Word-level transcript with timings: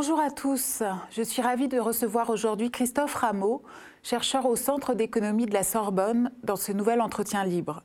Bonjour 0.00 0.20
à 0.20 0.30
tous. 0.30 0.84
Je 1.10 1.22
suis 1.22 1.42
ravie 1.42 1.66
de 1.66 1.80
recevoir 1.80 2.30
aujourd'hui 2.30 2.70
Christophe 2.70 3.16
Rameau, 3.16 3.64
chercheur 4.04 4.46
au 4.46 4.54
Centre 4.54 4.94
d'économie 4.94 5.46
de 5.46 5.52
la 5.52 5.64
Sorbonne, 5.64 6.30
dans 6.44 6.54
ce 6.54 6.70
nouvel 6.70 7.00
entretien 7.00 7.42
libre. 7.42 7.82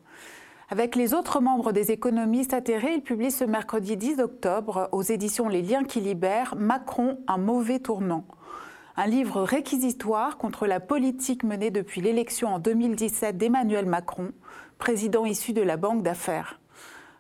Avec 0.70 0.96
les 0.96 1.16
autres 1.16 1.42
membres 1.42 1.72
des 1.72 1.90
économistes 1.90 2.54
atterrés, 2.54 2.94
il 2.94 3.02
publie 3.02 3.32
ce 3.32 3.44
mercredi 3.44 3.98
10 3.98 4.20
octobre 4.20 4.90
aux 4.92 5.02
éditions 5.02 5.50
Les 5.50 5.64
Liens 5.64 5.86
qui 5.86 6.02
libèrent 6.02 6.54
Macron, 6.56 7.18
un 7.28 7.40
mauvais 7.40 7.80
tournant. 7.80 8.26
Un 8.96 9.08
livre 9.08 9.42
réquisitoire 9.42 10.38
contre 10.38 10.68
la 10.68 10.80
politique 10.80 11.44
menée 11.44 11.72
depuis 11.72 12.00
l'élection 12.02 12.50
en 12.50 12.60
2017 12.60 13.40
d'Emmanuel 13.40 13.88
Macron, 13.88 14.34
président 14.78 15.26
issu 15.26 15.52
de 15.52 15.64
la 15.64 15.78
banque 15.78 16.04
d'affaires. 16.04 16.60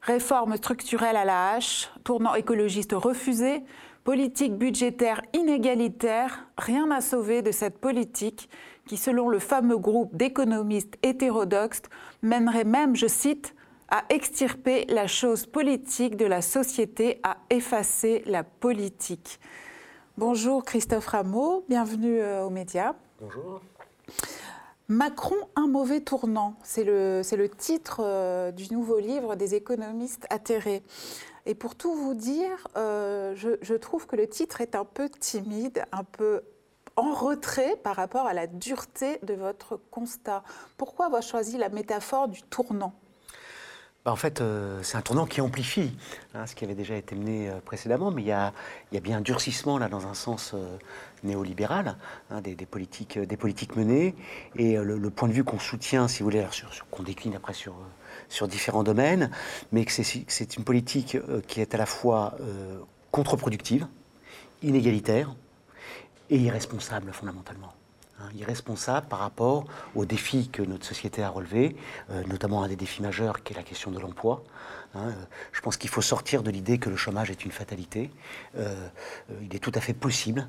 Réforme 0.03 0.57
structurelle 0.57 1.15
à 1.15 1.25
la 1.25 1.53
hache, 1.53 1.89
tournant 2.03 2.35
écologiste 2.35 2.91
refusé, 2.93 3.63
politique 4.03 4.57
budgétaire 4.57 5.21
inégalitaire, 5.33 6.47
rien 6.57 6.91
à 6.91 7.01
sauver 7.01 7.41
de 7.41 7.51
cette 7.51 7.77
politique 7.77 8.49
qui, 8.85 8.97
selon 8.97 9.29
le 9.29 9.39
fameux 9.39 9.77
groupe 9.77 10.15
d'économistes 10.15 10.95
hétérodoxes, 11.03 11.83
mènerait 12.21 12.65
même, 12.65 12.95
je 12.95 13.07
cite, 13.07 13.55
à 13.89 14.03
extirper 14.09 14.85
la 14.89 15.07
chose 15.07 15.45
politique 15.45 16.17
de 16.17 16.25
la 16.25 16.41
société, 16.41 17.19
à 17.23 17.37
effacer 17.49 18.23
la 18.25 18.43
politique. 18.43 19.39
Bonjour 20.17 20.63
Christophe 20.63 21.07
Rameau, 21.07 21.63
bienvenue 21.69 22.19
euh, 22.19 22.43
aux 22.43 22.49
médias. 22.49 22.93
Bonjour. 23.21 23.61
Macron, 24.89 25.35
un 25.55 25.67
mauvais 25.67 26.01
tournant, 26.01 26.55
c'est 26.63 26.83
le, 26.83 27.21
le, 27.35 27.49
titre 27.49 28.01
euh, 28.03 28.51
du 28.51 28.71
nouveau 28.73 28.99
livre 28.99 29.35
des 29.35 29.55
économistes 29.55 30.27
atterrés. 30.29 30.83
Et 31.45 31.55
pour 31.55 31.75
tout 31.75 31.93
vous 31.93 32.13
dire, 32.13 32.67
euh, 32.77 33.35
je, 33.35 33.73
trouve 33.73 34.07
que 34.07 34.15
le 34.15 34.27
titre 34.27 34.61
est 34.61 34.75
un 34.75 34.85
peu 34.85 35.09
timide, 35.09 35.83
un 35.91 36.03
peu 36.03 36.43
en 36.95 37.13
retrait 37.13 37.75
par 37.83 37.95
rapport 37.95 38.27
à 38.27 38.33
la 38.33 38.47
dureté 38.47 39.19
de 39.23 39.33
votre 39.33 39.79
constat. 39.91 40.43
Pourquoi 40.77 41.07
avoir 41.07 41.21
choisi 41.21 41.57
la 41.57 41.69
métaphore 41.69 42.27
du 42.27 42.41
tournant? 42.43 42.93
Bah, 44.05 44.11
en 44.11 44.15
fait, 44.15 44.41
euh, 44.41 44.81
c'est 44.83 44.97
un 44.97 45.01
tournant 45.01 45.25
qui 45.25 45.41
amplifie 45.41 45.95
hein, 46.33 46.45
ce 46.45 46.55
qui 46.55 46.65
avait 46.65 46.75
déjà 46.75 46.95
été 46.95 47.15
mené 47.15 47.49
euh, 47.49 47.59
précédemment, 47.63 48.11
mais 48.11 48.21
il 48.21 48.27
y, 48.27 48.31
a, 48.31 48.53
bien 49.01 49.17
un 49.17 49.21
durcissement 49.21 49.77
là 49.77 49.89
dans 49.89 50.07
un 50.07 50.13
sens 50.13 50.55
néolibéral 51.23 51.97
hein, 52.29 52.41
des, 52.41 52.55
politiques, 52.65 53.17
menées, 53.75 54.15
et 54.55 54.77
le, 54.77 55.09
point 55.09 55.27
de 55.27 55.33
vue 55.33 55.43
qu'on 55.43 55.59
soutient, 55.59 56.07
si 56.07 56.19
vous 56.19 56.29
voulez, 56.29 56.45
qu'on 56.91 57.03
décline 57.03 57.35
après 57.35 57.53
sur 57.53 58.47
différents 58.47 58.83
domaines, 58.83 59.29
mais 59.71 59.85
que 59.85 59.91
c'est 59.91 60.57
une 60.57 60.63
politique 60.63 61.15
euh, 61.15 61.41
qui 61.47 61.61
est 61.61 61.73
à 61.73 61.77
la 61.77 61.85
fois 61.85 62.35
euh, 62.41 62.79
contre-productive, 63.11 63.87
inégalitaire 64.61 65.35
et 66.29 66.37
irresponsable 66.37 67.11
fondamentalement. 67.11 67.73
Hein, 68.23 68.29
irresponsable 68.37 69.07
par 69.07 69.19
rapport 69.19 69.65
aux 69.95 70.05
défis 70.05 70.49
que 70.49 70.61
notre 70.61 70.85
société 70.85 71.23
a 71.23 71.29
relevés, 71.29 71.75
euh, 72.09 72.23
notamment 72.25 72.63
un 72.63 72.67
des 72.67 72.75
défis 72.75 73.01
majeurs 73.01 73.43
qui 73.43 73.53
est 73.53 73.55
la 73.55 73.63
question 73.63 73.91
de 73.91 73.99
l'emploi. 73.99 74.43
Hein. 74.95 75.11
je 75.51 75.59
pense 75.61 75.75
qu'il 75.75 75.89
faut 75.89 76.03
sortir 76.03 76.43
de 76.43 76.51
l'idée 76.51 76.77
que 76.77 76.87
le 76.87 76.95
chômage 76.95 77.31
est 77.31 77.45
une 77.45 77.51
fatalité. 77.51 78.11
il 78.55 79.55
est 79.55 79.59
tout 79.59 79.71
à 79.73 79.79
fait 79.79 79.95
possible, 79.95 80.47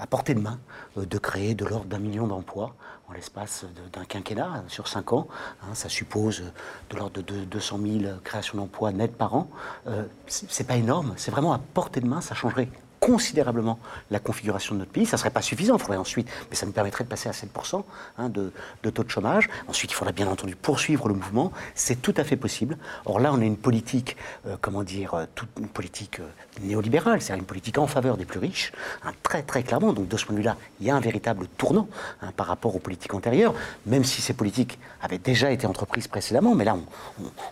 à 0.00 0.06
portée 0.06 0.32
de 0.32 0.40
main, 0.40 0.58
de 0.96 1.18
créer 1.18 1.54
de 1.54 1.66
l'ordre 1.66 1.84
d'un 1.84 1.98
million 1.98 2.26
d'emplois 2.26 2.74
l'espace 3.12 3.64
d'un 3.92 4.04
quinquennat 4.04 4.64
sur 4.68 4.88
cinq 4.88 5.12
ans. 5.12 5.28
Hein, 5.62 5.74
ça 5.74 5.88
suppose 5.88 6.42
de 6.90 6.96
l'ordre 6.96 7.22
de 7.22 7.44
200 7.44 7.80
000 8.00 8.14
créations 8.24 8.58
d'emplois 8.58 8.92
nettes 8.92 9.16
par 9.16 9.34
an. 9.34 9.48
Euh, 9.86 10.04
c'est 10.26 10.66
pas 10.66 10.76
énorme, 10.76 11.14
c'est 11.16 11.30
vraiment 11.30 11.52
à 11.52 11.58
portée 11.58 12.00
de 12.00 12.08
main, 12.08 12.20
ça 12.20 12.34
changerait 12.34 12.68
considérablement 13.02 13.80
la 14.12 14.20
configuration 14.20 14.76
de 14.76 14.80
notre 14.80 14.92
pays. 14.92 15.06
Ça 15.06 15.16
ne 15.16 15.18
serait 15.18 15.30
pas 15.30 15.42
suffisant, 15.42 15.74
il 15.76 15.80
faudrait 15.80 15.96
ensuite, 15.96 16.28
mais 16.48 16.56
ça 16.56 16.66
nous 16.66 16.72
permettrait 16.72 17.02
de 17.02 17.08
passer 17.08 17.28
à 17.28 17.32
7% 17.32 17.82
hein, 18.16 18.28
de, 18.28 18.52
taux 18.90 19.02
de 19.02 19.10
chômage. 19.10 19.50
Ensuite, 19.66 19.90
il 19.90 19.94
faudrait 19.94 20.12
bien 20.12 20.28
entendu 20.28 20.54
poursuivre 20.54 21.08
le 21.08 21.14
mouvement. 21.14 21.50
C'est 21.74 22.00
tout 22.00 22.14
à 22.16 22.22
fait 22.22 22.36
possible. 22.36 22.78
Or 23.04 23.18
là, 23.18 23.32
on 23.34 23.40
a 23.40 23.44
une 23.44 23.56
politique, 23.56 24.16
euh, 24.46 24.56
comment 24.60 24.84
dire, 24.84 25.14
euh, 25.14 25.26
une 25.58 25.66
politique 25.66 26.20
euh, 26.20 26.28
néolibérale, 26.62 27.20
c'est-à-dire 27.20 27.40
une 27.40 27.46
politique 27.46 27.76
en 27.78 27.88
faveur 27.88 28.16
des 28.16 28.24
plus 28.24 28.38
riches, 28.38 28.70
hein, 29.04 29.10
très 29.24 29.42
très 29.42 29.64
clairement. 29.64 29.92
Donc 29.92 30.06
de 30.06 30.16
ce 30.16 30.24
point 30.24 30.34
de 30.34 30.38
vue-là, 30.38 30.56
il 30.80 30.86
y 30.86 30.90
a 30.90 30.94
un 30.94 31.00
véritable 31.00 31.48
tournant 31.58 31.88
hein, 32.22 32.30
par 32.36 32.46
rapport 32.46 32.76
aux 32.76 32.78
politiques 32.78 33.14
antérieures, 33.14 33.54
même 33.84 34.04
si 34.04 34.22
ces 34.22 34.32
politiques 34.32 34.78
avaient 35.02 35.18
déjà 35.18 35.50
été 35.50 35.66
entreprises 35.66 36.06
précédemment. 36.06 36.54
Mais 36.54 36.64
là, 36.64 36.76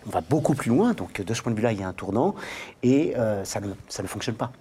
on, 0.05 0.09
va 0.09 0.21
beaucoup 0.21 0.53
plus 0.53 0.69
loin. 0.69 0.93
Donc 0.93 1.19
de 1.19 1.33
ce 1.33 1.41
point 1.41 1.51
de 1.51 1.57
vue-là, 1.57 1.73
il 1.73 1.81
y 1.81 1.83
a 1.83 1.89
un 1.89 1.93
tournant 1.93 2.35
et 2.83 3.13
ne, 3.17 3.43
ça 3.43 3.59
ne 4.01 4.07
fonctionne 4.07 4.35
pas. 4.35 4.53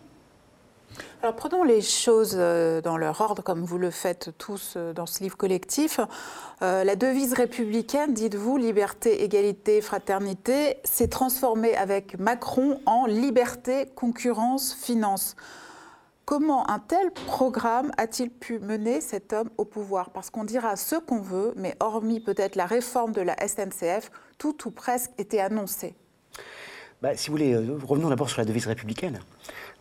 Alors 1.22 1.36
prenons 1.36 1.64
les 1.64 1.82
choses 1.82 2.34
euh, 2.38 2.80
dans 2.80 2.96
leur 2.96 3.20
ordre, 3.20 3.42
comme 3.42 3.62
vous 3.62 3.76
le 3.76 3.90
faites 3.90 4.30
tous 4.38 4.74
euh, 4.76 4.94
dans 4.94 5.04
ce 5.04 5.22
livre 5.22 5.36
collectif. 5.36 6.00
Euh, 6.62 6.82
la 6.82 6.96
devise 6.96 7.34
républicaine, 7.34 8.14
dites-vous, 8.14 8.56
liberté, 8.56 9.22
égalité, 9.22 9.82
fraternité, 9.82 10.78
s'est 10.82 11.08
transformée 11.08 11.76
avec 11.76 12.18
Macron 12.18 12.80
en 12.86 13.04
liberté, 13.04 13.86
concurrence, 13.94 14.72
finance. 14.72 15.36
Comment 16.24 16.70
un 16.70 16.78
tel 16.78 17.10
programme 17.10 17.92
a-t-il 17.98 18.30
pu 18.30 18.58
mener 18.58 19.02
cet 19.02 19.34
homme 19.34 19.50
au 19.58 19.66
pouvoir? 19.66 20.10
Parce 20.10 20.30
qu'on 20.30 20.44
dira 20.44 20.76
ce 20.76 20.96
qu'on 20.96 21.20
veut, 21.20 21.52
mais 21.56 21.76
hormis 21.80 22.20
peut-être 22.20 22.56
la 22.56 22.66
réforme 22.66 23.12
de 23.12 23.20
la 23.20 23.36
SNCF, 23.46 24.10
tout 24.38 24.66
ou 24.66 24.70
presque 24.70 25.10
était 25.18 25.40
annoncé. 25.40 25.94
Bah, 27.02 27.16
si 27.16 27.28
vous 27.28 27.34
voulez, 27.36 27.56
revenons 27.56 28.08
d'abord 28.08 28.30
sur 28.30 28.40
la 28.40 28.44
devise 28.44 28.66
républicaine. 28.66 29.20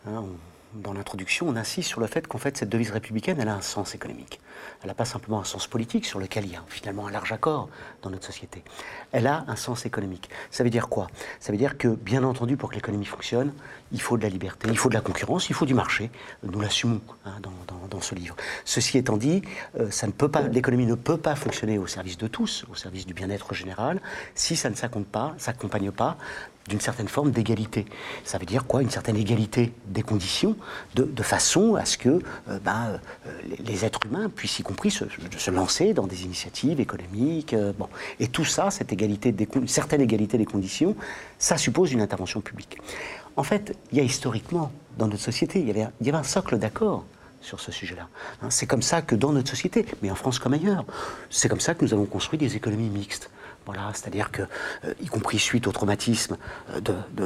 Hein, 0.07 0.25
dans 0.73 0.93
l'introduction, 0.93 1.47
on 1.47 1.55
insiste 1.55 1.89
sur 1.89 1.99
le 1.99 2.07
fait 2.07 2.27
qu'en 2.27 2.37
fait, 2.37 2.57
cette 2.57 2.69
devise 2.69 2.91
républicaine, 2.91 3.37
elle 3.39 3.47
a 3.47 3.55
un 3.55 3.61
sens 3.61 3.95
économique. 3.95 4.39
Elle 4.81 4.87
n'a 4.87 4.93
pas 4.93 5.05
simplement 5.05 5.39
un 5.39 5.43
sens 5.43 5.67
politique 5.67 6.05
sur 6.05 6.19
lequel 6.19 6.45
il 6.45 6.53
y 6.53 6.55
a 6.55 6.63
finalement 6.67 7.07
un 7.07 7.11
large 7.11 7.31
accord 7.31 7.69
dans 8.01 8.09
notre 8.09 8.25
société. 8.25 8.63
Elle 9.11 9.27
a 9.27 9.45
un 9.47 9.55
sens 9.55 9.85
économique. 9.85 10.29
Ça 10.51 10.63
veut 10.63 10.69
dire 10.69 10.87
quoi? 10.87 11.07
Ça 11.39 11.51
veut 11.51 11.57
dire 11.57 11.77
que, 11.77 11.87
bien 11.87 12.23
entendu, 12.23 12.55
pour 12.55 12.69
que 12.69 12.75
l'économie 12.75 13.05
fonctionne, 13.05 13.51
il 13.91 14.01
faut 14.01 14.17
de 14.17 14.23
la 14.23 14.29
liberté, 14.29 14.67
il 14.69 14.77
faut 14.77 14.89
de 14.89 14.93
la 14.93 15.01
concurrence, 15.01 15.49
il 15.49 15.55
faut 15.55 15.65
du 15.65 15.73
marché. 15.73 16.11
Nous 16.43 16.61
l'assumons 16.61 17.01
hein, 17.25 17.39
dans, 17.41 17.51
dans, 17.89 18.01
ce 18.01 18.15
livre. 18.15 18.35
Ceci 18.63 18.97
étant 18.97 19.17
dit, 19.17 19.41
euh, 19.79 19.89
l'économie 20.51 20.85
ne 20.85 20.95
peut 20.95 21.17
pas 21.17 21.35
fonctionner 21.35 21.77
au 21.77 21.87
service 21.87 22.17
de 22.17 22.27
tous, 22.27 22.65
au 22.71 22.75
service 22.75 23.05
du 23.05 23.13
bien-être 23.13 23.53
général, 23.53 24.01
si 24.35 24.55
ça 24.55 24.69
ne 24.69 24.75
s'accompagne 24.75 25.91
pas 25.91 26.17
d'une 26.69 26.79
certaine 26.79 27.09
forme 27.09 27.31
d'égalité. 27.31 27.85
Ça 28.23 28.37
veut 28.37 28.45
dire 28.45 28.65
quoi 28.65 28.81
Une 28.81 28.89
certaine 28.89 29.17
égalité 29.17 29.73
des 29.87 30.03
conditions, 30.03 30.55
de, 30.95 31.23
façon 31.23 31.75
à 31.75 31.85
ce 31.85 31.97
que 31.97 32.09
euh, 32.09 32.59
ben, 32.63 32.99
euh, 33.27 33.41
les, 33.59 33.85
êtres 33.85 33.99
humains 34.05 34.29
puissent 34.29 34.59
y 34.59 34.63
compris 34.63 34.89
se, 34.89 35.05
lancer 35.51 35.93
dans 35.93 36.07
des 36.07 36.23
initiatives 36.23 36.79
économiques. 36.79 37.53
Euh, 37.53 37.73
bon. 37.77 37.89
Et 38.19 38.27
tout 38.27 38.45
ça, 38.45 38.71
cette 38.71 38.93
égalité 38.93 39.31
des, 39.31 39.47
certaine 39.67 40.01
égalité 40.01 40.37
des 40.37 40.45
conditions, 40.45 40.95
ça 41.37 41.57
suppose 41.57 41.91
une 41.91 42.01
intervention 42.01 42.39
publique. 42.39 42.77
En 43.35 43.43
fait, 43.43 43.77
il 43.91 43.97
y 43.97 44.01
a 44.01 44.03
historiquement, 44.03 44.71
dans 44.97 45.07
notre 45.07 45.21
société, 45.21 45.59
il 45.59 45.67
y 45.67 45.71
avait, 45.71 45.87
il 45.99 46.07
y 46.07 46.09
avait 46.09 46.19
un 46.19 46.23
socle 46.23 46.57
d'accord 46.57 47.05
sur 47.41 47.59
ce 47.59 47.71
sujet-là. 47.71 48.07
Hein, 48.41 48.49
c'est 48.49 48.67
comme 48.67 48.81
ça 48.81 49.01
que 49.01 49.15
dans 49.15 49.31
notre 49.31 49.49
société, 49.49 49.85
mais 50.01 50.11
en 50.11 50.15
France 50.15 50.39
comme 50.39 50.53
ailleurs, 50.53 50.85
c'est 51.29 51.49
comme 51.49 51.59
ça 51.59 51.73
que 51.73 51.85
nous 51.85 51.93
avons 51.93 52.05
construit 52.05 52.37
des 52.37 52.55
économies 52.55 52.89
mixtes. 52.89 53.29
C'est-à-dire 53.93 54.31
que, 54.31 54.43
euh, 54.85 54.93
y 55.01 55.07
compris 55.07 55.39
suite 55.39 55.67
au 55.67 55.71
traumatisme 55.71 56.37
euh, 56.75 56.79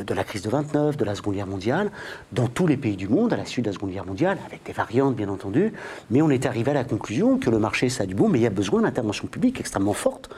de, 0.04 0.14
la 0.14 0.24
crise 0.24 0.42
de 0.42 0.50
29, 0.50 0.98
de 0.98 1.06
la 1.06 1.16
Seconde 1.16 1.36
Guerre 1.36 1.48
mondiale, 1.48 1.92
dans 2.32 2.48
tous 2.48 2.68
les 2.68 2.78
pays 2.78 2.96
du 2.96 3.08
monde, 3.08 3.34
à 3.34 3.38
la 3.38 3.46
suite 3.46 3.66
de 3.66 3.70
la 3.70 3.74
Seconde 3.74 3.92
Guerre 3.92 4.06
mondiale, 4.06 4.38
avec 4.46 4.64
des 4.64 4.74
variantes 4.74 5.16
bien 5.16 5.30
entendu, 5.30 5.74
mais 6.10 6.22
on 6.22 6.30
est 6.30 6.46
arrivé 6.46 6.72
à 6.72 6.76
la 6.76 6.84
conclusion 6.84 7.38
que 7.38 7.50
le 7.50 7.60
marché 7.60 7.90
ça 7.90 8.04
a 8.04 8.06
du 8.06 8.16
bon, 8.16 8.30
mais 8.30 8.40
il 8.40 8.44
y 8.44 8.48
a 8.48 8.52
besoin 8.52 8.82
d'intervention 8.82 9.28
publique 9.28 9.60
extrêmement 9.60 9.94
forte 9.94 10.30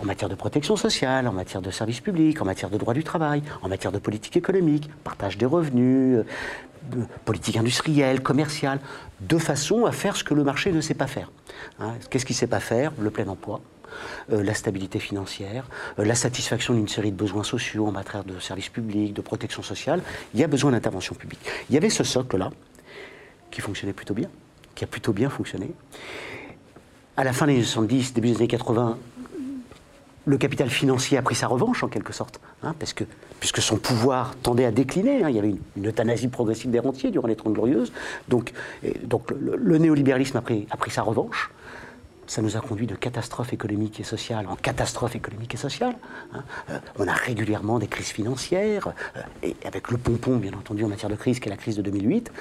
en 0.00 0.04
matière 0.04 0.28
de 0.28 0.34
protection 0.34 0.76
sociale, 0.76 1.28
en 1.28 1.32
matière 1.32 1.62
de 1.62 1.70
services 1.70 2.00
publics, 2.00 2.40
en 2.40 2.44
matière 2.44 2.70
de 2.70 2.78
droit 2.78 2.94
du 2.94 3.04
travail, 3.04 3.42
en 3.62 3.68
matière 3.68 3.92
de 3.92 3.98
politique 3.98 4.36
économique, 4.36 4.90
partage 5.04 5.38
des 5.38 5.46
revenus, 5.46 6.18
euh, 6.18 6.24
politique 7.24 7.56
industrielle, 7.56 8.22
commerciale, 8.22 8.80
de 9.20 9.38
façon 9.38 9.86
à 9.86 9.92
faire 9.92 10.16
ce 10.16 10.24
que 10.24 10.34
le 10.34 10.44
marché 10.44 10.72
ne 10.72 10.80
sait 10.80 10.94
pas 10.94 11.06
faire. 11.06 11.30
Hein, 11.78 11.94
qu'est-ce 12.10 12.26
qu'il 12.26 12.34
ne 12.34 12.38
sait 12.38 12.46
pas 12.46 12.60
faire? 12.60 12.92
Le 12.98 13.10
plein 13.10 13.28
emploi, 13.28 13.60
euh, 14.32 14.42
la 14.42 14.54
stabilité 14.54 14.98
financière, 14.98 15.68
euh, 15.98 16.04
la 16.04 16.14
satisfaction 16.14 16.74
d'une 16.74 16.88
série 16.88 17.10
de 17.10 17.16
besoins 17.16 17.44
sociaux 17.44 17.86
en 17.86 17.92
matière 17.92 18.24
de 18.24 18.38
services 18.40 18.68
publics, 18.68 19.14
de 19.14 19.22
protection 19.22 19.62
sociale, 19.62 20.02
il 20.34 20.40
y 20.40 20.44
a 20.44 20.46
besoin 20.46 20.72
d'intervention 20.72 21.14
publique. 21.14 21.40
Il 21.68 21.74
y 21.74 21.76
avait 21.76 21.90
ce 21.90 22.04
socle-là, 22.04 22.50
qui 23.50 23.60
fonctionnait 23.60 23.92
plutôt 23.92 24.14
bien, 24.14 24.28
qui 24.74 24.84
a 24.84 24.86
plutôt 24.86 25.12
bien 25.12 25.30
fonctionné. 25.30 25.72
À 27.16 27.24
la 27.24 27.32
fin 27.32 27.46
des 27.46 27.52
années 27.52 27.62
70, 27.62 28.14
début 28.14 28.28
des 28.30 28.36
années 28.36 28.48
80, 28.48 28.98
le 30.24 30.38
capital 30.38 30.70
financier 30.70 31.18
a 31.18 31.22
pris 31.22 31.34
sa 31.34 31.46
revanche 31.46 31.82
en 31.82 31.88
quelque 31.88 32.12
sorte, 32.12 32.40
hein, 32.62 32.74
parce 32.78 32.92
que, 32.92 33.04
puisque 33.40 33.60
son 33.60 33.76
pouvoir 33.76 34.36
tendait 34.36 34.64
à 34.64 34.70
décliner. 34.70 35.24
Hein, 35.24 35.30
il 35.30 35.36
y 35.36 35.38
avait 35.38 35.54
une, 35.76 35.86
euthanasie 35.88 36.28
progressive 36.28 36.70
des 36.70 36.78
rentiers 36.78 37.10
durant 37.10 37.26
les 37.26 37.36
Trente 37.36 37.54
Glorieuses. 37.54 37.92
Donc, 38.28 38.52
donc 39.02 39.32
le, 39.38 39.78
néolibéralisme 39.78 40.36
a 40.36 40.42
pris, 40.42 40.66
a 40.70 40.76
pris 40.76 40.90
sa 40.90 41.02
revanche 41.02 41.50
ça 42.32 42.40
nous 42.40 42.56
a 42.56 42.60
conduit 42.60 42.86
de 42.86 42.94
catastrophe 42.94 43.52
économique 43.52 44.00
et 44.00 44.04
sociale 44.04 44.46
en 44.48 44.56
catastrophe 44.56 45.14
économique 45.14 45.52
et 45.52 45.58
sociale. 45.58 45.94
Hein. 46.32 46.42
Euh, 46.70 46.78
on 46.98 47.06
a 47.06 47.12
régulièrement 47.12 47.78
des 47.78 47.88
crises 47.88 48.08
financières, 48.08 48.94
euh, 49.18 49.20
et 49.42 49.54
avec 49.66 49.90
le 49.90 49.98
pompon, 49.98 50.38
bien 50.38 50.54
entendu, 50.54 50.82
en 50.82 50.88
matière 50.88 51.10
de 51.10 51.14
crise, 51.14 51.40
qui 51.40 51.48
est 51.48 51.50
la 51.50 51.58
crise 51.58 51.76
de 51.76 51.82
2008. 51.82 52.32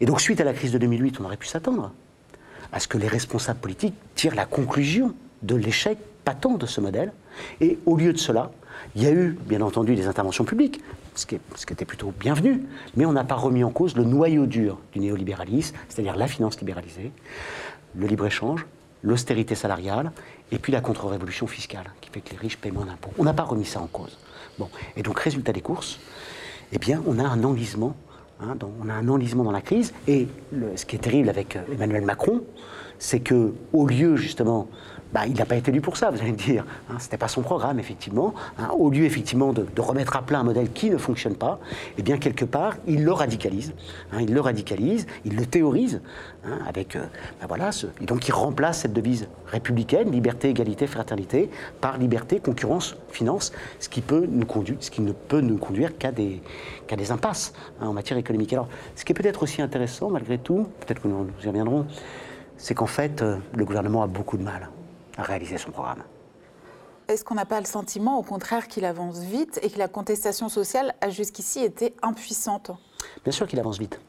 Et 0.00 0.06
donc, 0.06 0.20
suite 0.20 0.40
à 0.40 0.44
la 0.44 0.52
crise 0.52 0.70
de 0.70 0.78
2008, 0.78 1.18
on 1.20 1.24
aurait 1.24 1.36
pu 1.36 1.48
s'attendre 1.48 1.90
à 2.72 2.78
ce 2.78 2.86
que 2.86 2.96
les 2.96 3.08
responsables 3.08 3.58
politiques 3.58 3.96
tirent 4.14 4.36
la 4.36 4.46
conclusion 4.46 5.16
de 5.42 5.56
l'échec 5.56 5.98
patent 6.24 6.56
de 6.56 6.66
ce 6.66 6.80
modèle. 6.80 7.12
Et 7.60 7.80
au 7.86 7.96
lieu 7.96 8.12
de 8.12 8.18
cela, 8.18 8.52
il 8.94 9.02
y 9.02 9.06
a 9.06 9.10
eu, 9.10 9.36
bien 9.48 9.62
entendu, 9.62 9.96
des 9.96 10.06
interventions 10.06 10.44
publiques, 10.44 10.80
ce 11.16 11.26
qui, 11.26 11.40
était 11.70 11.84
plutôt 11.84 12.14
bienvenu, 12.20 12.62
mais 12.94 13.04
on 13.04 13.12
n'a 13.12 13.24
pas 13.24 13.34
remis 13.34 13.64
en 13.64 13.70
cause 13.70 13.96
le 13.96 14.04
noyau 14.04 14.46
dur 14.46 14.78
du 14.92 15.00
néolibéralisme, 15.00 15.74
c'est-à-dire 15.88 16.14
la 16.14 16.28
finance 16.28 16.60
libéralisée, 16.60 17.10
le 17.96 18.06
libre-échange, 18.06 18.64
l'austérité 19.04 19.54
salariale, 19.54 20.10
et 20.50 20.58
puis 20.58 20.72
la 20.72 20.80
contre-révolution 20.80 21.46
fiscale, 21.46 21.92
qui 22.00 22.10
fait 22.10 22.20
que 22.20 22.30
les 22.30 22.38
riches 22.38 22.56
paient 22.56 22.70
moins 22.70 22.86
d'impôts. 22.86 23.12
On 23.18 23.24
n'a 23.24 23.34
pas 23.34 23.44
remis 23.44 23.66
ça 23.66 23.80
en 23.80 23.86
cause. 23.86 24.18
Bon. 24.58 24.68
Et 24.96 25.02
donc, 25.02 25.20
résultat 25.20 25.52
des 25.52 25.60
courses, 25.60 26.00
eh 26.72 26.78
bien, 26.78 27.02
on 27.06 27.18
a 27.18 27.24
un 27.24 27.44
enlisement, 27.44 27.94
hein, 28.40 28.56
on 28.82 28.88
a 28.88 28.94
un 28.94 29.08
enlisement 29.08 29.44
dans 29.44 29.52
la 29.52 29.60
crise, 29.60 29.92
et 30.08 30.26
ce 30.74 30.84
qui 30.86 30.96
est 30.96 31.00
terrible 31.00 31.28
avec 31.28 31.56
euh, 31.56 31.62
Emmanuel 31.72 32.04
Macron, 32.04 32.42
c'est 32.98 33.20
que 33.20 33.52
au 33.72 33.86
lieu 33.86 34.16
justement 34.16 34.68
bah, 35.14 35.28
il 35.28 35.34
n'a 35.34 35.46
pas 35.46 35.54
été 35.54 35.70
élu 35.70 35.80
pour 35.80 35.96
ça, 35.96 36.10
vous 36.10 36.20
allez 36.20 36.32
me 36.32 36.36
dire. 36.36 36.64
Hein, 36.90 36.96
Ce 36.98 37.04
n'était 37.04 37.18
pas 37.18 37.28
son 37.28 37.42
programme, 37.42 37.78
effectivement. 37.78 38.34
Hein. 38.58 38.70
au 38.76 38.90
lieu, 38.90 39.04
effectivement, 39.04 39.52
de, 39.52 39.64
remettre 39.78 40.16
à 40.16 40.22
plat 40.22 40.40
un 40.40 40.42
modèle 40.42 40.72
qui 40.72 40.90
ne 40.90 40.96
fonctionne 40.96 41.36
pas, 41.36 41.60
eh 41.96 42.02
bien, 42.02 42.18
quelque 42.18 42.44
part, 42.44 42.74
il 42.88 43.04
le 43.04 43.12
radicalise. 43.12 43.74
Hein, 44.12 44.22
il 44.22 44.34
le 44.34 44.40
radicalise, 44.40 45.06
il 45.24 45.36
le 45.36 45.46
théorise, 45.46 46.02
avec, 46.66 46.96
euh, 46.96 47.04
bah, 47.40 47.46
voilà, 47.46 47.70
et 48.00 48.06
donc 48.06 48.26
il 48.26 48.32
remplace 48.32 48.80
cette 48.80 48.92
devise 48.92 49.28
républicaine, 49.46 50.10
liberté, 50.10 50.50
égalité, 50.50 50.88
fraternité, 50.88 51.48
par 51.80 51.96
liberté, 51.96 52.40
concurrence, 52.40 52.96
finance, 53.10 53.52
ce 53.78 53.88
qui, 53.88 54.00
peut 54.00 54.26
nous 54.28 54.46
conduire, 54.46 54.78
ce 54.80 54.90
qui 54.90 55.00
ne 55.00 55.12
peut 55.12 55.40
nous 55.40 55.58
conduire 55.58 55.96
qu'à 55.96 56.10
des, 56.10 56.42
des 56.96 57.10
impasses 57.12 57.52
en 57.80 57.92
matière 57.92 58.18
économique. 58.18 58.52
Alors, 58.52 58.68
ce 58.96 59.04
qui 59.04 59.12
est 59.12 59.14
peut-être 59.14 59.44
aussi 59.44 59.62
intéressant, 59.62 60.10
malgré 60.10 60.38
tout, 60.38 60.66
peut-être 60.80 61.02
que 61.02 61.08
nous 61.08 61.28
y 61.44 61.46
reviendrons, 61.46 61.86
c'est 62.56 62.74
qu'en 62.74 62.86
fait, 62.86 63.22
euh, 63.22 63.36
le 63.54 63.64
gouvernement 63.64 64.02
a 64.02 64.08
beaucoup 64.08 64.36
de 64.36 64.42
mal 64.42 64.68
réaliser 65.22 65.58
son 65.58 65.70
programme. 65.70 66.02
Est-ce 67.08 67.24
qu'on 67.24 67.34
n'a 67.34 67.44
pas 67.44 67.60
le 67.60 67.66
sentiment, 67.66 68.18
au 68.18 68.22
contraire, 68.22 68.66
qu'il 68.66 68.84
avance 68.86 69.18
vite 69.18 69.60
et 69.62 69.70
que 69.70 69.78
la 69.78 69.88
contestation 69.88 70.48
sociale 70.48 70.94
a 71.00 71.10
jusqu'ici 71.10 71.60
été 71.60 71.94
impuissante? 72.02 72.70
Bien 73.22 73.32
sûr 73.32 73.46
qu'il 73.46 73.60
avance 73.60 73.78
vite. 73.78 74.00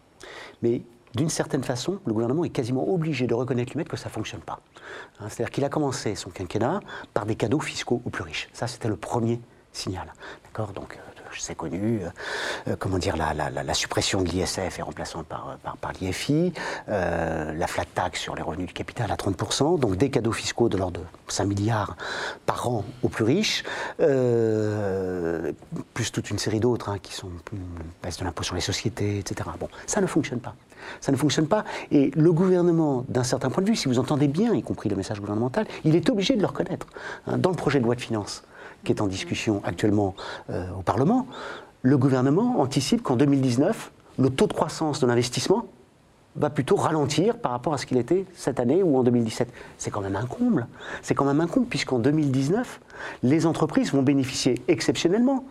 Mais 0.62 0.82
d'une 1.14 1.30
certaine 1.30 1.64
façon, 1.64 2.00
le 2.06 2.14
gouvernement 2.14 2.46
est 2.46 2.50
quasiment 2.50 2.88
obligé 2.88 3.28
de 3.28 3.34
reconnaître 3.34 3.74
lui-même 3.74 3.88
que 3.88 3.98
ça 3.98 4.10
ne 4.10 4.14
fonctionne 4.14 4.42
pas. 4.42 4.60
Hein, 5.20 5.28
c'est-à-dire 5.30 5.52
qu'il 5.52 5.64
a 5.66 5.70
commencé 5.70 6.16
son 6.16 6.30
quinquennat 6.30 6.80
par 7.14 7.26
des 7.26 7.36
cadeaux 7.36 7.60
fiscaux 7.60 8.02
aux 8.06 8.10
plus 8.10 8.24
riches. 8.24 8.50
Ça, 8.54 8.68
c'était 8.68 8.88
le 8.88 8.98
premier 8.98 9.42
signal. 9.74 10.14
D'accord? 10.46 10.72
Donc, 10.72 10.98
euh, 10.98 11.15
c'est 11.40 11.56
connu, 11.56 12.02
euh, 12.02 12.10
euh, 12.72 12.76
comment 12.78 12.98
dire, 12.98 13.16
la, 13.18 13.74
suppression 13.74 14.22
de 14.22 14.30
l'ISF 14.30 14.80
est 14.80 14.82
remplaçant 14.82 15.24
par, 15.24 15.58
par, 15.82 15.92
l'IFI, 16.00 16.54
euh, 16.90 17.54
la 17.54 17.68
flat 17.68 17.86
tax 17.94 18.20
sur 18.20 18.36
les 18.36 18.42
revenus 18.42 18.68
du 18.68 18.74
capital 18.74 19.12
à 19.12 19.16
30%, 19.16 19.80
donc 19.80 19.98
des 19.98 20.10
cadeaux 20.10 20.32
fiscaux 20.32 20.70
de 20.70 20.78
l'ordre 20.78 21.02
de 21.02 21.06
5 21.28 21.46
milliards 21.46 21.98
par 22.46 22.70
an 22.70 22.86
aux 23.04 23.10
plus 23.10 23.24
riches, 23.24 23.64
plus 25.94 26.12
toute 26.12 26.30
une 26.30 26.40
série 26.40 26.60
d'autres 26.60 26.90
hein, 26.90 26.98
qui 27.02 27.14
sont 27.14 27.30
baisse 28.02 28.18
de 28.18 28.24
l'impôt 28.24 28.44
sur 28.44 28.56
les 28.56 28.62
sociétés, 28.62 29.20
etc. 29.20 29.50
Bon, 29.60 29.68
ça 29.88 30.02
ne 30.02 30.08
fonctionne 30.08 30.40
pas. 30.40 30.56
Ça 31.02 31.12
ne 31.12 31.18
fonctionne 31.18 31.48
pas. 31.48 31.66
Et 31.92 32.12
le 32.16 32.32
gouvernement, 32.32 33.06
d'un 33.10 33.24
certain 33.24 33.50
point 33.50 33.64
de 33.64 33.68
vue, 33.68 33.76
si 33.76 33.88
vous 33.88 34.00
entendez 34.00 34.28
bien, 34.28 34.54
y 34.54 34.64
compris 34.64 34.90
le 34.90 34.96
message 34.96 35.20
gouvernemental, 35.20 35.66
il 35.84 35.96
est 35.96 36.10
obligé 36.10 36.36
de 36.36 36.42
le 36.42 36.48
reconnaître. 36.48 36.88
Hein, 37.28 37.38
dans 37.38 37.50
le 37.50 37.56
projet 37.56 37.80
de 37.80 37.86
loi 37.86 37.96
de 37.96 38.02
finances, 38.02 38.44
qui 38.86 38.94
est 38.94 39.02
en 39.02 39.08
discussion 39.08 39.62
actuellement 39.66 40.16
euh, 40.50 40.66
au 40.80 40.82
Parlement, 40.82 41.28
le 41.82 41.98
gouvernement 41.98 42.62
anticipe 42.62 43.04
qu'en 43.04 43.16
2019, 43.18 43.92
le 44.18 44.30
taux 44.30 44.48
de 44.48 44.54
croissance 44.54 45.02
de 45.02 45.08
l'investissement 45.08 45.66
va 46.36 46.50
plutôt 46.50 46.76
ralentir 46.76 47.38
par 47.38 47.52
rapport 47.52 47.74
à 47.74 47.78
ce 47.78 47.86
qu'il 47.86 47.98
était 47.98 48.26
cette 48.34 48.60
année 48.60 48.84
ou 48.84 48.98
en 48.98 49.04
2017. 49.04 49.48
C'est 49.78 49.90
quand 49.90 50.02
même 50.02 50.16
un 50.16 50.26
comble. 50.26 50.68
C'est 51.02 51.16
quand 51.16 51.26
même 51.26 51.40
un 51.40 51.48
comble, 51.48 51.68
puisqu'en 51.68 52.00
2019, 52.00 52.82
les 53.24 53.46
entreprises 53.46 53.94
vont 53.94 54.02
bénéficier 54.02 54.62
exceptionnellement 54.68 55.46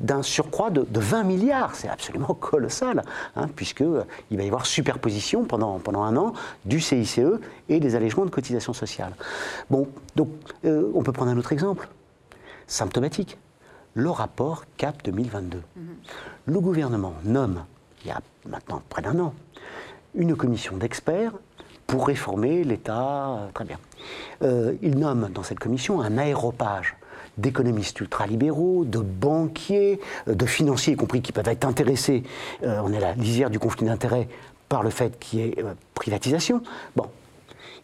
d'un 0.00 0.22
surcroît 0.22 0.70
de, 0.70 0.86
20 0.92 1.22
milliards. 1.22 1.74
C'est 1.74 1.88
absolument 1.88 2.34
colossal, 2.40 3.02
hein, 3.34 3.48
puisqu'il 3.54 3.86
euh, 3.86 4.02
va 4.30 4.42
y 4.42 4.46
avoir 4.46 4.66
superposition 4.66 5.44
pendant, 5.44 5.80
un 5.86 6.16
an 6.16 6.34
du 6.64 6.80
CICE 6.80 7.20
et 7.68 7.80
des 7.80 7.94
allègements 7.94 8.26
de 8.26 8.30
cotisations 8.30 8.74
sociales. 8.74 9.14
Bon, 9.70 9.88
donc 10.14 10.28
euh, 10.64 10.90
on 10.94 11.02
peut 11.02 11.12
prendre 11.12 11.30
un 11.30 11.38
autre 11.38 11.52
exemple 11.52 11.88
symptomatique. 12.66 13.38
Le 13.94 14.10
rapport 14.10 14.64
CAP 14.76 15.02
2022. 15.04 15.62
Mhm. 15.76 15.84
Le 16.46 16.60
gouvernement 16.60 17.14
nomme, 17.24 17.64
il 18.04 18.08
y 18.08 18.10
a 18.10 18.20
maintenant 18.46 18.82
près 18.88 19.02
d'un 19.02 19.18
an, 19.18 19.34
une 20.14 20.36
commission 20.36 20.76
d'experts 20.76 21.32
pour 21.86 22.06
réformer 22.06 22.64
l'État. 22.64 23.28
Euh, 23.30 23.48
très 23.54 23.64
bien. 23.64 23.78
Euh, 24.42 24.74
il 24.82 24.98
nomme 24.98 25.30
dans 25.32 25.42
cette 25.42 25.58
commission 25.58 26.00
un 26.00 26.18
aéropage 26.18 26.96
d'économistes 27.38 28.00
ultralibéraux, 28.00 28.84
de 28.84 28.98
banquiers, 28.98 30.00
euh, 30.28 30.34
de 30.34 30.46
financiers, 30.46 30.94
y 30.94 30.96
compris 30.96 31.22
qui 31.22 31.32
peuvent 31.32 31.48
être 31.48 31.64
intéressés, 31.64 32.22
on 32.62 32.92
est 32.92 32.98
à 32.98 33.00
la 33.00 33.12
lisière 33.14 33.50
du 33.50 33.58
conflit 33.58 33.86
d'intérêts 33.86 34.28
par 34.68 34.82
le 34.82 34.90
fait 34.90 35.18
qu'il 35.18 35.38
y 35.38 35.42
ait 35.42 35.56
privatisation. 35.94 36.62
Bon, 36.96 37.06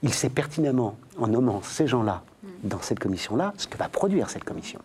il 0.02 0.12
sait 0.12 0.30
pertinemment, 0.30 0.96
en 1.18 1.28
nommant 1.28 1.62
ces 1.62 1.86
gens-là 1.86 2.22
dans 2.64 2.80
cette 2.80 2.98
commission-là, 2.98 3.54
ce 3.56 3.66
que 3.66 3.78
va 3.78 3.88
produire 3.88 4.30
cette 4.30 4.44
commission. 4.44 4.80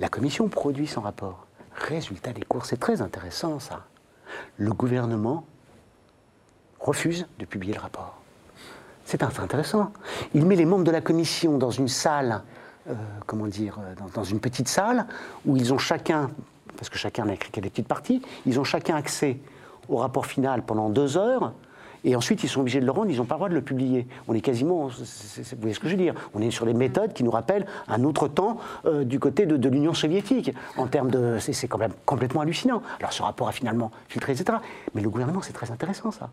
La 0.00 0.08
commission 0.08 0.48
produit 0.48 0.86
son 0.86 1.00
rapport. 1.00 1.46
Résultat 1.74 2.32
des 2.32 2.42
cours, 2.42 2.66
c'est 2.66 2.78
très 2.78 3.02
intéressant 3.02 3.58
ça. 3.58 3.84
Le 4.58 4.72
gouvernement 4.72 5.44
refuse 6.80 7.26
de 7.38 7.44
publier 7.44 7.74
le 7.74 7.80
rapport. 7.80 8.20
C'est 9.04 9.22
intéressant. 9.22 9.92
Il 10.34 10.46
met 10.46 10.56
les 10.56 10.64
membres 10.64 10.84
de 10.84 10.90
la 10.90 11.00
commission 11.00 11.58
dans 11.58 11.70
une 11.70 11.88
salle, 11.88 12.42
euh, 12.88 12.94
comment 13.26 13.46
dire, 13.46 13.78
euh, 13.80 13.94
dans, 14.14 14.24
une 14.24 14.40
petite 14.40 14.68
salle 14.68 15.06
où 15.44 15.56
ils 15.56 15.72
ont 15.74 15.78
chacun, 15.78 16.30
parce 16.76 16.88
que 16.88 16.98
chacun 16.98 17.26
n'a 17.26 17.34
écrit 17.34 17.50
qu'à 17.50 17.60
des 17.60 17.70
petites 17.70 17.88
parties, 17.88 18.22
ils 18.46 18.58
ont 18.58 18.64
chacun 18.64 18.96
accès 18.96 19.38
au 19.88 19.96
rapport 19.96 20.26
final 20.26 20.62
pendant 20.62 20.88
deux 20.88 21.16
heures 21.18 21.52
et 22.04 22.16
ensuite, 22.16 22.44
ils 22.44 22.48
sont 22.48 22.60
obligés 22.60 22.80
de 22.80 22.84
le 22.84 22.90
rendre, 22.90 23.10
ils 23.10 23.16
n'ont 23.16 23.24
pas 23.24 23.36
le 23.36 23.38
droit 23.38 23.48
de 23.48 23.54
le 23.54 23.62
publier. 23.62 24.06
On 24.28 24.34
est 24.34 24.42
quasiment, 24.42 24.88
vous 24.88 25.04
voyez 25.58 25.74
ce 25.74 25.80
que 25.80 25.88
je 25.88 25.96
veux 25.96 26.02
dire 26.02 26.14
On 26.34 26.40
est 26.40 26.50
sur 26.50 26.66
des 26.66 26.74
méthodes 26.74 27.14
qui 27.14 27.24
nous 27.24 27.30
rappellent 27.30 27.66
un 27.88 28.04
autre 28.04 28.28
temps 28.28 28.58
euh, 28.84 29.04
du 29.04 29.18
côté 29.18 29.46
de, 29.46 29.68
l'Union 29.68 29.94
soviétique. 29.94 30.52
En 30.76 30.86
termes 30.86 31.10
de, 31.10 31.38
c'est 31.40 31.66
quand 31.66 31.78
même 31.78 31.94
complètement 32.04 32.42
hallucinant. 32.42 32.82
Alors 32.98 33.12
ce 33.12 33.22
rapport 33.22 33.48
a 33.48 33.52
finalement 33.52 33.90
filtré, 34.08 34.32
etc. 34.32 34.58
Mais 34.94 35.00
le 35.00 35.08
gouvernement, 35.08 35.40
c'est 35.40 35.54
très 35.54 35.70
intéressant 35.70 36.10
ça. 36.10 36.30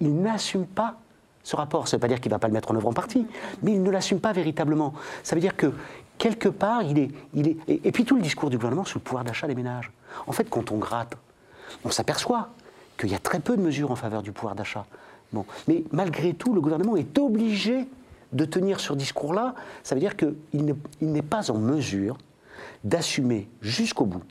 Il 0.00 0.22
n'assume 0.22 0.66
pas 0.66 0.96
ce 1.42 1.56
rapport. 1.56 1.86
Ça 1.86 1.96
ne 1.96 1.98
veut 1.98 2.02
pas 2.02 2.08
dire 2.08 2.20
qu'il 2.20 2.30
ne 2.30 2.34
va 2.34 2.38
pas 2.38 2.48
le 2.48 2.54
mettre 2.54 2.70
en 2.70 2.76
œuvre 2.76 2.88
en 2.88 2.92
partie, 2.92 3.26
mais 3.62 3.72
il 3.72 3.82
ne 3.82 3.90
l'assume 3.90 4.20
pas 4.20 4.32
véritablement. 4.32 4.94
Ça 5.22 5.34
veut 5.34 5.40
dire 5.40 5.56
que 5.56 5.72
quelque 6.16 6.48
part, 6.48 6.82
il 6.82 6.98
est, 6.98 7.10
il 7.34 7.48
est. 7.48 7.56
Et, 7.68 7.92
puis 7.92 8.04
tout 8.04 8.16
le 8.16 8.22
discours 8.22 8.48
du 8.48 8.56
gouvernement 8.56 8.84
sur 8.84 8.98
le 8.98 9.04
pouvoir 9.04 9.24
d'achat 9.24 9.46
des 9.46 9.54
ménages. 9.54 9.90
En 10.26 10.32
fait, 10.32 10.48
quand 10.48 10.70
on 10.70 10.78
gratte, 10.78 11.16
on 11.84 11.90
s'aperçoit 11.90 12.48
qu'il 12.98 13.10
y 13.10 13.14
a 13.14 13.18
très 13.18 13.40
peu 13.40 13.56
de 13.56 13.62
mesures 13.62 13.90
en 13.90 13.96
faveur 13.96 14.22
du 14.22 14.32
pouvoir 14.32 14.54
d'achat. 14.54 14.86
Bon. 15.32 15.44
Mais 15.68 15.84
malgré 15.92 16.34
tout, 16.34 16.54
le 16.54 16.60
gouvernement 16.60 16.96
est 16.96 17.18
obligé 17.18 17.86
de 18.32 18.44
tenir 18.44 18.80
ce 18.80 18.92
discours-là. 18.92 19.54
Ça 19.82 19.94
veut 19.94 20.00
dire 20.00 20.16
qu'il 20.16 20.34
n'est 21.00 21.22
pas 21.22 21.50
en 21.50 21.58
mesure 21.58 22.16
d'assumer 22.84 23.48
jusqu'au 23.60 24.06
bout 24.06 24.22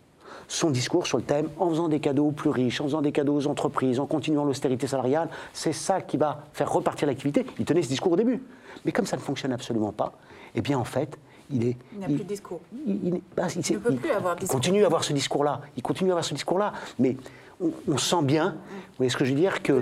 son 0.49 0.71
discours 0.71 1.07
sur 1.07 1.17
le 1.17 1.23
thème 1.23 1.47
en 1.59 1.69
faisant 1.69 1.87
des 1.87 1.99
cadeaux 1.99 2.27
aux 2.27 2.31
plus 2.31 2.49
riches, 2.49 2.81
en 2.81 2.85
faisant 2.85 3.01
des 3.01 3.11
cadeaux 3.11 3.35
aux 3.35 3.47
entreprises, 3.47 3.99
en 3.99 4.07
continuant 4.07 4.43
l'austérité 4.43 4.87
salariale. 4.87 5.29
C'est 5.53 5.73
ça 5.73 6.01
qui 6.01 6.17
va 6.17 6.43
faire 6.53 6.71
repartir 6.71 7.07
l'activité. 7.07 7.45
Il 7.59 7.65
tenait 7.65 7.83
ce 7.83 7.87
discours 7.87 8.11
au 8.11 8.15
début. 8.15 8.41
Mais 8.83 8.91
comme 8.91 9.05
ça 9.05 9.15
ne 9.15 9.21
fonctionne 9.21 9.53
absolument 9.53 9.91
pas, 9.91 10.13
eh 10.55 10.61
bien 10.61 10.77
en 10.77 10.83
fait, 10.83 11.17
il 11.51 11.67
est. 11.67 11.77
Il 11.93 11.99
n'a 11.99 12.07
plus 12.07 12.15
de 12.15 12.23
discours. 12.23 12.61
Il, 12.85 13.21
bah, 13.37 13.47
ne 13.47 13.77
peut 13.77 13.95
plus 13.95 14.11
avoir 14.11 14.35
de 14.35 14.41
discours. 14.41 14.59
continue 14.59 14.83
à 14.83 14.87
avoir 14.87 15.03
ce 15.03 15.13
discours-là. 15.13 15.61
Il 15.77 15.83
continue 15.83 16.09
à 16.09 16.13
avoir 16.13 16.25
ce 16.25 16.33
discours-là. 16.33 16.73
Mais 16.97 17.15
on, 17.59 17.97
sent 17.97 18.23
bien, 18.23 18.57
vous 18.69 18.97
voyez 18.97 19.09
ce 19.09 19.17
que 19.17 19.25
je 19.25 19.31
veux 19.31 19.39
dire, 19.39 19.61
que, 19.61 19.73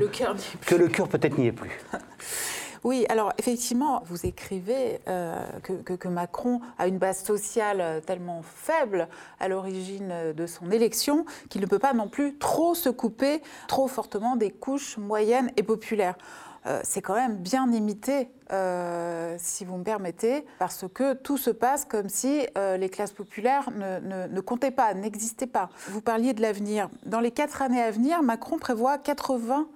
que 0.65 0.75
le 0.75 0.88
cœur 0.88 1.07
peut-être 1.07 1.38
n'y 1.38 1.48
est 1.48 1.51
plus. 1.51 1.79
Oui, 2.84 3.05
alors 3.10 3.34
effectivement, 3.38 4.01
vous 4.05 4.25
écrivez 4.25 5.01
euh, 5.10 5.36
que, 5.62 6.07
Macron 6.07 6.62
a 6.77 6.88
une 6.88 7.00
base 7.00 7.22
sociale 7.22 8.01
tellement 8.05 8.41
faible 8.43 9.10
à 9.41 9.50
l'origine 9.50 10.13
de 10.34 10.48
son 10.48 10.72
élection 10.72 11.25
qu'il 11.50 11.60
ne 11.60 11.65
peut 11.65 11.79
pas 11.79 11.93
non 11.93 12.07
plus 12.07 12.38
trop 12.38 12.75
se 12.75 12.89
couper 12.89 13.41
trop 13.67 13.88
fortement 13.88 14.38
des 14.38 14.51
couches 14.51 14.98
moyennes 14.98 15.51
et 15.57 15.63
populaires. 15.63 16.15
Euh, 16.67 16.81
c'est 16.83 17.01
quand 17.01 17.15
même 17.15 17.38
bien 17.38 17.71
imité, 17.71 18.29
euh, 18.51 19.36
si 19.39 19.63
vous 19.63 19.77
me 19.77 19.83
permettez, 19.83 20.45
parce 20.59 20.86
que 20.93 21.13
tout 21.13 21.38
se 21.38 21.50
passe 21.50 21.86
comme 21.86 22.09
si 22.09 22.45
euh, 22.57 22.75
les 22.75 22.89
classes 22.89 23.13
populaires 23.13 23.69
ne, 23.71 24.39
comptaient 24.41 24.71
pas, 24.71 24.93
n'existaient 24.93 25.47
pas. 25.47 25.69
Vous 25.88 26.01
parliez 26.01 26.33
de 26.33 26.41
l'avenir. 26.41 26.89
Dans 27.05 27.21
les 27.21 27.31
quatre 27.31 27.62
années 27.62 27.81
à 27.81 27.91
venir, 27.91 28.21
Macron 28.21 28.57
prévoit 28.57 28.97
80 28.97 29.67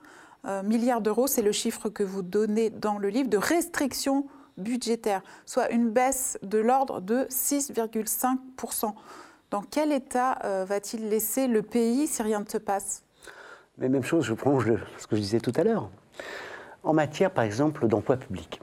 milliards 0.64 1.02
d'euros, 1.02 1.28
c'est 1.28 1.44
le 1.44 1.52
chiffre 1.52 1.88
que 1.90 2.02
vous 2.02 2.24
donnez 2.24 2.72
dans 2.72 2.98
le 2.98 3.10
livre, 3.10 3.30
de 3.30 3.38
restrictions 3.38 4.26
budgétaire, 4.58 5.22
soit 5.46 5.70
une 5.70 5.92
baisse 5.92 6.40
de 6.42 6.58
l'ordre 6.58 7.00
de 7.00 7.28
6,5%. 7.30 8.92
Dans 9.52 9.62
quel 9.62 9.92
état 9.92 10.40
va-t-il 10.66 11.10
laisser 11.10 11.46
le 11.46 11.62
pays 11.62 12.08
si 12.08 12.24
rien 12.24 12.40
ne 12.40 12.50
se 12.50 12.58
passe? 12.58 13.04
Mais 13.78 13.88
même 13.88 14.04
chose, 14.04 14.26
je 14.26 14.34
prolonge 14.34 14.74
ce 14.98 15.06
que 15.06 15.16
je 15.16 15.22
disais 15.22 15.40
tout 15.40 15.54
à 15.56 15.64
l'heure. 15.64 15.92
En 16.84 16.94
matière, 16.94 17.32
par 17.32 17.44
exemple, 17.44 17.88
d'emploi 17.88 18.18
public, 18.18 18.60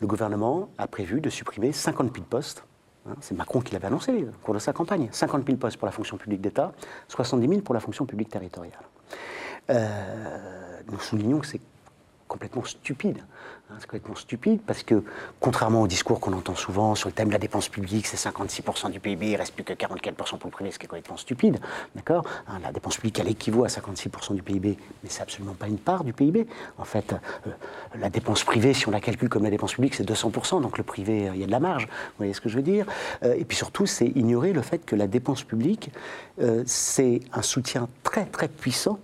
le 0.00 0.06
gouvernement 0.06 0.70
a 0.76 0.86
prévu 0.88 1.20
de 1.20 1.30
supprimer 1.30 1.72
50 1.72 2.12
000 2.12 2.26
postes. 2.28 2.64
Hein, 3.08 3.14
c'est 3.20 3.36
Macron 3.36 3.60
qui 3.60 3.72
l'avait 3.72 3.86
annoncé 3.86 4.24
au 4.24 4.44
cours 4.44 4.54
de 4.54 4.58
sa 4.58 4.72
campagne. 4.72 5.08
50 5.12 5.46
000 5.46 5.56
postes 5.56 5.76
pour 5.76 5.86
la 5.86 5.92
fonction 5.92 6.16
publique 6.16 6.40
d'État, 6.40 6.72
70 7.08 7.48
000 7.48 7.60
pour 7.62 7.74
la 7.74 7.80
fonction 7.80 8.06
publique 8.06 8.28
territoriale. 8.28 8.80
Euh, 9.70 10.80
nous 10.90 10.98
soulignons 10.98 11.38
que 11.38 11.46
c'est 11.46 11.60
complètement 12.28 12.64
stupide. 12.64 13.18
Hein, 13.70 13.74
c'est 13.80 13.86
complètement 13.86 14.14
stupide 14.14 14.60
parce 14.66 14.82
que, 14.82 15.02
contrairement 15.40 15.82
au 15.82 15.86
discours 15.86 16.20
qu'on 16.20 16.32
entend 16.32 16.54
souvent 16.54 16.94
sur 16.94 17.08
le 17.08 17.14
thème 17.14 17.28
de 17.28 17.32
la 17.32 17.38
dépense 17.38 17.68
publique, 17.68 18.06
c'est 18.06 18.16
56% 18.16 18.90
du 18.90 19.00
PIB, 19.00 19.26
il 19.26 19.32
ne 19.32 19.38
reste 19.38 19.54
plus 19.54 19.64
que 19.64 19.72
44% 19.72 20.38
pour 20.38 20.46
le 20.46 20.50
privé, 20.50 20.70
ce 20.70 20.78
qui 20.78 20.86
est 20.86 20.88
complètement 20.88 21.16
stupide. 21.16 21.58
D'accord 21.94 22.24
hein, 22.46 22.58
La 22.62 22.72
dépense 22.72 22.96
publique, 22.96 23.18
elle 23.18 23.28
équivaut 23.28 23.64
à 23.64 23.68
56% 23.68 24.34
du 24.34 24.42
PIB, 24.42 24.78
mais 25.02 25.10
c'est 25.10 25.22
absolument 25.22 25.54
pas 25.54 25.66
une 25.66 25.78
part 25.78 26.04
du 26.04 26.12
PIB. 26.12 26.46
En 26.78 26.84
fait, 26.84 27.12
euh, 27.12 27.50
la 27.98 28.10
dépense 28.10 28.44
privée, 28.44 28.74
si 28.74 28.88
on 28.88 28.90
la 28.90 29.00
calcule 29.00 29.28
comme 29.28 29.44
la 29.44 29.50
dépense 29.50 29.74
publique, 29.74 29.94
c'est 29.94 30.08
200%, 30.08 30.62
donc 30.62 30.78
le 30.78 30.84
privé, 30.84 31.28
euh, 31.28 31.34
il 31.34 31.40
y 31.40 31.44
a 31.44 31.46
de 31.46 31.52
la 31.52 31.60
marge. 31.60 31.86
Vous 31.86 32.18
voyez 32.18 32.34
ce 32.34 32.40
que 32.40 32.48
je 32.48 32.56
veux 32.56 32.62
dire 32.62 32.86
Et 33.22 33.44
puis 33.44 33.56
surtout, 33.56 33.86
c'est 33.86 34.06
ignorer 34.06 34.52
le 34.52 34.62
fait 34.62 34.84
que 34.84 34.96
la 34.96 35.06
dépense 35.06 35.42
publique, 35.42 35.90
c'est 36.66 37.20
un 37.32 37.42
soutien 37.42 37.88
très 38.02 38.24
très 38.24 38.48
puissant 38.48 38.98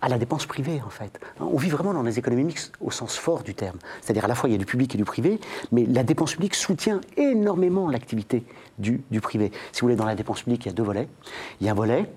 à 0.00 0.08
la 0.08 0.18
dépense 0.18 0.46
privée, 0.46 0.80
en 0.84 0.90
fait. 0.90 1.18
On 1.40 1.56
vit 1.56 1.70
vraiment 1.70 1.92
dans 1.92 2.02
les 2.02 2.18
économies 2.18 2.44
mixtes 2.44 2.72
au 2.80 2.90
sens 2.90 3.16
fort 3.16 3.42
du 3.42 3.54
terme. 3.54 3.78
C'est-à-dire 4.00 4.24
à 4.24 4.28
la 4.28 4.34
fois 4.34 4.48
il 4.48 4.52
y 4.52 4.54
a 4.54 4.58
du 4.58 4.66
public 4.66 4.94
et 4.94 4.98
du 4.98 5.04
privé, 5.04 5.40
mais 5.72 5.84
la 5.86 6.02
dépense 6.02 6.32
publique 6.32 6.54
soutient 6.54 7.00
énormément 7.16 7.88
l'activité 7.88 8.44
du, 8.78 9.02
du, 9.10 9.20
privé. 9.20 9.50
Si 9.72 9.80
vous 9.80 9.86
voulez, 9.86 9.96
dans 9.96 10.04
la 10.04 10.14
dépense 10.14 10.42
publique, 10.42 10.64
il 10.66 10.68
y 10.68 10.70
a 10.70 10.74
deux 10.74 10.82
volets. 10.82 11.08
Il 11.60 11.66
y 11.66 11.68
a 11.68 11.72
un 11.72 11.74
volet 11.74 12.10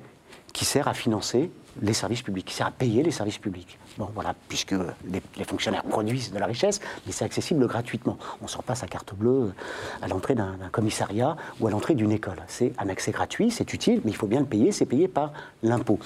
qui 0.54 0.66
sert 0.66 0.88
à 0.88 0.94
financer 0.94 1.50
les 1.82 1.94
services 1.94 2.22
publics, 2.22 2.52
sert 2.52 2.68
à 2.68 2.72
payer 2.72 3.04
les 3.04 3.12
services 3.12 3.38
publics. 3.38 3.78
Bon, 3.98 4.10
voilà, 4.14 4.36
puisque 4.48 4.76
les, 5.06 5.44
fonctionnaires 5.46 5.84
produisent 5.84 6.32
de 6.32 6.40
la 6.40 6.46
richesse, 6.46 6.80
mais 7.06 7.12
c'est 7.12 7.26
accessible 7.26 7.66
gratuitement. 7.68 8.18
On 8.42 8.46
ne 8.46 8.50
sort 8.50 8.64
pas 8.64 8.76
sa 8.76 8.88
carte 8.88 9.14
bleue 9.14 9.54
à 10.02 10.08
l'entrée 10.08 10.36
d'un 10.36 10.58
commissariat 10.72 11.36
ou 11.60 11.68
à 11.68 11.72
l'entrée 11.72 11.96
d'une 11.96 12.12
école. 12.12 12.38
C'est 12.48 12.74
un 12.78 12.90
accès 12.90 13.12
gratuit, 13.12 13.52
c'est 13.52 13.74
utile, 13.74 14.02
mais 14.04 14.12
il 14.12 14.18
faut 14.18 14.28
bien 14.28 14.40
le 14.40 14.46
payer, 14.46 14.72
c'est 14.72 14.86
payé 14.86 15.08
par 15.08 15.34
l'impôt. 15.64 16.00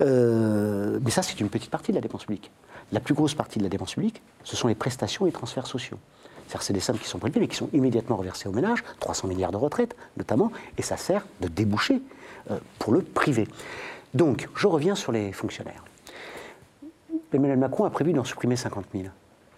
Euh, 0.00 0.98
mais 1.02 1.10
ça, 1.10 1.22
c'est 1.22 1.40
une 1.40 1.48
petite 1.48 1.70
partie 1.70 1.92
de 1.92 1.96
la 1.96 2.02
dépense 2.02 2.24
publique. 2.24 2.50
La 2.92 3.00
plus 3.00 3.14
grosse 3.14 3.34
partie 3.34 3.58
de 3.58 3.64
la 3.64 3.68
dépense 3.68 3.94
publique, 3.94 4.22
ce 4.44 4.56
sont 4.56 4.68
les 4.68 4.74
prestations 4.74 5.26
et 5.26 5.32
transferts 5.32 5.66
sociaux. 5.66 5.98
C'est-à-dire 6.46 6.62
c'est 6.62 6.72
des 6.72 6.80
sommes 6.80 6.98
qui 6.98 7.06
sont 7.06 7.18
prélevées, 7.18 7.40
mais 7.40 7.48
qui 7.48 7.56
sont 7.56 7.68
immédiatement 7.74 8.16
reversées 8.16 8.48
aux 8.48 8.52
ménages, 8.52 8.82
300 9.00 9.28
milliards 9.28 9.52
de 9.52 9.58
retraites 9.58 9.94
notamment, 10.16 10.50
et 10.78 10.82
ça 10.82 10.96
sert 10.96 11.26
de 11.42 11.48
débouché 11.48 12.00
euh, 12.50 12.58
pour 12.78 12.94
le 12.94 13.02
privé. 13.02 13.46
Donc, 14.18 14.48
je 14.56 14.66
reviens 14.66 14.96
sur 14.96 15.12
les 15.12 15.30
fonctionnaires. 15.30 15.84
Emmanuel 17.32 17.56
Macron 17.56 17.84
a 17.84 17.90
prévu 17.90 18.12
d'en 18.12 18.24
supprimer 18.24 18.56
50 18.56 18.86
000. 18.92 19.04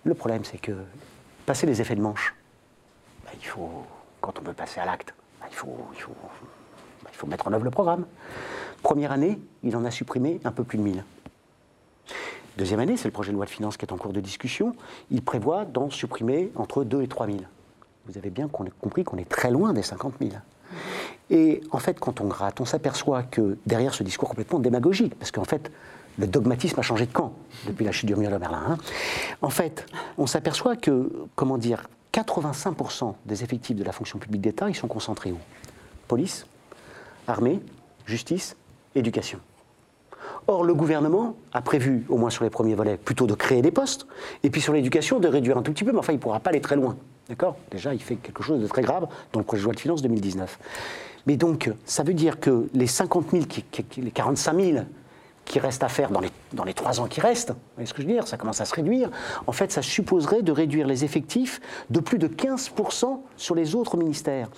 Le 0.05 0.13
problème, 0.13 0.45
c'est 0.45 0.59
que, 0.59 0.73
passer 1.47 1.67
les 1.67 1.81
effets 1.81 1.95
de 1.95 2.03
manche, 2.03 2.35
bah, 3.25 3.31
il 3.41 3.47
faut, 3.47 3.71
quand 4.21 4.39
on 4.39 4.43
veut 4.43 4.53
passer 4.53 4.79
à 4.79 4.85
l'acte, 4.85 5.15
bah, 5.41 5.47
il, 5.51 5.57
faut, 5.57 5.79
bah, 5.79 7.09
il, 7.11 7.17
faut, 7.17 7.27
mettre 7.27 7.49
en 7.49 7.55
œuvre 7.55 7.65
le 7.65 7.71
programme. 7.71 8.05
Première 8.83 9.13
année, 9.13 9.39
il 9.63 9.75
en 9.77 9.85
a 9.87 9.91
supprimé 9.91 10.43
un 10.45 10.53
peu 10.53 10.63
plus 10.63 10.77
de 10.77 10.83
1000. 10.83 11.05
Deuxième 12.59 12.81
année, 12.81 12.99
c'est 12.99 13.09
le 13.09 13.13
projet 13.13 13.31
de 13.31 13.37
loi 13.37 13.47
de 13.47 13.51
finances 13.51 13.79
qui 13.79 13.87
est 13.87 13.93
en 13.95 13.97
cours 13.97 14.13
de 14.13 14.21
discussion. 14.21 14.77
Il 15.11 15.23
prévoit 15.23 15.65
d'en 15.65 15.89
supprimer 15.89 16.53
entre 16.55 16.85
2 16.85 17.01
et 17.01 17.09
3 17.09 17.29
000. 17.29 17.39
Vous 18.05 18.19
avez 18.19 18.29
bien 18.29 18.47
compris 18.47 19.05
qu'on 19.05 19.17
est 19.17 19.29
très 19.29 19.51
loin 19.51 19.73
des 19.73 19.83
50 19.83 20.17
000. 20.21 20.33
Et 21.31 21.61
en 21.71 21.79
fait, 21.79 21.99
quand 22.01 22.21
on 22.21 22.27
gratte, 22.27 22.61
on 22.61 22.65
s'aperçoit 22.65 23.23
que 23.23 23.57
derrière 23.67 23.95
ce 23.95 24.03
discours 24.03 24.29
complètement 24.29 24.59
démagogique, 24.59 25.15
parce 25.15 25.31
qu'en 25.31 25.45
fait, 25.45 25.71
le 26.19 26.27
dogmatisme 26.27 26.79
a 26.79 26.83
changé 26.83 27.07
de 27.07 27.13
camp 27.13 27.33
depuis 27.67 27.85
la 27.85 27.93
chute 27.93 28.07
du 28.07 28.17
mur 28.17 28.31
de 28.31 28.37
Berlin. 28.37 28.63
Hein. 28.71 28.79
En 29.41 29.51
fait, 29.51 29.87
on 30.19 30.27
s'aperçoit 30.27 30.77
que, 30.77 31.11
comment 31.37 31.57
dire, 31.57 31.89
85% 32.13 33.15
des 33.25 33.45
effectifs 33.45 33.77
de 33.77 33.85
la 33.85 33.93
fonction 33.93 34.19
publique 34.19 34.43
d'État, 34.43 34.69
ils 34.69 34.75
sont 34.75 34.89
concentrés 34.89 35.31
où? 35.31 35.39
Police, 36.09 36.47
armée, 37.29 37.61
justice, 38.07 38.57
éducation. 38.97 39.39
Or, 40.49 40.65
le 40.65 40.75
gouvernement 40.75 41.37
a 41.53 41.63
prévu, 41.63 42.05
au 42.09 42.17
moins 42.17 42.31
sur 42.31 42.43
les 42.43 42.51
premiers 42.51 42.75
volets, 42.75 42.97
plutôt 42.97 43.27
de 43.27 43.35
créer 43.35 43.63
des 43.63 43.71
postes, 43.71 44.07
et 44.43 44.51
puis 44.51 44.61
sur 44.61 44.73
l'éducation, 44.73 45.21
de 45.21 45.29
réduire 45.29 45.57
un 45.57 45.63
tout 45.63 45.73
petit 45.73 45.85
peu, 45.85 45.93
mais 45.93 45.99
enfin, 45.99 46.13
il 46.13 46.17
ne 46.17 46.21
pourra 46.21 46.41
pas 46.41 46.51
aller 46.51 46.61
très 46.61 46.77
loin. 46.77 46.97
D'accord? 47.29 47.57
Déjà, 47.71 47.95
il 47.95 48.03
fait 48.03 48.17
quelque 48.17 48.43
chose 48.43 48.61
de 48.61 48.67
très 48.67 48.83
grave 48.83 49.07
dans 49.33 49.39
le 49.39 49.47
projet 49.47 49.61
de 49.61 49.67
loi 49.67 49.75
de 49.75 49.81
finances 49.81 50.03
2019. 50.03 50.59
Mais 51.27 51.37
donc, 51.37 51.71
ça 51.85 52.03
veut 52.03 52.15
dire 52.15 52.41
que 52.41 52.69
les 52.75 52.87
50 52.87 53.31
000, 53.31 53.45
les 53.99 54.11
45 54.11 54.61
000 54.61 54.79
qui 55.45 55.59
restent 55.59 55.83
à 55.83 55.89
faire 55.89 56.11
dans 56.11 56.21
les, 56.21 56.31
dans 56.53 56.65
les 56.65 56.75
trois 56.75 57.01
ans 57.01 57.07
qui 57.07 57.21
restent, 57.21 57.51
vous 57.51 57.57
voyez 57.77 57.87
ce 57.87 57.95
que 57.95 58.03
je 58.03 58.07
veux 58.07 58.13
dire 58.13 58.29
Ça 58.29 58.37
commence 58.37 58.61
à 58.61 58.65
se 58.65 58.75
réduire. 58.75 59.11
En 59.47 59.53
fait, 59.53 59.73
ça 59.73 59.83
supposerait 59.83 60.43
de 60.43 60.53
réduire 60.53 60.87
les 60.87 61.05
effectifs 61.05 61.61
de 61.91 62.01
plus 62.01 62.19
de 62.19 62.29
15% 62.29 63.21
sur 63.37 63.55
les 63.55 63.75
autres 63.75 63.97
ministères. 63.97 64.49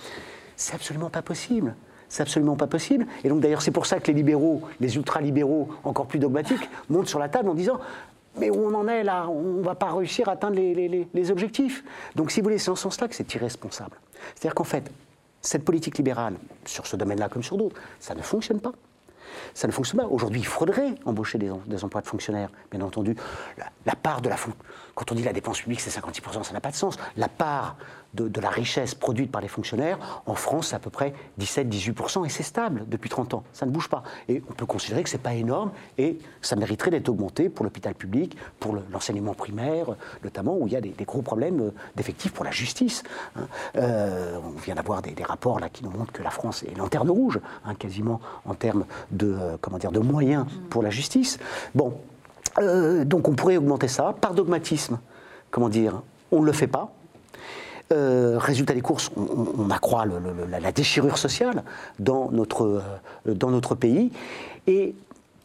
C'est 0.55 0.75
absolument 0.75 1.09
pas 1.09 1.21
possible. 1.21 1.75
C'est 2.09 2.21
absolument 2.21 2.55
pas 2.55 2.67
possible. 2.67 3.07
Et 3.23 3.29
donc 3.29 3.39
d'ailleurs, 3.39 3.63
c'est 3.63 3.71
pour 3.71 3.87
ça 3.87 3.99
que 3.99 4.07
les 4.07 4.13
libéraux, 4.13 4.61
les 4.79 4.95
ultra-libéraux, 4.95 5.69
encore 5.83 6.05
plus 6.05 6.19
dogmatiques, 6.19 6.69
montent 6.89 7.07
sur 7.07 7.17
la 7.17 7.27
table 7.27 7.49
en 7.49 7.55
disant 7.55 7.79
mais 8.37 8.49
où 8.49 8.65
on 8.65 8.73
en 8.73 8.87
est 8.87 9.03
là? 9.03 9.27
On 9.29 9.57
ne 9.57 9.63
va 9.63 9.75
pas 9.75 9.91
réussir 9.91 10.27
à 10.29 10.33
atteindre 10.33 10.55
les, 10.55 10.73
les, 10.73 11.07
les 11.11 11.31
objectifs. 11.31 11.83
Donc 12.15 12.31
si 12.31 12.39
vous 12.39 12.45
voulez, 12.45 12.57
c'est 12.57 12.71
en 12.71 12.75
ce 12.75 12.83
sens-là 12.83 13.07
que 13.07 13.15
c'est 13.15 13.33
irresponsable. 13.35 13.97
C'est-à-dire 14.35 14.55
qu'en 14.55 14.63
fait, 14.63 14.91
cette 15.43 15.65
politique 15.65 15.97
libérale, 15.97 16.35
sur 16.65 16.87
ce 16.87 16.95
domaine-là 16.95 17.29
comme 17.29 17.43
sur 17.43 17.57
d'autres, 17.57 17.79
ça 17.99 18.15
ne 18.15 18.21
fonctionne 18.21 18.59
pas. 18.59 18.71
Ça 19.53 19.67
ne 19.67 19.73
fonctionne 19.73 19.99
pas. 19.99 20.07
Aujourd'hui, 20.07 20.39
il 20.39 20.45
faudrait 20.45 20.95
embaucher 21.05 21.37
des, 21.37 21.51
emplois 21.83 22.01
de 22.01 22.07
fonctionnaires, 22.07 22.49
bien 22.71 22.81
entendu. 22.81 23.15
La, 23.85 23.95
part 23.95 24.21
de 24.21 24.29
la 24.29 24.37
quand 24.95 25.11
on 25.11 25.15
dit 25.15 25.23
la 25.23 25.33
dépense 25.33 25.59
publique, 25.59 25.81
c'est 25.81 25.89
56%, 25.89 26.43
ça 26.43 26.53
n'a 26.53 26.61
pas 26.61 26.71
de 26.71 26.75
sens. 26.75 26.97
La 27.17 27.27
part 27.27 27.77
de, 28.13 28.39
la 28.39 28.49
richesse 28.49 28.93
produite 28.93 29.31
par 29.31 29.41
les 29.41 29.47
fonctionnaires, 29.47 30.21
en 30.25 30.35
France, 30.35 30.67
c'est 30.67 30.75
à 30.75 30.79
peu 30.79 30.89
près 30.89 31.13
17-18%, 31.39 32.25
et 32.25 32.29
c'est 32.29 32.43
stable 32.43 32.85
depuis 32.87 33.09
30 33.09 33.33
ans. 33.33 33.43
Ça 33.53 33.65
ne 33.65 33.71
bouge 33.71 33.89
pas. 33.89 34.03
Et 34.29 34.43
on 34.49 34.53
peut 34.53 34.65
considérer 34.65 35.03
que 35.03 35.09
ce 35.09 35.15
n'est 35.15 35.23
pas 35.23 35.33
énorme, 35.33 35.71
et 35.97 36.19
ça 36.41 36.55
mériterait 36.55 36.91
d'être 36.91 37.09
augmenté 37.09 37.49
pour 37.49 37.65
l'hôpital 37.65 37.95
public, 37.95 38.37
pour 38.59 38.77
l'enseignement 38.91 39.33
primaire, 39.33 39.87
notamment, 40.23 40.57
où 40.57 40.67
il 40.67 40.73
y 40.73 40.75
a 40.75 40.81
des, 40.81 40.93
gros 41.05 41.21
problèmes 41.21 41.59
euh, 41.61 41.73
d'effectifs 41.95 42.31
pour 42.31 42.45
la 42.45 42.51
justice. 42.51 43.03
Hein. 43.35 43.47
Euh, 43.75 44.37
on 44.43 44.59
vient 44.59 44.75
d'avoir 44.75 45.01
des, 45.01 45.15
rapports 45.23 45.59
là, 45.59 45.69
qui 45.69 45.83
nous 45.83 45.91
montrent 45.91 46.11
que 46.11 46.23
la 46.23 46.29
France 46.29 46.63
est 46.63 46.77
lanterne 46.77 47.09
rouge, 47.09 47.39
hein, 47.65 47.75
quasiment 47.75 48.21
en 48.45 48.53
termes 48.53 48.85
de, 49.11 49.35
euh, 49.39 49.57
comment 49.59 49.77
dire, 49.77 49.91
de 49.91 49.99
moyens 49.99 50.45
pour 50.69 50.83
la 50.83 50.89
justice. 50.89 51.39
Bon, 51.73 51.97
donc 52.59 53.27
on 53.27 53.33
pourrait 53.33 53.57
augmenter 53.57 53.87
ça 53.87 54.15
par 54.19 54.33
dogmatisme. 54.33 54.99
Comment 55.51 55.69
dire 55.69 56.01
On 56.31 56.41
ne 56.41 56.45
le 56.45 56.51
fait 56.51 56.67
pas. 56.67 56.93
Euh, 57.91 58.37
résultat 58.39 58.73
des 58.73 58.81
courses, 58.81 59.11
on, 59.15 59.69
accroît 59.69 60.05
la, 60.05 60.71
déchirure 60.71 61.17
sociale 61.17 61.63
dans 61.99 62.31
notre, 62.31 62.81
euh, 63.27 63.33
dans 63.35 63.51
notre 63.51 63.75
pays. 63.75 64.11
Et 64.65 64.95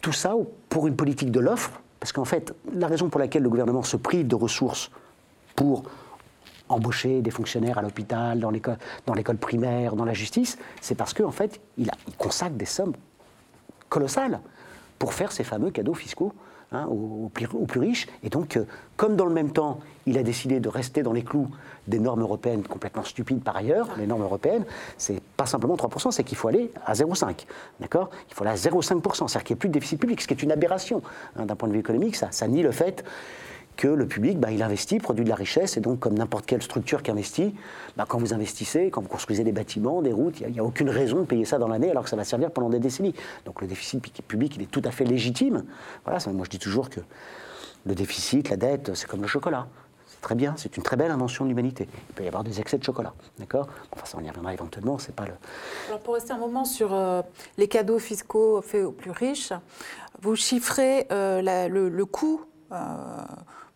tout 0.01 0.13
ça 0.13 0.35
pour 0.71 0.87
une 0.87 0.97
politique 0.97 1.31
de 1.31 1.41
l'offre, 1.41 1.73
parce 2.01 2.13
qu'en 2.13 2.25
fait, 2.25 2.55
la 2.73 2.87
raison 2.87 3.11
pour 3.11 3.21
laquelle 3.21 3.43
le 3.43 3.51
gouvernement 3.51 3.83
se 3.83 3.97
prive 3.97 4.27
de 4.27 4.35
ressources 4.35 4.91
pour 5.57 5.83
embaucher 6.71 7.21
des 7.21 7.31
fonctionnaires 7.31 7.77
à 7.77 7.83
l'hôpital, 7.83 8.39
dans 8.39 9.15
l'école 9.15 9.37
primaire, 9.37 9.95
dans 9.95 10.05
la 10.05 10.15
justice, 10.15 10.57
c'est 10.81 10.95
parce 10.95 11.13
qu'en 11.13 11.33
fait, 11.33 11.61
il, 11.77 11.91
il 12.07 12.17
consacre 12.17 12.55
des 12.55 12.67
sommes 12.67 12.95
colossales 13.91 14.41
pour 14.99 15.13
faire 15.13 15.33
ces 15.33 15.45
fameux 15.45 15.71
cadeaux 15.71 15.95
fiscaux 15.95 16.33
Hein, 16.71 16.85
aux, 16.85 17.31
plus, 17.33 17.81
riches. 17.81 18.07
Et 18.23 18.29
donc, 18.29 18.59
euh, 18.59 18.65
comme 18.99 19.17
dans 19.17 19.25
le 19.25 19.33
même 19.33 19.53
temps, 19.53 19.81
il 20.05 20.19
a 20.19 20.23
décidé 20.23 20.61
de 20.61 20.69
rester 20.69 21.03
dans 21.03 21.15
les 21.15 21.23
clous 21.23 21.49
des 21.87 21.99
normes 21.99 22.21
européennes 22.21 22.63
complètement 22.63 23.05
stupides 23.05 23.43
par 23.43 23.57
ailleurs, 23.57 23.89
les 23.97 24.07
normes 24.07 24.21
européennes, 24.21 24.67
c'est 24.99 25.19
pas 25.39 25.47
simplement 25.47 25.77
3%, 25.77 26.11
c'est 26.11 26.25
qu'il 26.25 26.37
faut 26.37 26.49
aller 26.49 26.71
à 26.85 26.93
0,5. 26.93 27.47
D'accord? 27.81 28.11
Il 28.29 28.35
faut 28.35 28.45
aller 28.45 28.53
à 28.53 28.57
0,5%, 28.57 29.29
c'est-à-dire 29.29 29.45
qu'il 29.45 29.55
n'y 29.55 29.57
ait 29.57 29.61
plus 29.61 29.69
de 29.71 29.75
déficit 29.75 29.99
public, 29.99 30.21
ce 30.21 30.27
qui 30.27 30.35
est 30.35 30.43
une 30.43 30.53
aberration. 30.53 31.01
Hein, 31.37 31.47
d'un 31.47 31.57
point 31.57 31.69
de 31.69 31.73
vue 31.73 31.81
économique, 31.81 32.17
ça 32.17 32.49
nie 32.49 32.63
le 32.63 32.73
fait 32.73 33.03
que 33.79 33.87
le 33.87 34.07
public, 34.09 34.41
bah, 34.41 34.51
il 34.51 34.61
investit, 34.63 34.99
produit 34.99 35.25
de 35.25 35.31
la 35.31 35.37
richesse, 35.37 35.77
et 35.77 35.81
donc 35.81 36.01
comme 36.01 36.19
n'importe 36.19 36.47
quelle 36.47 36.63
structure 36.63 37.01
qui 37.01 37.13
investit, 37.13 37.55
bah, 37.97 38.07
quand 38.07 38.19
vous 38.19 38.35
investissez, 38.35 38.91
quand 38.91 39.01
vous 39.01 39.09
construisez 39.09 39.45
des 39.45 39.53
bâtiments, 39.53 40.03
des 40.03 40.13
routes, 40.13 40.41
il 40.41 40.51
n'y 40.51 40.59
a, 40.59 40.65
aucune 40.65 40.91
raison 40.91 41.21
de 41.21 41.27
payer 41.27 41.45
ça 41.45 41.59
dans 41.59 41.69
l'année 41.69 41.89
alors 41.89 42.03
que 42.03 42.11
ça 42.11 42.17
va 42.17 42.25
servir 42.25 42.51
pendant 42.51 42.71
des 42.71 42.81
décennies. 42.81 43.15
Donc 43.47 43.63
le 43.63 43.69
déficit 43.69 44.03
public, 44.27 44.57
il 44.57 44.63
est 44.63 44.71
tout 44.71 44.83
à 44.85 44.91
fait 44.91 45.05
légitime. 45.05 45.65
Voilà, 46.05 46.19
moi 46.33 46.45
je 46.45 46.51
dis 46.51 46.59
toujours 46.59 46.91
que 46.91 47.01
le 47.87 47.95
déficit, 47.95 48.51
la 48.51 48.57
dette, 48.57 48.97
c'est 48.97 49.07
comme 49.07 49.23
le 49.23 49.29
chocolat. 49.29 49.69
C'est 50.09 50.21
très 50.23 50.35
bien, 50.35 50.55
c'est 50.57 50.77
une 50.77 50.83
très 50.83 50.97
belle 50.97 51.13
invention 51.13 51.45
de 51.45 51.51
l'humanité. 51.51 51.89
Il 52.09 52.15
peut 52.17 52.25
y 52.25 52.27
avoir 52.27 52.43
des 52.43 52.59
excès 52.59 52.79
de 52.79 52.85
chocolat, 52.85 53.15
d'accord? 53.39 53.69
Enfin, 53.93 54.07
ça 54.07 54.19
on 54.21 54.25
y 54.25 54.29
reviendra 54.29 54.53
éventuellement, 54.55 54.99
c'est 54.99 55.15
pas 55.15 55.25
le... 55.25 55.35
Alors 55.87 56.01
pour 56.01 56.15
rester 56.15 56.33
un 56.33 56.39
moment 56.39 56.65
sur 56.65 56.93
euh, 56.93 57.23
les 57.57 57.69
cadeaux 57.69 58.01
fiscaux 58.01 58.61
faits 58.61 58.85
aux 58.85 58.91
plus 58.91 59.13
riches, 59.13 59.53
vous 60.21 60.35
chiffrez 60.35 61.07
euh, 61.13 61.69
le, 61.69 62.05
coût... 62.05 62.41
Euh, 62.73 62.77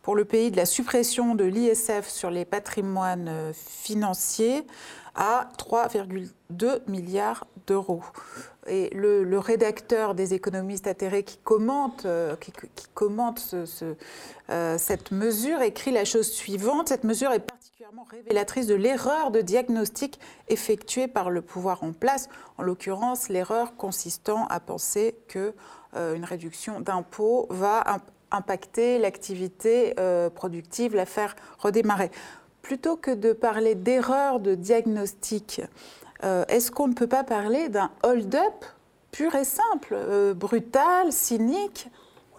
pour 0.03 0.17
le 0.17 0.25
pays 0.25 0.51
de 0.51 0.57
la 0.57 0.67
suppression 0.67 1.35
de 1.35 1.45
l'ISF 1.45 2.09
sur 2.09 2.31
les 2.31 2.45
patrimoines 2.45 3.29
euh, 3.29 3.53
financiers 3.55 4.67
à 5.15 5.49
3,2 5.59 6.81
milliards 6.89 7.47
d'euros. 7.67 8.03
Et 8.67 8.91
le, 8.95 9.39
rédacteur 9.39 10.15
des 10.15 10.35
économistes 10.35 10.87
atterrés 10.87 11.23
qui 11.23 11.37
commente, 11.39 12.07
euh, 12.07 12.35
qui, 12.37 12.53
commente 12.95 13.55
euh, 14.51 14.79
cette 14.79 15.11
mesure 15.11 15.61
écrit 15.63 15.91
la 15.93 16.05
chose 16.05 16.31
suivante. 16.31 16.89
Cette 16.89 17.05
mesure 17.05 17.33
est 17.33 17.41
particulièrement 17.41 18.05
révélatrice 18.11 18.67
de 18.67 18.75
l'erreur 18.75 19.31
de 19.31 19.41
diagnostic 19.41 20.19
effectuée 20.49 21.09
par 21.09 21.29
le 21.29 21.43
pouvoir 21.43 21.85
en 21.85 21.93
place, 21.93 22.29
en 22.57 22.63
l'occurrence 22.63 23.29
l'erreur 23.29 23.77
consistant 23.77 24.47
à 24.47 24.61
penser 24.61 25.17
que 25.29 25.55
une 25.95 26.25
réduction 26.25 26.81
d'impôts 26.81 27.47
va 27.51 27.81
impacter 28.33 28.99
l'activité 28.99 29.95
productive, 30.35 30.95
la 30.95 31.07
faire 31.07 31.37
redémarrer. 31.59 32.11
Plutôt 32.63 32.97
que 32.97 33.11
de 33.11 33.33
parler 33.33 33.75
d'erreur 33.75 34.41
de 34.41 34.55
diagnostic, 34.55 35.63
euh, 36.25 36.45
est-ce 36.49 36.71
qu'on 36.71 36.89
ne 36.89 36.95
peut 36.95 37.09
pas 37.09 37.25
parler 37.25 37.69
d'un 37.69 37.91
hold-up 38.05 38.65
pur 39.11 39.35
et 39.35 39.45
simple, 39.45 39.93
euh, 39.93 40.35
brutal, 40.35 41.13
cynique 41.13 41.89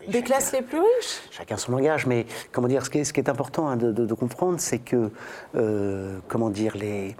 des 0.07 0.21
classes 0.21 0.53
les 0.53 0.62
plus 0.62 0.79
riches? 0.79 1.21
Chacun 1.31 1.57
son 1.57 1.73
langage, 1.73 2.05
mais 2.05 2.25
comment 2.51 2.67
dire, 2.67 2.85
ce 2.85 2.89
qui 2.89 3.00
est, 3.00 3.29
important 3.29 3.67
hein, 3.67 3.75
de, 3.77 4.13
comprendre, 4.13 4.59
c'est 4.59 4.79
que, 4.79 5.12
euh, 5.55 6.19
comment 6.27 6.50
dire, 6.50 6.75
les, 6.77 7.15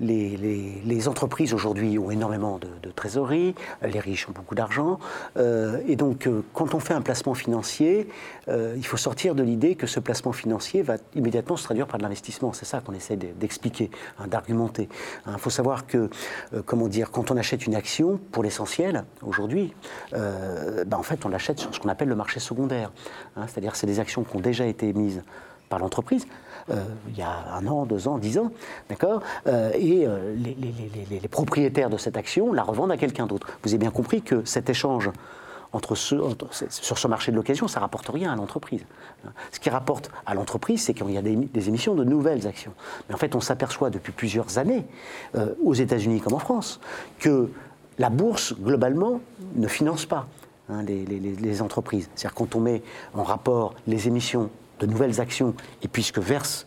les, 0.00 1.08
entreprises 1.08 1.54
aujourd'hui 1.54 1.98
ont 1.98 2.10
énormément 2.10 2.58
de, 2.58 2.90
trésorerie, 2.90 3.54
les 3.82 4.00
riches 4.00 4.28
ont 4.28 4.32
beaucoup 4.32 4.54
d'argent, 4.54 4.98
euh, 5.36 5.80
et 5.86 5.96
donc 5.96 6.26
euh, 6.26 6.42
quand 6.54 6.74
on 6.74 6.80
fait 6.80 6.94
un 6.94 7.00
placement 7.00 7.34
financier, 7.34 8.08
euh, 8.48 8.74
il 8.76 8.86
faut 8.86 8.96
sortir 8.96 9.34
de 9.34 9.42
l'idée 9.42 9.74
que 9.74 9.86
ce 9.86 10.00
placement 10.00 10.32
financier 10.32 10.82
va 10.82 10.96
immédiatement 11.14 11.56
se 11.56 11.64
traduire 11.64 11.86
par 11.86 11.98
de 11.98 12.02
l'investissement. 12.02 12.52
C'est 12.52 12.64
ça 12.64 12.80
qu'on 12.80 12.94
essaie 12.94 13.16
d'expliquer, 13.16 13.90
hein, 14.18 14.26
d'argumenter. 14.26 14.88
Il 15.26 15.32
hein, 15.32 15.38
faut 15.38 15.50
savoir 15.50 15.86
que, 15.86 16.08
comment 16.64 16.88
dire, 16.88 17.10
quand 17.10 17.30
on 17.30 17.36
achète 17.36 17.66
une 17.66 17.74
action, 17.74 18.18
pour 18.32 18.42
l'essentiel, 18.42 19.04
aujourd'hui, 19.22 19.72
ben, 20.12 20.96
en 20.96 21.02
fait, 21.02 21.24
on 21.24 21.28
l'achète 21.28 21.58
sur 21.58 21.74
ce 21.74 21.80
qu'on 21.80 21.88
appelle 21.88 22.08
le 22.08 22.14
marché 22.14 22.40
secondaire. 22.40 22.92
Hein, 23.36 23.46
c'est-à-dire 23.46 23.76
c'est 23.76 23.86
des 23.86 24.00
actions 24.00 24.24
qui 24.24 24.36
ont 24.36 24.40
déjà 24.40 24.66
été 24.66 24.88
émises 24.88 25.22
par 25.68 25.78
l'entreprise, 25.78 26.26
il 26.68 27.16
y 27.16 27.22
a 27.22 27.54
un 27.54 27.66
an, 27.66 27.86
deux 27.86 28.08
ans, 28.08 28.18
dix 28.18 28.38
ans, 28.38 28.50
d'accord 28.88 29.22
euh, 29.46 29.70
Et 29.74 30.06
euh, 30.06 30.34
les, 30.34 31.28
propriétaires 31.28 31.90
de 31.90 31.96
cette 31.96 32.16
action 32.16 32.52
la 32.52 32.62
revendent 32.62 32.92
à 32.92 32.96
quelqu'un 32.96 33.26
d'autre. 33.26 33.46
Vous 33.62 33.70
avez 33.70 33.78
bien 33.78 33.90
compris 33.90 34.22
que 34.22 34.44
cet 34.44 34.70
échange 34.70 35.10
sur 36.70 36.96
ce 36.96 37.06
marché 37.06 37.32
de 37.32 37.36
l'occasion, 37.36 37.68
ça 37.68 37.80
rapporte 37.80 38.08
rien 38.08 38.32
à 38.32 38.36
l'entreprise. 38.36 38.80
Ce 39.52 39.60
qui 39.60 39.68
rapporte 39.68 40.10
à 40.24 40.34
l'entreprise, 40.34 40.82
c'est 40.82 40.94
qu'il 40.94 41.10
y 41.10 41.18
a 41.18 41.22
des, 41.22 41.68
émissions 41.68 41.94
de 41.94 42.02
nouvelles 42.02 42.46
actions. 42.46 42.72
Mais 43.08 43.14
en 43.14 43.18
fait, 43.18 43.34
on 43.34 43.42
s'aperçoit 43.42 43.90
depuis 43.90 44.12
plusieurs 44.12 44.56
années, 44.56 44.86
aux 45.62 45.74
États-Unis 45.74 46.20
comme 46.22 46.32
en 46.32 46.38
France, 46.38 46.80
que 47.18 47.50
la 47.98 48.08
bourse, 48.08 48.54
globalement, 48.58 49.20
ne 49.54 49.68
finance 49.68 50.06
pas 50.06 50.26
hein, 50.70 50.82
les, 50.82 51.04
les, 51.04 51.62
entreprises. 51.62 52.08
C'est-à-dire 52.14 52.34
quand 52.34 52.54
on 52.54 52.60
met 52.60 52.82
en 53.14 53.22
rapport 53.22 53.74
les 53.86 54.08
émissions 54.08 54.50
de 54.80 54.86
nouvelles 54.86 55.20
actions, 55.20 55.54
et 55.82 55.88
puisque 55.88 56.20
ce, 56.22 56.64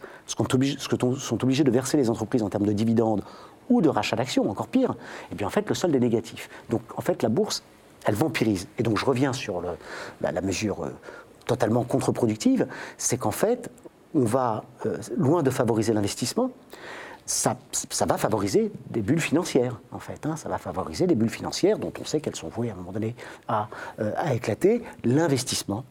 que 0.87 1.15
sont 1.17 1.43
obligés 1.43 1.63
de 1.63 1.71
verser 1.71 1.97
les 1.97 2.09
entreprises 2.09 2.43
en 2.43 2.49
termes 2.49 2.65
de 2.65 2.73
dividendes 2.73 3.23
ou 3.69 3.81
de 3.81 3.89
rachat 3.89 4.15
d'actions, 4.15 4.49
encore 4.49 4.67
pire, 4.67 4.95
et 5.31 5.35
bien 5.35 5.47
en 5.47 5.51
fait 5.51 5.67
le 5.67 5.75
solde 5.75 5.95
est 5.95 5.99
négatif. 5.99 6.49
Donc 6.69 6.81
en 6.95 7.01
fait 7.01 7.21
la 7.23 7.29
bourse, 7.29 7.63
elle 8.05 8.15
vampirise. 8.15 8.67
Et 8.77 8.83
donc 8.83 8.97
je 8.97 9.05
reviens 9.05 9.33
sur 9.33 9.61
la, 10.21 10.41
mesure 10.41 10.83
euh, 10.83 10.89
totalement 11.45 11.83
contre-productive, 11.83 12.67
c'est 12.97 13.17
qu'en 13.17 13.31
fait 13.31 13.69
on 14.15 14.23
va, 14.23 14.63
euh, 14.85 14.97
loin 15.17 15.43
de 15.43 15.51
favoriser 15.51 15.93
l'investissement, 15.93 16.51
ça, 17.25 17.57
va 18.07 18.17
favoriser 18.17 18.71
des 18.89 19.01
bulles 19.01 19.21
financières, 19.21 19.79
en 19.91 19.99
fait. 19.99 20.25
Hein. 20.25 20.35
ça 20.35 20.49
va 20.49 20.57
favoriser 20.57 21.05
des 21.05 21.13
bulles 21.13 21.29
financières 21.29 21.77
dont 21.77 21.93
on 22.01 22.05
sait 22.05 22.21
qu'elles 22.21 22.35
sont 22.35 22.47
vouées 22.47 22.71
à 22.71 22.73
un 22.73 22.75
moment 22.75 22.91
donné 22.91 23.15
à, 23.47 23.67
euh, 23.99 24.11
à 24.15 24.33
éclater. 24.33 24.81
L'investissement, 25.03 25.85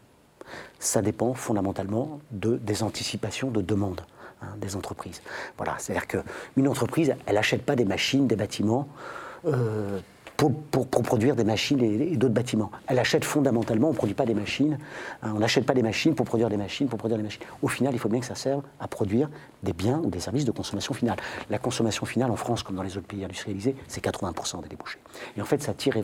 ça 0.79 1.01
dépend 1.01 1.33
fondamentalement 1.33 2.19
de, 2.31 2.57
des 2.57 2.83
anticipations 2.83 3.51
de 3.51 3.61
demande 3.61 4.01
hein, 4.41 4.47
des 4.57 4.75
entreprises. 4.75 5.21
Voilà, 5.57 5.75
c'est-à-dire 5.79 6.07
qu'une 6.07 6.67
entreprise, 6.67 7.15
elle 7.25 7.35
n'achète 7.35 7.63
pas 7.63 7.75
des 7.75 7.85
machines, 7.85 8.27
des 8.27 8.35
bâtiments. 8.35 8.87
Euh, 9.45 9.99
pour, 10.71 11.03
produire 11.03 11.35
des 11.35 11.43
machines 11.43 11.81
et, 11.83 12.15
d'autres 12.15 12.33
bâtiments. 12.33 12.71
Elle 12.87 12.99
achète 12.99 13.25
fondamentalement, 13.25 13.89
on 13.89 13.91
ne 13.91 13.97
produit 13.97 14.15
pas 14.15 14.25
des 14.25 14.33
machines, 14.33 14.77
hein, 15.21 15.33
on 15.35 15.39
n'achète 15.39 15.65
pas 15.65 15.73
des 15.73 15.83
machines 15.83 16.15
pour 16.15 16.25
produire 16.25 16.49
des 16.49 16.57
machines, 16.57 16.87
pour 16.87 16.97
produire 16.97 17.17
des 17.17 17.23
machines. 17.23 17.41
Au 17.61 17.67
final, 17.67 17.93
il 17.93 17.99
faut 17.99 18.07
bien 18.07 18.21
que 18.21 18.25
ça 18.25 18.35
serve 18.35 18.63
à 18.79 18.87
produire 18.87 19.29
des 19.63 19.73
biens 19.73 19.99
ou 20.03 20.09
des 20.09 20.19
services 20.19 20.45
de 20.45 20.51
consommation 20.51 20.93
finale. 20.93 21.17
La 21.49 21.57
consommation 21.57 22.05
finale 22.05 22.31
en 22.31 22.37
France, 22.37 22.63
comme 22.63 22.77
dans 22.77 22.83
les 22.83 22.97
autres 22.97 23.07
pays 23.07 23.25
industrialisés, 23.25 23.75
c'est 23.87 24.03
80% 24.03 24.61
des 24.63 24.69
débouchés. 24.69 24.99
Et 25.37 25.41
en 25.41 25.45
fait, 25.45 25.61
ça 25.61 25.73
tire 25.73 25.95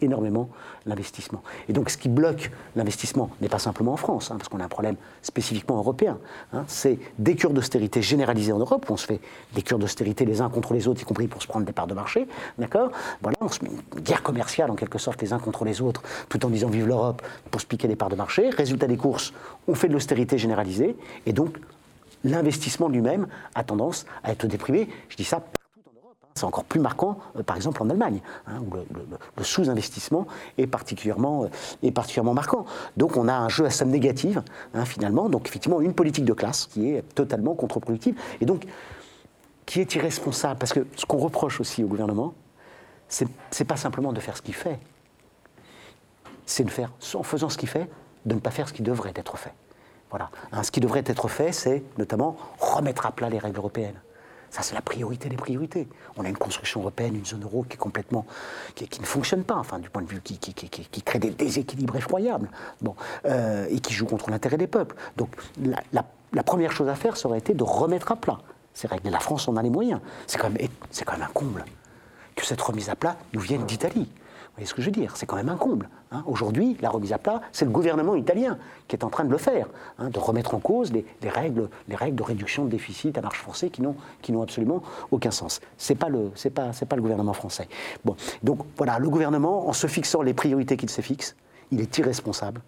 énormément 0.00 0.48
l'investissement. 0.86 1.42
Et 1.68 1.72
donc, 1.72 1.90
ce 1.90 1.98
qui 1.98 2.08
bloque 2.08 2.50
l'investissement 2.76 3.30
n'est 3.40 3.48
pas 3.48 3.58
simplement 3.58 3.92
en 3.92 3.96
France, 3.96 4.30
hein, 4.30 4.36
parce 4.36 4.48
qu'on 4.48 4.60
a 4.60 4.64
un 4.64 4.68
problème 4.68 4.96
spécifiquement 5.22 5.78
européen. 5.78 6.18
Hein, 6.52 6.64
c'est 6.66 6.98
des 7.18 7.34
cures 7.36 7.52
d'austérité 7.52 8.02
généralisées 8.02 8.52
en 8.52 8.58
Europe, 8.58 8.88
où 8.88 8.92
on 8.92 8.96
se 8.96 9.06
fait 9.06 9.20
des 9.54 9.62
cures 9.62 9.78
d'austérité 9.78 10.24
les 10.24 10.40
uns 10.40 10.48
contre 10.48 10.74
les 10.74 10.88
autres, 10.88 11.02
y 11.02 11.04
compris 11.04 11.28
pour 11.28 11.42
se 11.42 11.48
prendre 11.48 11.66
des 11.66 11.72
parts 11.72 11.86
de 11.86 11.94
marché. 11.94 12.28
D'accord 12.58 12.90
Voilà 13.22 13.38
on 13.40 13.48
se 13.48 13.62
met 13.64 13.70
une 13.70 14.00
guerre 14.00 14.22
commerciale 14.22 14.70
en 14.70 14.74
quelque 14.74 14.98
sorte 14.98 15.22
les 15.22 15.32
uns 15.32 15.38
contre 15.38 15.64
les 15.64 15.80
autres, 15.80 16.02
tout 16.28 16.44
en 16.44 16.50
disant 16.50 16.68
vive 16.68 16.86
l'Europe 16.86 17.22
pour 17.50 17.60
se 17.60 17.66
piquer 17.66 17.88
des 17.88 17.96
parts 17.96 18.08
de 18.08 18.16
marché. 18.16 18.50
Résultat 18.50 18.86
des 18.86 18.96
courses, 18.96 19.32
on 19.66 19.74
fait 19.74 19.88
de 19.88 19.92
l'austérité 19.92 20.38
généralisée 20.38 20.96
et 21.26 21.32
donc 21.32 21.58
l'investissement 22.24 22.88
lui-même 22.88 23.28
a 23.54 23.64
tendance 23.64 24.06
à 24.24 24.32
être 24.32 24.46
déprimé. 24.46 24.88
Je 25.08 25.16
dis 25.16 25.24
ça 25.24 25.40
partout 25.40 25.90
en 25.90 26.00
Europe. 26.00 26.16
Hein. 26.24 26.27
C'est 26.38 26.46
encore 26.46 26.64
plus 26.64 26.80
marquant, 26.80 27.18
euh, 27.36 27.42
par 27.42 27.56
exemple, 27.56 27.82
en 27.82 27.90
Allemagne, 27.90 28.20
hein, 28.46 28.60
où 28.60 28.74
le, 28.74 29.44
sous-investissement 29.44 30.26
est 30.56 30.66
particulièrement, 30.66 31.44
euh, 31.44 31.48
est 31.82 31.90
particulièrement 31.90 32.34
marquant. 32.34 32.64
Donc 32.96 33.16
on 33.16 33.28
a 33.28 33.34
un 33.34 33.48
jeu 33.48 33.66
à 33.66 33.70
somme 33.70 33.90
négative, 33.90 34.42
hein, 34.74 34.84
finalement. 34.84 35.28
Donc 35.28 35.48
effectivement, 35.48 35.80
une 35.80 35.94
politique 35.94 36.24
de 36.24 36.32
classe 36.32 36.66
qui 36.66 36.90
est 36.90 37.02
totalement 37.14 37.54
contre-productive. 37.54 38.14
Et 38.40 38.46
donc, 38.46 38.66
qui 39.66 39.80
est 39.80 39.94
irresponsable 39.96 40.58
Parce 40.58 40.72
que 40.72 40.86
ce 40.96 41.04
qu'on 41.04 41.18
reproche 41.18 41.60
aussi 41.60 41.82
au 41.82 41.88
gouvernement, 41.88 42.34
c'est 43.08 43.26
n'est 43.26 43.66
pas 43.66 43.76
simplement 43.76 44.12
de 44.12 44.20
faire 44.20 44.36
ce 44.36 44.42
qu'il 44.42 44.54
fait, 44.54 44.78
c'est 46.46 46.64
de 46.64 46.70
faire, 46.70 46.92
en 47.14 47.22
faisant 47.22 47.48
ce 47.48 47.58
qu'il 47.58 47.68
fait, 47.68 47.90
de 48.26 48.34
ne 48.34 48.40
pas 48.40 48.50
faire 48.50 48.68
ce 48.68 48.72
qui 48.72 48.82
devrait 48.82 49.12
être 49.14 49.36
fait. 49.36 49.52
Voilà. 50.10 50.30
Hein, 50.52 50.62
ce 50.62 50.70
qui 50.70 50.80
devrait 50.80 51.04
être 51.04 51.28
fait, 51.28 51.52
c'est 51.52 51.82
notamment 51.98 52.36
remettre 52.58 53.06
à 53.06 53.12
plat 53.12 53.28
les 53.28 53.38
règles 53.38 53.58
européennes. 53.58 54.00
Ça, 54.50 54.62
c'est 54.62 54.74
la 54.74 54.80
priorité 54.80 55.28
des 55.28 55.36
priorités. 55.36 55.88
On 56.16 56.24
a 56.24 56.28
une 56.28 56.36
construction 56.36 56.80
européenne, 56.80 57.14
une 57.16 57.26
zone 57.26 57.44
euro 57.44 57.64
qui 57.64 57.74
est 57.74 57.78
complètement, 57.78 58.26
qui, 58.74 58.88
ne 59.00 59.06
fonctionne 59.06 59.44
pas, 59.44 59.56
enfin, 59.56 59.78
du 59.78 59.90
point 59.90 60.02
de 60.02 60.08
vue 60.08 60.20
qui, 60.20 60.38
qui 60.38 61.02
crée 61.02 61.18
des 61.18 61.30
déséquilibres 61.30 61.96
effroyables, 61.96 62.50
euh, 63.26 63.66
et 63.70 63.80
qui 63.80 63.92
joue 63.92 64.06
contre 64.06 64.30
l'intérêt 64.30 64.56
des 64.56 64.66
peuples. 64.66 64.96
Donc, 65.16 65.36
la, 65.92 66.42
première 66.42 66.72
chose 66.72 66.88
à 66.88 66.94
faire, 66.94 67.16
ça 67.16 67.28
aurait 67.28 67.38
été 67.38 67.54
de 67.54 67.62
remettre 67.62 68.12
à 68.12 68.16
plat 68.16 68.38
ces 68.74 68.86
règles. 68.86 69.08
Et 69.08 69.10
la 69.10 69.20
France 69.20 69.48
en 69.48 69.56
a 69.56 69.62
les 69.62 69.70
moyens. 69.70 70.00
C'est 70.26 70.40
c'est 70.90 71.04
quand 71.04 71.12
même 71.12 71.22
un 71.22 71.32
comble 71.32 71.64
que 72.36 72.46
cette 72.46 72.60
remise 72.60 72.88
à 72.88 72.96
plat 72.96 73.16
nous 73.34 73.40
vienne 73.40 73.66
d'Italie. 73.66 74.08
Voyez 74.58 74.66
ce 74.66 74.74
que 74.74 74.82
je 74.82 74.86
veux 74.86 74.92
dire 74.92 75.16
C'est 75.16 75.24
quand 75.24 75.36
même 75.36 75.50
un 75.50 75.56
comble. 75.56 75.88
Hein. 76.10 76.24
Aujourd'hui, 76.26 76.76
la 76.80 76.90
remise 76.90 77.12
à 77.12 77.18
plat, 77.18 77.42
c'est 77.52 77.64
le 77.64 77.70
gouvernement 77.70 78.16
italien 78.16 78.58
qui 78.88 78.96
est 78.96 79.04
en 79.04 79.08
train 79.08 79.22
de 79.22 79.30
le 79.30 79.38
faire, 79.38 79.68
hein, 80.00 80.10
de 80.10 80.18
remettre 80.18 80.56
en 80.56 80.58
cause 80.58 80.92
les, 80.92 81.04
règles, 81.28 81.68
les 81.86 81.94
règles 81.94 82.16
de 82.16 82.24
réduction 82.24 82.64
de 82.64 82.70
déficit 82.70 83.16
à 83.18 83.20
marche 83.20 83.38
forcée 83.38 83.70
qui 83.70 83.82
n'ont 83.82 84.42
absolument 84.42 84.82
aucun 85.12 85.30
sens. 85.30 85.60
Ce 85.76 85.92
n'est 85.92 85.96
pas, 85.96 86.08
le, 86.08 86.32
gouvernement 87.00 87.34
français. 87.34 87.68
Donc 88.42 88.58
voilà, 88.76 88.98
le 88.98 89.08
gouvernement, 89.08 89.68
en 89.68 89.72
se 89.72 89.86
fixant 89.86 90.22
les 90.22 90.34
priorités 90.34 90.76
qu'il 90.76 90.90
se 90.90 91.02
fixe, 91.02 91.36
il 91.70 91.80
est 91.80 91.96
irresponsable. 91.98 92.60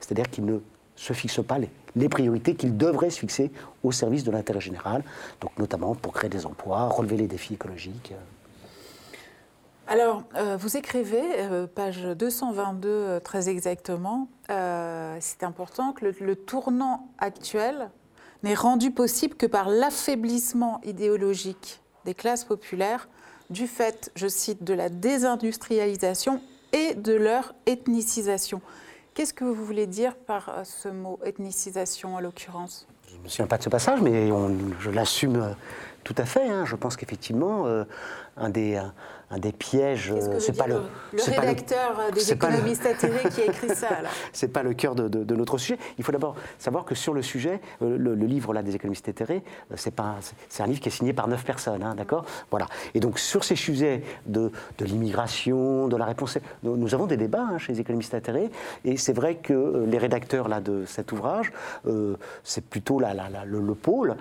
C'est-à-dire 0.00 0.30
qu'il 0.30 0.46
ne 0.46 0.60
se 0.96 1.12
fixe 1.12 1.42
pas 1.46 1.58
les, 1.58 2.08
priorités 2.08 2.54
qu'il 2.54 2.78
devrait 2.78 3.10
se 3.10 3.18
fixer 3.18 3.52
au 3.82 3.92
service 3.92 4.24
de 4.24 4.30
l'intérêt 4.30 4.62
général, 4.62 5.04
notamment 5.58 5.94
pour 5.94 6.14
créer 6.14 6.30
des 6.30 6.46
emplois, 6.46 6.88
relever 6.88 7.18
les 7.18 7.26
défis 7.26 7.52
écologiques. 7.52 8.14
Alors, 9.86 10.22
euh, 10.36 10.56
vous 10.58 10.78
écrivez, 10.78 11.22
euh, 11.40 11.66
page 11.66 12.02
222 12.02 12.88
euh, 12.88 13.20
très 13.20 13.50
exactement, 13.50 14.28
c'est 14.48 15.42
important 15.42 15.92
que 15.92 16.06
le, 16.06 16.36
tournant 16.36 17.08
actuel 17.18 17.90
n'est 18.42 18.54
rendu 18.54 18.90
possible 18.90 19.34
que 19.34 19.46
par 19.46 19.68
l'affaiblissement 19.68 20.80
idéologique 20.84 21.80
des 22.04 22.14
classes 22.14 22.44
populaires 22.44 23.08
du 23.50 23.66
fait, 23.66 24.10
je 24.16 24.26
cite, 24.26 24.64
de 24.64 24.74
la 24.74 24.88
désindustrialisation 24.88 26.40
et 26.72 26.94
de 26.94 27.12
leur 27.12 27.54
ethnicisation. 27.66 28.60
Qu'est-ce 29.12 29.34
que 29.34 29.44
vous 29.44 29.64
voulez 29.64 29.86
dire 29.86 30.16
par 30.16 30.62
ce 30.64 30.88
mot 30.88 31.18
ethnicisation 31.24 32.16
en 32.16 32.20
l'occurrence? 32.20 32.86
Je 33.08 33.16
ne 33.16 33.22
me 33.22 33.28
souviens 33.28 33.46
pas 33.46 33.58
de 33.58 33.62
ce 33.62 33.68
passage, 33.68 34.00
mais 34.00 34.30
je 34.80 34.90
l'assume 34.90 35.54
tout 36.04 36.14
à 36.18 36.24
fait. 36.24 36.48
Hein. 36.48 36.64
Je 36.66 36.76
pense 36.76 36.96
qu'effectivement, 36.96 37.66
un 38.36 38.50
des, 38.50 38.80
des 39.38 39.52
pièges. 39.52 40.12
Euh, 40.12 40.38
c'est 40.38 40.56
pas 40.56 40.66
le, 40.66 40.80
le 41.12 41.22
rédacteur 41.22 42.10
des 42.12 42.32
économistes 42.32 42.86
atterrés 42.86 43.28
qui 43.30 43.42
a 43.42 43.46
écrit 43.46 43.74
ça. 43.74 43.88
c'est 44.32 44.48
pas 44.48 44.62
le 44.62 44.74
cœur 44.74 44.94
de, 44.94 45.34
notre 45.34 45.58
sujet. 45.58 45.78
Il 45.98 46.04
faut 46.04 46.12
d'abord 46.12 46.36
savoir 46.58 46.84
que 46.84 46.94
sur 46.94 47.14
le 47.14 47.22
sujet, 47.22 47.60
euh, 47.82 47.96
le, 47.98 48.14
livre 48.14 48.54
là 48.54 48.62
des 48.62 48.74
économistes 48.74 49.08
atterrés, 49.08 49.42
euh, 49.70 49.74
c'est 49.76 49.90
pas, 49.90 50.16
c'est 50.48 50.62
un 50.62 50.66
livre 50.66 50.80
qui 50.80 50.88
est 50.88 50.92
signé 50.92 51.12
par 51.12 51.28
neuf 51.28 51.44
personnes, 51.44 51.82
hein, 51.82 51.94
d'accord? 51.94 52.24
Voilà. 52.50 52.66
Et 52.94 53.00
donc 53.00 53.18
sur 53.18 53.44
ces 53.44 53.56
sujets 53.56 54.02
de, 54.26 54.50
de 54.78 54.84
l'immigration, 54.84 55.88
de 55.88 55.96
la 55.96 56.04
réponse, 56.04 56.38
nous, 56.62 56.94
avons 56.94 57.06
des 57.06 57.16
débats 57.16 57.46
hein, 57.50 57.58
chez 57.58 57.72
les 57.72 57.80
économistes 57.80 58.14
atterrés, 58.14 58.50
et 58.84 58.96
c'est 58.96 59.12
vrai 59.12 59.36
que 59.36 59.84
les 59.86 59.98
rédacteurs 59.98 60.48
là 60.48 60.60
de 60.60 60.84
cet 60.86 61.12
ouvrage, 61.12 61.52
c'est 62.42 62.64
plutôt 62.64 63.00
la, 63.00 63.14
le, 63.44 63.60
le, 63.60 63.74
pôle 63.74 64.16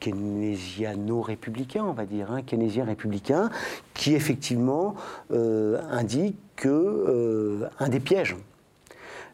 keynésiano-républicain, 0.00 1.84
on 1.84 1.92
va 1.92 2.06
dire, 2.06 2.32
hein, 2.32 2.42
keynésien 2.42 2.84
républicain, 2.84 3.50
qui 3.94 4.14
effectivement 4.14 4.94
euh, 5.30 5.80
indique 5.90 6.36
que 6.56 6.68
euh, 6.68 7.68
un 7.78 7.88
des 7.88 8.00
pièges 8.00 8.36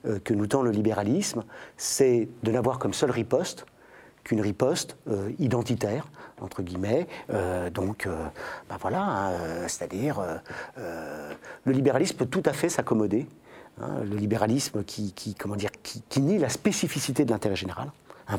euh, 0.06 0.18
que 0.22 0.34
nous 0.34 0.46
tend 0.46 0.62
le 0.62 0.70
libéralisme, 0.70 1.44
c'est 1.76 2.28
de 2.42 2.50
n'avoir 2.50 2.78
comme 2.78 2.92
seule 2.92 3.12
riposte 3.12 3.64
qu'une 4.24 4.40
riposte 4.40 4.96
identitaire, 5.38 6.08
entre 6.40 6.62
guillemets. 6.62 7.06
donc, 7.72 8.08
ben 8.68 8.76
voilà, 8.80 9.04
hein, 9.04 9.32
c'est-à-dire, 9.68 10.20
le 10.76 11.72
libéralisme 11.72 12.16
peut 12.16 12.26
tout 12.26 12.42
à 12.44 12.52
fait 12.52 12.68
s'accommoder. 12.68 13.28
Hein, 13.80 14.02
le 14.02 14.16
libéralisme 14.16 14.82
qui, 14.82 15.36
comment 15.38 15.54
dire, 15.54 15.70
qui, 15.84 16.20
nie 16.20 16.38
la 16.38 16.48
spécificité 16.48 17.24
de 17.24 17.30
l'intérêt 17.30 17.54
général. 17.54 17.92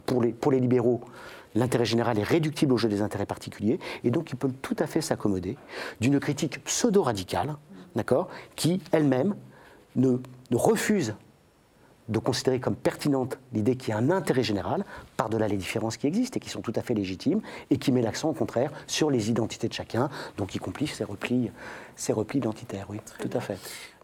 pour, 0.05 0.21
les, 0.21 0.33
pour 0.33 0.51
les 0.51 0.59
libéraux, 0.59 0.99
l'intérêt 1.55 1.85
général 1.85 2.19
est 2.19 2.23
réductible 2.23 2.73
au 2.73 2.77
jeu 2.77 2.89
des 2.89 3.01
intérêts 3.01 3.25
particuliers, 3.25 3.79
et 4.03 4.11
donc 4.11 4.31
ils 4.31 4.35
peuvent 4.35 4.53
tout 4.61 4.75
à 4.79 4.87
fait 4.87 5.01
s'accommoder 5.01 5.57
d'une 5.99 6.19
critique 6.19 6.63
pseudo-radicale, 6.63 7.55
d'accord, 7.95 8.27
qui 8.55 8.81
elle-même 8.91 9.35
ne, 9.95 10.17
refuse 10.51 11.15
de 12.07 12.19
considérer 12.19 12.61
comme 12.61 12.75
pertinente 12.75 13.37
l'idée 13.51 13.75
qu'il 13.75 13.89
y 13.89 13.91
a 13.91 13.97
un 13.97 14.09
intérêt 14.09 14.43
général, 14.43 14.85
par-delà 15.17 15.49
les 15.49 15.57
différences 15.57 15.97
qui 15.97 16.07
existent 16.07 16.37
et 16.37 16.39
qui 16.39 16.49
sont 16.49 16.61
tout 16.61 16.71
à 16.75 16.81
fait 16.81 16.93
légitimes, 16.93 17.41
et 17.69 17.77
qui 17.77 17.91
met 17.91 18.01
l'accent 18.01 18.29
au 18.29 18.33
contraire 18.33 18.71
sur 18.87 19.11
les 19.11 19.29
identités 19.29 19.67
de 19.67 19.73
chacun, 19.73 20.09
donc 20.37 20.55
y 20.55 20.57
compris 20.57 20.87
ces 20.87 21.03
replis, 21.03 21.51
ces 21.97 22.13
replis 22.13 22.37
identitaires, 22.37 22.87
oui, 22.89 22.99
tout 23.19 23.29
à 23.33 23.41
fait. 23.41 23.57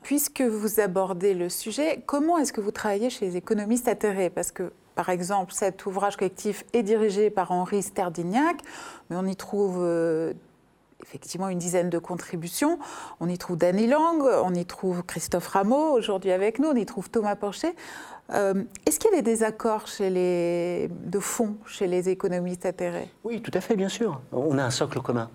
Puisque 0.04 0.42
vous 0.42 0.80
abordez 0.80 1.34
le 1.34 1.50
sujet, 1.50 2.04
comment 2.06 2.38
est-ce 2.38 2.54
que 2.54 2.62
vous 2.62 2.72
travaillez 2.72 3.10
chez 3.10 3.26
les 3.26 3.38
économistes 3.38 3.88
atterrés? 3.88 4.30
Parce 4.30 4.52
que 4.52 4.72
par 4.96 5.10
exemple, 5.10 5.54
cet 5.54 5.86
ouvrage 5.86 6.18
collectif 6.18 6.66
est 6.74 6.84
dirigé 6.84 7.30
par 7.30 7.52
Henri 7.52 7.82
Sterdignac, 7.82 8.58
mais 9.10 9.16
on 9.16 9.26
y 9.26 9.36
trouve 9.36 9.78
euh, 9.80 10.34
effectivement 11.02 11.50
une 11.50 11.58
dizaine 11.58 11.90
de 11.90 11.98
contributions. 11.98 12.78
On 13.20 13.28
y 13.28 13.38
trouve 13.38 13.58
Danny 13.58 13.88
Lang, 13.88 14.22
on 14.44 14.54
y 14.54 14.66
trouve 14.66 15.04
Christophe 15.04 15.48
Rameau 15.48 15.94
aujourd'hui 15.94 16.32
avec 16.32 16.60
nous, 16.60 16.68
on 16.68 16.76
y 16.76 16.86
trouve 16.86 17.10
Thomas 17.10 17.36
Porcher. 17.36 17.76
Euh, 18.34 18.64
est-ce 18.86 19.00
qu'il 19.00 19.12
y 19.12 19.14
a 19.14 19.18
des 19.18 19.24
désaccords 19.24 19.86
de 20.00 21.20
fond 21.20 21.56
chez 21.66 21.88
les 21.88 22.10
économistes 22.10 22.66
atterrés? 22.66 23.10
Oui, 23.24 23.42
tout 23.42 23.52
à 23.54 23.62
fait, 23.62 23.76
bien 23.76 23.90
sûr. 23.90 24.22
On 24.32 24.58
a 24.58 24.64
un 24.64 24.72
socle 24.72 25.02
commun 25.02 25.30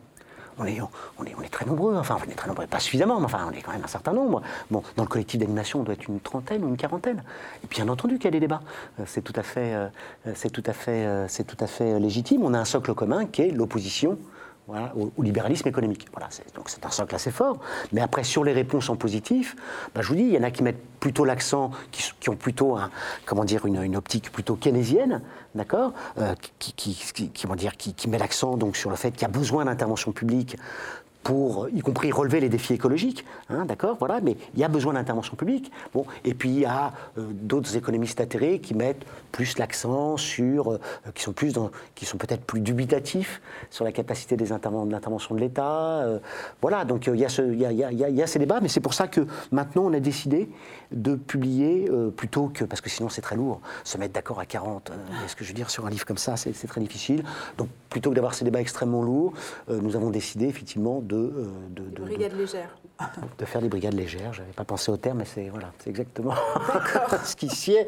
on 0.59 0.65
est, 0.65 0.81
on, 1.19 1.43
est, 1.43 1.49
très 1.49 1.65
nombreux, 1.65 1.97
enfin 1.97 2.17
on 2.27 2.31
est 2.31 2.35
très 2.35 2.49
nombreux, 2.49 2.67
pas 2.67 2.81
suffisamment, 2.81 3.19
mais 3.19 3.27
enfin 3.27 3.49
on 3.49 3.57
est 3.57 3.63
quand 3.63 3.73
même 3.73 3.85
un 3.85 3.89
certain 3.89 4.13
nombre. 4.13 4.43
Bon, 4.71 4.83
dans 4.97 5.05
le 5.05 5.09
collectif 5.09 5.41
d'animation, 5.41 5.81
on 5.81 5.83
doit 5.83 5.95
être 5.95 6.09
une 6.09 6.21
trentaine 6.21 6.65
ou 6.65 6.69
une 6.69 6.77
quarantaine. 6.77 7.23
Et 7.65 7.67
bien 7.69 7.89
entendu 7.89 8.17
qu'il 8.17 8.25
y 8.25 8.29
a 8.29 8.33
des 8.33 8.41
débats. 8.41 8.61
Euh, 9.01 9.05
c'est 9.07 9.23
tout 9.23 9.33
à 9.37 9.43
fait, 9.43 9.75
euh, 9.75 9.89
c'est 10.35 10.51
tout 10.51 10.65
à 10.67 10.73
fait, 10.73 11.07
euh, 11.07 11.29
c'est 11.29 11.45
tout 11.45 11.57
à 11.61 11.67
fait 11.67 11.99
légitime. 11.99 12.43
On 12.45 12.55
a 12.55 12.59
un 12.59 12.65
socle 12.65 12.95
commun 12.95 13.27
qui 13.27 13.43
est 13.43 13.51
l'opposition 13.51 14.19
au, 14.69 15.23
libéralisme 15.23 15.69
économique. 15.69 16.07
Voilà, 16.13 16.29
donc 16.55 16.69
c'est 16.69 16.85
un 16.85 16.91
socle 16.91 17.15
assez 17.15 17.31
fort. 17.31 17.59
Mais 17.93 18.01
après, 18.01 18.25
sur 18.25 18.45
les 18.45 18.53
réponses 18.53 18.89
en 18.91 18.97
positif, 18.97 19.57
bah, 19.95 20.03
je 20.03 20.09
vous 20.09 20.15
dis, 20.15 20.23
il 20.23 20.33
y 20.33 20.39
en 20.39 20.43
a 20.43 20.51
qui 20.51 20.63
mettent 20.63 20.83
plutôt 21.01 21.25
l'accent, 21.25 21.71
qui, 21.91 22.29
ont 22.29 22.37
plutôt 22.37 22.77
un, 22.77 22.91
comment 23.25 23.45
dire, 23.45 23.67
une, 23.67 23.97
optique 23.97 24.31
plutôt 24.31 24.57
keynésienne, 24.57 25.23
d'accord, 25.55 25.93
euh, 26.19 26.35
qui, 26.59 26.73
qui, 26.75 27.47
dire, 27.57 27.77
qui, 27.77 28.09
met 28.09 28.19
l'accent 28.19 28.57
donc 28.57 28.77
sur 28.77 28.91
le 28.91 28.97
fait 28.97 29.13
qu'il 29.13 29.23
y 29.23 29.25
a 29.25 29.29
besoin 29.29 29.65
d'intervention 29.65 30.13
publique 30.13 30.57
pour, 31.29 31.69
y 31.69 31.81
compris 31.81 32.11
relever 32.11 32.41
les 32.41 32.49
défis 32.49 32.73
écologiques, 32.73 33.23
hein, 33.51 33.67
d'accord, 33.67 33.99
voilà, 33.99 34.19
mais 34.23 34.35
il 34.55 34.61
y 34.61 34.65
a 34.65 34.69
besoin 34.69 34.95
d'intervention 34.95 35.37
publique. 35.37 35.71
Bon, 35.93 36.07
et 36.25 36.33
puis 36.33 36.49
il 36.49 36.61
y 36.61 36.65
a 36.65 36.95
euh, 37.19 37.27
d'autres 37.33 37.77
économistes 37.77 38.19
atterrés 38.23 38.61
qui 38.61 38.73
mettent 38.73 39.05
plus 39.31 39.59
l'accent 39.59 40.17
sur, 40.17 40.73
euh, 40.73 40.81
qui 41.15 41.23
sont 41.23 41.35
plus 41.35 41.53
qui 41.95 42.07
sont 42.07 42.17
peut-être 42.17 42.47
plus 42.47 42.61
dubitatifs 42.61 43.43
sur 43.69 43.85
la 43.85 43.93
capacité 43.93 44.39
des 44.39 44.47
d'intervention 44.47 45.35
de 45.35 45.41
l'État. 45.41 45.99
Euh, 45.99 46.19
voilà, 46.63 46.87
donc 46.87 47.07
il 47.07 47.17
y, 47.17 47.27
a 47.27 47.29
il, 47.29 48.17
y 48.17 48.23
a, 48.23 48.27
ces 48.27 48.39
débats, 48.39 48.61
mais 48.63 48.69
c'est 48.69 48.81
pour 48.81 48.95
ça 48.95 49.07
que 49.07 49.27
maintenant 49.53 49.83
on 49.85 49.93
a 49.93 50.01
décidé 50.01 50.49
de 50.93 51.15
publier 51.15 51.91
plutôt 52.17 52.49
que, 52.49 52.65
parce 52.65 52.81
que 52.81 52.89
sinon 52.89 53.11
c'est 53.11 53.21
très 53.21 53.37
lourd, 53.37 53.61
se 53.85 53.99
mettre 53.99 54.15
d'accord 54.15 54.41
à 54.41 54.47
40, 54.47 54.93
ce 55.27 55.37
que 55.37 55.45
je 55.45 55.51
veux 55.51 55.55
dire, 55.55 55.69
sur 55.69 55.85
un 55.85 55.91
livre 55.91 56.07
comme 56.07 56.17
ça, 56.17 56.39
c'est 56.39 56.67
très 56.67 56.81
difficile. 56.81 57.23
Donc 57.59 57.69
plutôt 57.91 58.09
que 58.09 58.15
d'avoir 58.15 58.33
ces 58.33 58.47
débats 58.47 58.63
extrêmement 58.63 59.03
lourds, 59.03 59.35
nous 59.69 59.95
avons 59.95 60.09
décidé 60.09 60.47
effectivement 60.47 61.01
de 61.03 61.18
euh, 61.19 61.69
de, 61.71 61.83
de, 61.85 62.03
brigades 62.03 62.37
légères. 62.37 62.77
De 63.39 63.45
faire 63.45 63.63
des 63.63 63.69
brigades 63.69 63.95
légères. 63.95 64.33
Je 64.33 64.41
n'avais 64.41 64.53
pas 64.53 64.65
pensé 64.65 64.91
au 64.91 64.97
terme, 64.97 65.19
mais 65.19 65.25
c'est 65.25 65.49
voilà, 65.51 65.73
exactement 65.87 66.35
ce 67.25 67.37
qui 67.37 67.49
sied 67.49 67.87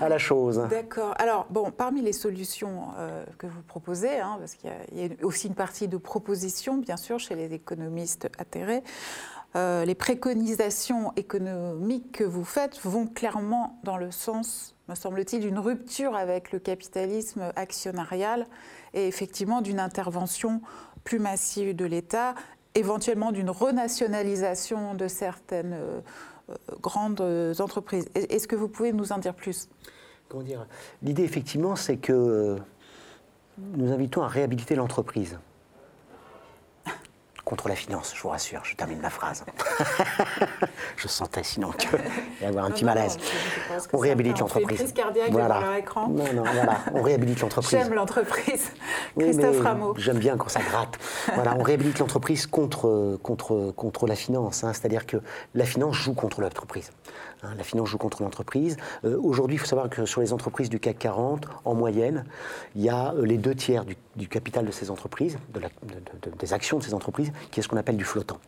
à 0.00 0.08
la 0.08 0.18
chose. 0.18 0.62
D'accord. 0.70 1.14
Alors, 1.18 1.46
bon, 1.50 1.72
parmi 1.72 2.02
les 2.02 2.12
solutions 2.12 2.88
euh, 2.98 3.24
que 3.38 3.48
vous 3.48 3.62
proposez, 3.62 4.20
hein, 4.20 4.36
parce 4.38 4.54
qu'il 4.54 4.70
y, 4.92 5.04
a 5.04 5.08
aussi 5.26 5.48
une 5.48 5.54
partie 5.54 5.88
de 5.88 5.96
propositions, 5.96 6.76
bien 6.76 6.96
sûr, 6.96 7.18
chez 7.18 7.34
les 7.34 7.52
économistes 7.52 8.28
atterrés, 8.38 8.84
euh, 9.56 9.84
les 9.84 9.94
préconisations 9.94 11.12
économiques 11.16 12.12
que 12.12 12.24
vous 12.24 12.44
faites 12.44 12.80
vont 12.82 13.06
clairement 13.06 13.78
dans 13.84 13.96
le 13.96 14.10
sens, 14.10 14.74
me 14.88 14.96
semble-t-il, 14.96 15.40
d'une 15.40 15.58
rupture 15.58 16.16
avec 16.16 16.50
le 16.50 16.58
capitalisme 16.58 17.52
actionnarial 17.54 18.46
et 18.94 19.06
effectivement 19.06 19.60
d'une 19.60 19.78
intervention 19.78 20.60
plus 21.04 21.20
massive 21.20 21.76
de 21.76 21.84
l'État 21.84 22.34
éventuellement 22.74 23.32
d'une 23.32 23.50
renationalisation 23.50 24.94
de 24.94 25.08
certaines 25.08 25.74
euh, 25.74 26.00
euh, 26.50 26.54
grandes 26.80 27.20
entreprises. 27.60 28.08
Est-ce 28.14 28.48
que 28.48 28.56
vous 28.56 28.68
pouvez 28.68 28.92
nous 28.92 29.12
en 29.12 29.18
dire 29.18 29.34
plus? 29.34 29.68
Comment 30.28 30.42
dire? 30.42 30.66
L'idée, 31.02 31.22
effectivement, 31.22 31.76
c'est 31.76 31.96
que 31.96 32.12
euh, 32.12 32.56
nous 33.76 33.92
invitons 33.92 34.22
à 34.22 34.28
réhabiliter 34.28 34.74
l'entreprise 34.74 35.38
contre 37.44 37.68
la 37.68 37.74
finance, 37.74 38.12
je 38.16 38.22
vous 38.22 38.30
rassure, 38.30 38.64
je 38.64 38.74
termine 38.74 39.00
ma 39.00 39.10
phrase. 39.10 39.44
je 40.96 41.08
sentais 41.08 41.42
sinon 41.42 41.72
qu'il 41.72 41.90
y 42.40 42.44
avoir 42.44 42.64
un 42.64 42.70
petit 42.70 42.84
malaise. 42.84 43.18
on 43.92 43.98
réhabilite 43.98 44.38
l'entreprise. 44.38 44.80
Une 44.80 44.86
crise 44.86 44.94
cardiaque 44.94 45.30
voilà. 45.30 45.60
leur 45.60 45.74
écran. 45.74 46.08
Non, 46.08 46.32
non, 46.32 46.42
voilà, 46.42 46.78
on 46.94 47.02
réhabilite 47.02 47.40
l'entreprise. 47.40 47.78
J'aime 47.78 47.92
l'entreprise. 47.92 48.72
Christophe 49.18 49.60
Rameau. 49.60 49.94
J'aime 49.98 50.18
bien 50.18 50.36
quand 50.36 50.48
ça 50.48 50.60
gratte. 50.60 50.98
voilà, 51.34 51.54
on 51.58 51.62
réhabilite 51.62 51.98
l'entreprise 51.98 52.46
contre, 52.46 53.18
contre, 53.22 53.72
contre 53.76 54.06
la 54.06 54.16
finance. 54.16 54.64
Hein. 54.64 54.72
C'est-à-dire 54.72 55.04
que 55.04 55.18
la 55.54 55.66
finance 55.66 55.96
joue 55.96 56.14
contre 56.14 56.40
l'entreprise. 56.40 56.92
Hein. 57.42 57.54
la 57.58 57.64
finance 57.64 57.88
joue 57.88 57.98
contre 57.98 58.22
l'entreprise. 58.22 58.78
Euh, 59.04 59.20
aujourd'hui, 59.22 59.56
il 59.56 59.58
faut 59.58 59.66
savoir 59.66 59.90
que 59.90 60.06
sur 60.06 60.22
les 60.22 60.32
entreprises 60.32 60.70
du 60.70 60.80
CAC 60.80 60.98
40, 60.98 61.46
en 61.64 61.74
moyenne, 61.74 62.24
il 62.74 62.82
y 62.82 62.88
a 62.88 63.12
euh, 63.12 63.26
les 63.26 63.36
deux 63.36 63.54
tiers 63.54 63.84
du, 63.84 64.28
capital 64.28 64.64
de 64.64 64.72
ces 64.72 64.90
entreprises, 64.90 65.38
de 65.52 65.60
des 66.38 66.52
actions 66.52 66.78
de 66.78 66.84
ces 66.84 66.94
entreprises, 66.94 67.32
qui 67.50 67.60
est 67.60 67.62
ce 67.62 67.68
qu'on 67.68 67.76
appelle 67.76 67.96
du 67.96 68.04
flottant. 68.04 68.38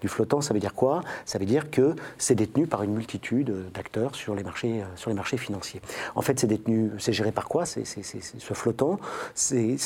Du 0.00 0.08
flottant, 0.08 0.40
ça 0.40 0.54
veut 0.54 0.60
dire 0.60 0.74
quoi? 0.74 1.02
Ça 1.24 1.38
veut 1.38 1.46
dire 1.46 1.70
que 1.70 1.94
c'est 2.18 2.34
détenu 2.34 2.66
par 2.66 2.82
une 2.82 2.92
multitude 2.92 3.70
d'acteurs 3.72 4.14
sur 4.14 4.34
les 4.34 4.42
marchés, 4.42 4.82
euh, 4.82 4.96
sur 4.96 5.10
les 5.10 5.16
marchés 5.16 5.36
financiers. 5.36 5.80
En 6.14 6.22
fait, 6.22 6.40
c'est 6.40 6.46
détenu, 6.46 6.90
c'est 6.98 7.12
géré 7.12 7.32
par 7.32 7.48
quoi? 7.48 7.66
C'est, 7.66 7.84
Ce 7.84 8.54
flottant, 8.54 8.98
c'est, 9.34 9.76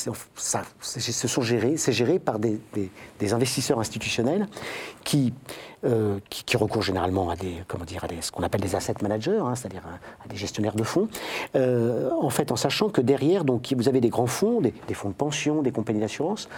géré 1.93 2.19
par 2.19 2.39
des 2.39 3.33
investisseurs 3.33 3.79
institutionnels 3.79 4.47
qui 5.05 5.33
euh, 5.85 6.19
qui, 6.31 6.57
recourent 6.57 6.83
généralement 6.83 7.31
à 7.31 7.37
des, 7.37 7.63
comment 7.69 7.85
dire, 7.85 8.05
à 8.05 8.09
ce 8.21 8.33
qu'on 8.33 8.43
appelle 8.43 8.61
des 8.61 8.75
asset 8.75 8.95
managers, 9.03 9.39
hein, 9.39 9.55
c'est-à-dire 9.55 9.83
à, 10.25 10.29
des 10.29 10.37
gestionnaires 10.37 10.75
de 10.75 10.83
fonds. 10.83 11.09
Euh, 11.57 12.11
en 12.21 12.31
fait, 12.31 12.53
en 12.53 12.57
sachant 12.57 12.89
que 12.89 13.01
derrière, 13.01 13.45
donc, 13.45 13.73
vous 13.77 13.89
avez 13.89 14.01
des 14.01 14.09
grands 14.09 14.27
fonds, 14.27 14.61
des, 14.61 14.73
fonds 14.95 15.11
de 15.11 15.15
pension, 15.15 15.63
des 15.63 15.73
compagnies 15.73 16.01
d'assurance, 16.01 16.49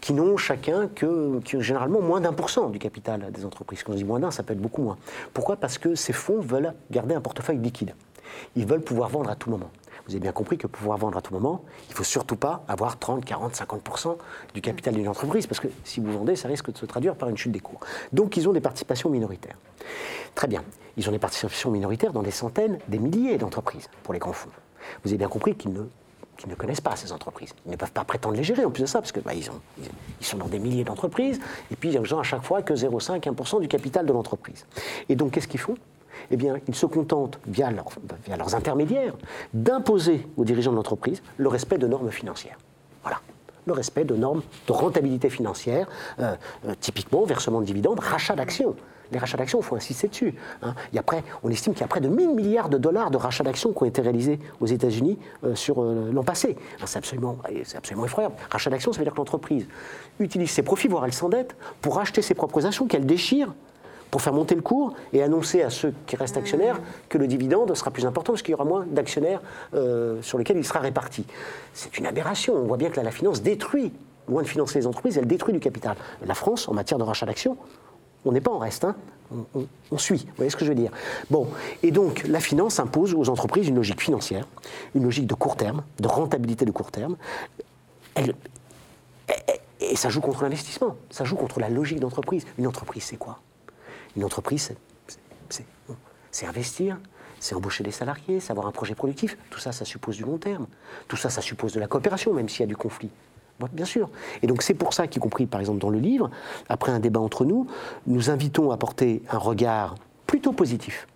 qui 0.00 0.12
n'ont 0.12 0.36
chacun 0.36 0.88
que, 0.88 1.40
généralement 1.58 2.00
moins 2.00 2.20
d'un 2.20 2.32
pour 2.32 2.50
cent 2.50 2.68
du 2.68 2.78
capital 2.78 3.30
des 3.32 3.44
entreprises. 3.44 3.82
Quand 3.82 3.92
on 3.92 3.96
dit 3.96 4.04
moins 4.04 4.20
d'un, 4.20 4.30
ça 4.30 4.42
peut 4.42 4.52
être 4.52 4.60
beaucoup 4.60 4.82
moins. 4.82 4.98
Pourquoi? 5.32 5.56
Parce 5.56 5.78
que 5.78 5.94
ces 5.94 6.12
fonds 6.12 6.40
veulent 6.40 6.74
garder 6.90 7.14
un 7.14 7.20
portefeuille 7.20 7.58
liquide. 7.58 7.94
Ils 8.56 8.66
veulent 8.66 8.82
pouvoir 8.82 9.08
vendre 9.08 9.30
à 9.30 9.36
tout 9.36 9.50
moment. 9.50 9.70
Vous 10.06 10.12
avez 10.12 10.20
bien 10.20 10.32
compris 10.32 10.56
que 10.56 10.66
pour 10.66 10.78
pouvoir 10.78 10.98
vendre 10.98 11.18
à 11.18 11.20
tout 11.20 11.34
moment, 11.34 11.64
il 11.88 11.90
ne 11.90 11.96
faut 11.96 12.04
surtout 12.04 12.36
pas 12.36 12.64
avoir 12.68 12.98
30, 12.98 13.24
40, 13.24 13.54
50% 13.54 14.16
du 14.54 14.60
capital 14.60 14.94
d'une 14.94 15.08
entreprise, 15.08 15.46
parce 15.46 15.58
que 15.58 15.68
si 15.82 16.00
vous 16.00 16.12
vendez, 16.12 16.36
ça 16.36 16.46
risque 16.46 16.72
de 16.72 16.78
se 16.78 16.86
traduire 16.86 17.16
par 17.16 17.28
une 17.28 17.36
chute 17.36 17.52
des 17.52 17.60
cours. 17.60 17.80
Donc 18.12 18.36
ils 18.36 18.48
ont 18.48 18.52
des 18.52 18.60
participations 18.60 19.10
minoritaires. 19.10 19.56
Très 20.34 20.46
bien, 20.46 20.62
ils 20.96 21.08
ont 21.08 21.12
des 21.12 21.18
participations 21.18 21.70
minoritaires 21.70 22.12
dans 22.12 22.22
des 22.22 22.30
centaines, 22.30 22.78
des 22.88 22.98
milliers 22.98 23.36
d'entreprises 23.36 23.88
pour 24.04 24.14
les 24.14 24.20
grands 24.20 24.32
fonds. 24.32 24.50
Vous 25.02 25.10
avez 25.10 25.18
bien 25.18 25.28
compris 25.28 25.56
qu'ils 25.56 25.72
ne 25.72 26.54
connaissent 26.54 26.80
pas, 26.80 26.94
ces 26.94 27.10
entreprises. 27.10 27.52
Ils 27.64 27.72
ne 27.72 27.76
peuvent 27.76 27.90
pas 27.90 28.04
prétendre 28.04 28.36
les 28.36 28.44
gérer 28.44 28.64
en 28.64 28.70
plus 28.70 28.82
de 28.82 28.86
ça, 28.86 29.00
parce 29.00 29.10
qu'ils 29.10 29.22
bah, 29.22 29.32
ils 29.34 29.42
sont 30.24 30.38
dans 30.38 30.46
des 30.46 30.60
milliers 30.60 30.84
d'entreprises, 30.84 31.40
et 31.72 31.74
puis 31.76 31.90
ils 31.90 32.14
ont 32.14 32.20
à 32.20 32.22
chaque 32.22 32.44
fois 32.44 32.62
que 32.62 32.74
0,5-1% 32.74 33.60
du 33.60 33.66
capital 33.66 34.06
de 34.06 34.12
l'entreprise. 34.12 34.66
Et 35.08 35.16
donc, 35.16 35.32
qu'est-ce 35.32 35.48
qu'ils 35.48 35.58
font? 35.58 35.76
Eh 36.30 36.36
bien, 36.36 36.56
ils 36.68 36.74
se 36.74 36.86
contentent, 36.86 37.38
via, 37.46 37.70
leurs 37.70 38.54
intermédiaires, 38.54 39.14
d'imposer 39.54 40.26
aux 40.36 40.44
dirigeants 40.44 40.72
de 40.72 40.76
l'entreprise 40.76 41.22
le 41.36 41.48
respect 41.48 41.78
de 41.78 41.86
normes 41.86 42.10
financières. 42.10 42.58
Voilà 43.02 43.20
le 43.66 43.72
respect 43.72 44.04
de 44.04 44.14
normes 44.14 44.42
de 44.66 44.72
rentabilité 44.72 45.28
financière, 45.28 45.88
euh, 46.20 46.34
euh, 46.66 46.74
typiquement 46.80 47.24
versement 47.24 47.60
de 47.60 47.66
dividendes, 47.66 48.00
rachat 48.00 48.36
d'actions. 48.36 48.76
Les 49.12 49.18
rachats 49.18 49.36
d'actions, 49.36 49.60
il 49.60 49.64
faut 49.64 49.76
insister 49.76 50.08
dessus. 50.08 50.34
Hein. 50.62 50.74
On 51.44 51.50
estime 51.50 51.74
qu'il 51.74 51.82
y 51.82 51.84
a 51.84 51.88
près 51.88 52.00
de 52.00 52.08
1000 52.08 52.30
milliards 52.30 52.68
de 52.68 52.78
dollars 52.78 53.12
de 53.12 53.16
rachats 53.16 53.44
d'actions 53.44 53.72
qui 53.72 53.82
ont 53.82 53.86
été 53.86 54.02
réalisés 54.02 54.40
aux 54.60 54.66
États-Unis 54.66 55.18
euh, 55.44 55.54
sur 55.54 55.82
l'an 55.82 56.24
passé. 56.24 56.56
c'est 56.84 56.98
absolument, 56.98 57.38
absolument 57.76 58.04
effroyable. 58.04 58.34
Rachat 58.50 58.70
d'actions, 58.70 58.92
ça 58.92 58.98
veut 58.98 59.04
dire 59.04 59.12
que 59.12 59.18
l'entreprise 59.18 59.68
utilise 60.18 60.50
ses 60.50 60.62
profits, 60.62 60.88
voire 60.88 61.04
elle 61.04 61.12
s'endette, 61.12 61.56
pour 61.82 62.00
acheter 62.00 62.22
ses 62.22 62.34
propres 62.34 62.66
actions 62.66 62.86
qu'elle 62.86 63.06
déchire 63.06 63.52
pour 64.10 64.22
faire 64.22 64.32
monter 64.32 64.54
le 64.54 64.62
cours 64.62 64.94
et 65.12 65.22
annoncer 65.22 65.62
à 65.62 65.70
ceux 65.70 65.92
qui 66.06 66.16
restent 66.16 66.36
actionnaires 66.36 66.80
que 67.08 67.18
le 67.18 67.26
dividende 67.26 67.74
sera 67.74 67.90
plus 67.90 68.06
important 68.06 68.32
parce 68.32 68.42
qu'il 68.42 68.52
y 68.52 68.54
aura 68.54 68.64
moins 68.64 68.86
d'actionnaires 68.86 69.40
euh, 69.74 70.20
sur 70.22 70.38
lesquels 70.38 70.56
il 70.56 70.64
sera 70.64 70.80
réparti. 70.80 71.24
C'est 71.74 71.98
une 71.98 72.06
aberration. 72.06 72.54
On 72.54 72.66
voit 72.66 72.76
bien 72.76 72.90
que 72.90 73.00
la 73.00 73.10
finance 73.10 73.42
détruit, 73.42 73.92
loin 74.28 74.42
de 74.42 74.48
financer 74.48 74.78
les 74.78 74.86
entreprises, 74.86 75.18
elle 75.18 75.26
détruit 75.26 75.52
du 75.52 75.60
capital. 75.60 75.96
La 76.24 76.34
France, 76.34 76.68
en 76.68 76.74
matière 76.74 76.98
de 76.98 77.04
rachat 77.04 77.26
d'actions, 77.26 77.56
on 78.24 78.32
n'est 78.32 78.40
pas 78.40 78.50
en 78.50 78.58
reste. 78.58 78.84
Hein. 78.84 78.96
On, 79.90 79.98
suit. 79.98 80.24
Vous 80.28 80.36
voyez 80.36 80.50
ce 80.50 80.56
que 80.56 80.64
je 80.64 80.70
veux 80.70 80.76
dire? 80.76 80.92
Bon, 81.30 81.48
et 81.82 81.90
donc 81.90 82.24
la 82.28 82.38
finance 82.38 82.78
impose 82.78 83.12
aux 83.14 83.28
entreprises 83.28 83.66
une 83.66 83.74
logique 83.74 84.00
financière, 84.00 84.46
une 84.94 85.02
logique 85.02 85.26
de 85.26 85.34
court 85.34 85.56
terme, 85.56 85.82
de 85.98 86.06
rentabilité 86.06 86.64
de 86.64 86.70
court 86.70 86.92
terme. 86.92 87.16
et 89.80 89.96
ça 89.96 90.10
joue 90.10 90.20
contre 90.20 90.44
l'investissement, 90.44 90.96
ça 91.10 91.24
joue 91.24 91.34
contre 91.34 91.58
la 91.58 91.68
logique 91.68 91.98
d'entreprise. 91.98 92.46
Une 92.56 92.68
entreprise, 92.68 93.02
c'est 93.02 93.16
quoi? 93.16 93.40
Une 94.16 94.24
entreprise, 94.24 94.74
c'est 96.30 96.46
investir, 96.46 96.98
c'est 97.40 97.54
embaucher 97.54 97.82
des 97.82 97.90
salariés, 97.90 98.40
c'est 98.40 98.50
avoir 98.50 98.66
un 98.66 98.72
projet 98.72 98.94
productif. 98.94 99.38
Tout 99.50 99.58
ça, 99.58 99.72
ça 99.72 99.84
suppose 99.84 100.16
du 100.16 100.24
long 100.24 100.38
terme. 100.38 100.66
Tout 101.08 101.16
ça, 101.16 101.30
ça 101.30 101.40
suppose 101.40 101.72
de 101.72 101.80
la 101.80 101.86
coopération, 101.86 102.32
même 102.34 102.48
s'il 102.48 102.60
y 102.60 102.64
a 102.64 102.66
du 102.66 102.76
conflit. 102.76 103.10
Bien 103.72 103.86
sûr. 103.86 104.10
Et 104.42 104.46
donc 104.46 104.62
c'est 104.62 104.74
pour 104.74 104.92
ça 104.92 105.06
qu'y 105.06 105.18
compris 105.18 105.46
par 105.46 105.60
exemple 105.60 105.78
dans 105.78 105.88
le 105.88 105.98
livre, 105.98 106.30
après 106.68 106.92
un 106.92 107.00
débat 107.00 107.20
entre 107.20 107.46
nous, 107.46 107.66
nous 108.06 108.28
invitons 108.28 108.70
à 108.70 108.76
porter 108.76 109.22
un 109.30 109.38
regard 109.38 109.94
plutôt 110.26 110.52
positif. 110.52 111.06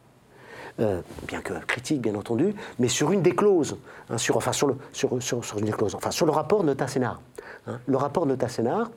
Euh, 0.79 1.03
bien 1.27 1.43
que 1.43 1.53
critique 1.67 2.01
bien 2.01 2.15
entendu, 2.15 2.55
mais 2.79 2.89
sur 2.89 3.13
une 3.13 3.21
des 3.21 3.35
clauses, 3.35 3.77
hein, 4.09 4.17
sur, 4.17 4.39
enfin 4.39 4.53
sur, 4.53 4.69
le, 4.69 4.79
sur, 4.93 5.23
sur, 5.23 5.59
une 5.59 5.67
des 5.67 5.73
clauses, 5.73 5.95
enfin 5.95 6.11
sur 6.11 6.25
le 6.25 6.33
rapport 6.33 6.65
Nota-Sénard. 6.65 7.21
Hein. 7.67 7.79
le 7.85 7.97
rapport 7.99 8.25
Nota-Sénard, 8.25 8.91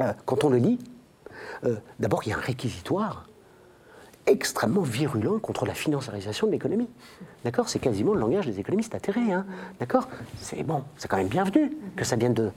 euh, 0.00 0.12
quand 0.26 0.44
on 0.44 0.50
le 0.50 0.58
lit, 0.58 0.78
euh, 1.64 1.76
d'abord 1.98 2.22
il 2.24 2.30
y 2.30 2.32
a 2.32 2.36
un 2.36 2.40
réquisitoire 2.40 3.26
extrêmement 4.26 4.82
virulent 4.82 5.38
contre 5.38 5.66
la 5.66 5.74
financiarisation 5.74 6.46
de 6.46 6.52
l'économie. 6.52 6.88
D'accord? 7.44 7.68
C'est 7.68 7.78
quasiment 7.78 8.14
le 8.14 8.20
langage 8.20 8.46
des 8.46 8.58
économistes 8.60 8.94
atterrés. 8.94 9.32
Hein 9.32 9.46
D'accord? 9.80 10.08
C'est 10.40 10.62
bon, 10.62 10.82
c'est 10.96 11.08
quand 11.08 11.16
même 11.16 11.28
bienvenu 11.28 11.72
que 11.96 12.04
ça 12.04 12.16
vienne 12.16 12.34
de, 12.34 12.50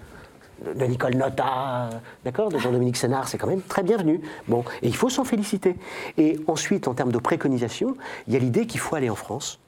de 0.66 0.86
Nicole 0.86 1.16
Nota, 1.16 1.90
d'accord, 2.26 2.50
de 2.50 2.58
Jean-Dominique 2.58 2.98
Sénard, 2.98 3.28
c'est 3.28 3.38
quand 3.38 3.48
même 3.48 3.62
très 3.62 3.84
bienvenu. 3.84 4.22
Bon, 4.48 4.64
et 4.82 4.88
il 4.88 4.96
faut 4.96 5.10
s'en 5.10 5.24
féliciter. 5.24 5.76
Et 6.18 6.40
ensuite, 6.48 6.88
en 6.88 6.94
termes 6.94 7.12
de 7.12 7.20
préconisation, 7.20 7.96
il 8.28 8.34
y 8.34 8.36
a 8.36 8.40
l'idée 8.40 8.66
qu'il 8.66 8.80
faut 8.80 8.96
aller 8.96 9.10
en 9.10 9.16
France 9.16 9.60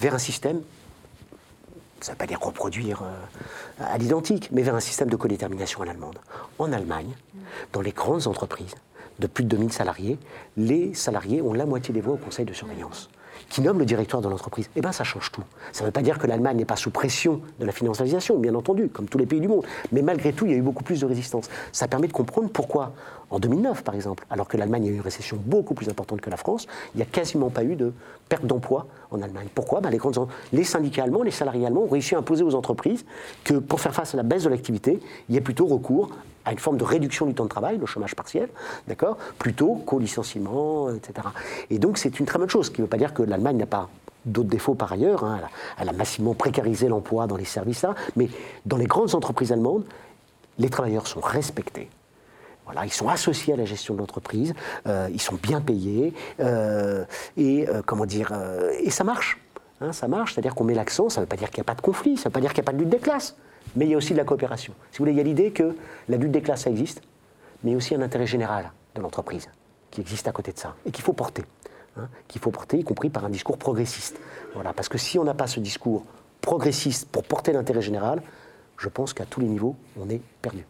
vers 0.00 0.14
un 0.14 0.18
système, 0.18 0.60
ça 2.00 2.12
ne 2.12 2.14
veut 2.14 2.18
pas 2.18 2.26
dire 2.26 2.40
reproduire 2.40 3.02
euh, 3.02 3.84
à 3.84 3.96
l'identique, 3.98 4.48
mais 4.52 4.62
vers 4.62 4.74
un 4.74 4.80
système 4.80 5.08
de 5.08 5.16
codétermination 5.16 5.82
à 5.82 5.86
l'allemande. 5.86 6.18
En 6.58 6.72
Allemagne, 6.72 7.14
dans 7.72 7.80
les 7.80 7.92
grandes 7.92 8.26
entreprises, 8.26 8.74
de 9.18 9.26
plus 9.26 9.44
de 9.44 9.48
2000 9.48 9.72
salariés, 9.72 10.18
les 10.56 10.94
salariés 10.94 11.42
ont 11.42 11.52
la 11.52 11.66
moitié 11.66 11.92
des 11.92 12.00
voix 12.00 12.14
au 12.14 12.18
conseil 12.18 12.44
de 12.44 12.52
surveillance 12.52 13.08
qui 13.52 13.60
nomme 13.60 13.78
le 13.78 13.84
directoire 13.84 14.22
de 14.22 14.28
l'entreprise. 14.28 14.70
Eh 14.76 14.80
bien, 14.80 14.92
ça 14.92 15.04
change 15.04 15.30
tout. 15.30 15.42
Ça 15.72 15.82
ne 15.82 15.88
veut 15.88 15.92
pas 15.92 16.00
dire 16.00 16.18
que 16.18 16.26
l'Allemagne 16.26 16.56
n'est 16.56 16.64
pas 16.64 16.76
sous 16.76 16.90
pression 16.90 17.42
de 17.60 17.66
la 17.66 17.72
financiarisation, 17.72 18.38
bien 18.38 18.54
entendu, 18.54 18.88
comme 18.88 19.06
tous 19.06 19.18
les 19.18 19.26
pays 19.26 19.40
du 19.40 19.48
monde. 19.48 19.66
Mais 19.92 20.00
malgré 20.00 20.32
tout, 20.32 20.46
il 20.46 20.52
y 20.52 20.54
a 20.54 20.58
eu 20.58 20.62
beaucoup 20.62 20.84
plus 20.84 21.00
de 21.00 21.06
résistance. 21.06 21.50
Ça 21.70 21.86
permet 21.86 22.08
de 22.08 22.14
comprendre 22.14 22.48
pourquoi, 22.48 22.92
en 23.28 23.38
2009, 23.38 23.84
par 23.84 23.94
exemple, 23.94 24.24
alors 24.30 24.48
que 24.48 24.56
l'Allemagne 24.56 24.86
a 24.86 24.90
eu 24.90 24.94
une 24.94 25.02
récession 25.02 25.38
beaucoup 25.44 25.74
plus 25.74 25.90
importante 25.90 26.22
que 26.22 26.30
la 26.30 26.38
France, 26.38 26.66
il 26.94 26.98
n'y 26.98 27.02
a 27.02 27.06
quasiment 27.06 27.50
pas 27.50 27.62
eu 27.62 27.76
de 27.76 27.92
perte 28.30 28.46
d'emploi 28.46 28.86
en 29.14 29.22
Allemagne. 29.22 29.48
Pourquoi 29.54 29.80
ben, 29.80 29.90
les, 30.52 30.64
syndicats 30.64 31.04
allemands, 31.04 31.22
les 31.22 31.30
salariés 31.30 31.66
allemands 31.66 31.82
ont 31.82 31.88
réussi 31.88 32.14
à 32.14 32.18
imposer 32.18 32.42
aux 32.42 32.54
entreprises 32.54 33.04
que 33.44 33.54
pour 33.54 33.80
faire 33.80 33.94
face 33.94 34.14
à 34.14 34.16
la 34.16 34.22
baisse 34.22 34.44
de 34.44 34.48
l'activité, 34.48 35.00
il 35.28 35.34
y 35.34 35.38
a 35.38 35.40
plutôt 35.40 35.66
recours 35.66 36.10
à 36.44 36.52
une 36.52 36.58
forme 36.58 36.76
de 36.76 36.84
réduction 36.84 37.26
du 37.26 37.34
temps 37.34 37.44
de 37.44 37.48
travail, 37.48 37.78
le 37.78 37.86
chômage 37.86 38.16
partiel, 38.16 38.48
d'accord, 38.88 39.16
plutôt 39.38 39.76
qu'au 39.86 39.98
licenciement, 39.98 40.92
etc. 40.92 41.28
Et 41.70 41.78
donc 41.78 41.98
c'est 41.98 42.18
une 42.18 42.26
très 42.26 42.38
bonne 42.38 42.50
chose, 42.50 42.66
ce 42.66 42.70
qui 42.70 42.80
ne 42.80 42.86
veut 42.86 42.90
pas 42.90 42.96
dire 42.96 43.14
que 43.14 43.22
l'Allemagne 43.22 43.58
n'a 43.58 43.66
pas 43.66 43.88
d'autres 44.24 44.48
défauts 44.48 44.74
par 44.74 44.92
ailleurs, 44.92 45.24
hein. 45.24 45.40
elle, 45.78 45.88
a, 45.88 45.92
massivement 45.92 46.34
précarisé 46.34 46.88
l'emploi 46.88 47.26
dans 47.26 47.36
les 47.36 47.44
services 47.44 47.82
là, 47.82 47.94
mais 48.16 48.28
dans 48.66 48.76
les 48.76 48.86
grandes 48.86 49.14
entreprises 49.14 49.52
allemandes, 49.52 49.84
les 50.58 50.68
travailleurs 50.68 51.06
sont 51.06 51.20
respectés. 51.20 51.88
Voilà, 52.64 52.84
ils 52.84 52.92
sont 52.92 53.08
associés 53.08 53.54
à 53.54 53.56
la 53.56 53.64
gestion 53.64 53.94
de 53.94 53.98
l'entreprise, 53.98 54.54
euh, 54.86 55.08
ils 55.12 55.20
sont 55.20 55.34
bien 55.34 55.60
payés, 55.60 56.14
euh, 56.40 57.04
et 57.36 57.68
euh, 57.68 57.82
comment 57.84 58.06
dire, 58.06 58.32
et 58.80 58.90
ça 58.90 59.04
marche. 59.04 59.38
Hein, 59.80 59.92
ça 59.92 60.06
marche, 60.06 60.34
c'est-à-dire 60.34 60.54
qu'on 60.54 60.64
met 60.64 60.74
l'accent, 60.74 61.08
ça 61.08 61.20
ne 61.20 61.24
veut 61.24 61.28
pas 61.28 61.36
dire 61.36 61.50
qu'il 61.50 61.58
n'y 61.58 61.66
a 61.66 61.70
pas 61.72 61.74
de 61.74 61.80
conflit, 61.80 62.16
ça 62.16 62.22
ne 62.22 62.24
veut 62.26 62.34
pas 62.34 62.40
dire 62.40 62.52
qu'il 62.52 62.62
n'y 62.62 62.66
a 62.66 62.70
pas 62.70 62.72
de 62.72 62.78
lutte 62.78 62.88
des 62.88 62.98
classes 62.98 63.36
mais 63.76 63.86
il 63.86 63.90
y 63.90 63.94
a 63.94 63.96
aussi 63.96 64.12
de 64.12 64.18
la 64.18 64.24
coopération. 64.24 64.74
Si 64.90 64.98
vous 64.98 65.02
voulez, 65.02 65.12
il 65.12 65.18
y 65.18 65.20
a 65.20 65.24
l'idée 65.24 65.50
que 65.50 65.76
la 66.08 66.16
lutte 66.16 66.32
des 66.32 66.42
classes, 66.42 66.62
ça 66.62 66.70
existe, 66.70 67.02
mais 67.62 67.70
il 67.70 67.72
y 67.72 67.74
a 67.74 67.78
aussi 67.78 67.94
un 67.94 68.02
intérêt 68.02 68.26
général 68.26 68.72
de 68.94 69.00
l'entreprise 69.00 69.48
qui 69.90 70.00
existe 70.00 70.28
à 70.28 70.32
côté 70.32 70.52
de 70.52 70.58
ça 70.58 70.74
et 70.86 70.90
qu'il 70.90 71.04
faut 71.04 71.12
porter. 71.12 71.44
Hein, 71.96 72.08
qu'il 72.26 72.40
faut 72.40 72.50
porter, 72.50 72.78
y 72.78 72.84
compris 72.84 73.10
par 73.10 73.24
un 73.24 73.30
discours 73.30 73.58
progressiste. 73.58 74.18
Voilà, 74.54 74.72
parce 74.72 74.88
que 74.88 74.96
si 74.96 75.18
on 75.18 75.24
n'a 75.24 75.34
pas 75.34 75.46
ce 75.46 75.60
discours 75.60 76.04
progressiste 76.40 77.08
pour 77.08 77.22
porter 77.22 77.52
l'intérêt 77.52 77.82
général, 77.82 78.22
je 78.78 78.88
pense 78.88 79.12
qu'à 79.12 79.26
tous 79.26 79.40
les 79.40 79.46
niveaux, 79.46 79.76
on 80.00 80.08
est 80.08 80.22
perdu. 80.40 80.64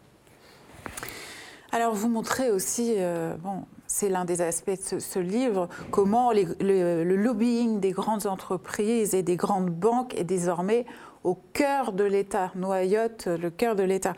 Alors, 1.73 1.95
vous 1.95 2.07
montrez 2.07 2.51
aussi, 2.51 2.93
euh, 2.97 3.33
bon, 3.37 3.63
c'est 3.87 4.07
l'un 4.07 4.25
des 4.25 4.41
aspects 4.41 4.93
de 4.93 4.99
ce, 4.99 5.17
livre, 5.17 5.67
comment 5.89 6.31
le, 6.31 7.03
lobbying 7.03 7.79
des 7.79 7.89
grandes 7.89 8.27
entreprises 8.27 9.15
et 9.15 9.23
des 9.23 9.37
grandes 9.37 9.71
banques 9.71 10.13
est 10.13 10.23
désormais 10.23 10.85
au 11.23 11.33
cœur 11.33 11.91
de 11.91 12.03
l'État, 12.03 12.51
noyote 12.53 13.25
le 13.25 13.49
cœur 13.49 13.75
de 13.75 13.81
l'État. 13.81 14.13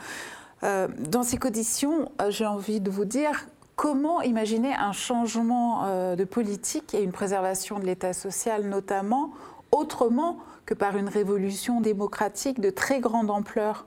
Euh, 0.63 0.89
dans 0.99 1.23
ces 1.23 1.37
conditions, 1.37 2.11
euh, 2.21 2.29
j'ai 2.29 2.45
envie 2.45 2.81
de 2.81 2.91
vous 2.91 3.05
dire 3.05 3.47
comment 3.77 4.21
imaginer 4.21 4.73
un 4.73 4.91
changement 4.91 5.85
de 6.15 6.23
politique 6.25 6.93
et 6.93 7.01
une 7.01 7.13
préservation 7.13 7.79
de 7.79 7.85
l'État 7.85 8.11
social 8.11 8.63
notamment, 8.65 9.31
autrement 9.71 10.39
que 10.65 10.73
par 10.73 10.97
une 10.97 11.07
révolution 11.07 11.79
démocratique 11.79 12.59
de 12.59 12.69
très 12.69 12.99
grande 12.99 13.29
ampleur? 13.29 13.85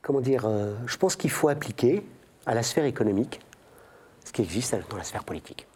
Comment 0.00 0.20
dire 0.20 0.48
Je 0.86 0.96
pense 0.96 1.16
qu'il 1.16 1.30
faut 1.30 1.48
appliquer 1.48 2.04
à 2.46 2.54
la 2.54 2.62
sphère 2.62 2.84
économique 2.84 3.40
ce 4.24 4.32
qui 4.32 4.42
existe 4.42 4.76
dans 4.88 4.96
la 4.96 5.04
sphère 5.04 5.24
politique. 5.24 5.66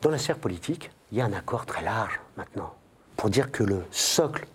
Dans 0.00 0.10
la 0.10 0.18
sphère 0.18 0.38
politique, 0.38 0.90
il 1.12 1.18
y 1.18 1.20
a 1.20 1.24
un 1.24 1.32
accord 1.32 1.66
très 1.66 1.82
large 1.82 2.20
maintenant 2.36 2.74
pour 3.16 3.30
dire 3.30 3.50
que 3.50 3.64
le 3.64 3.82
socle 3.90 4.46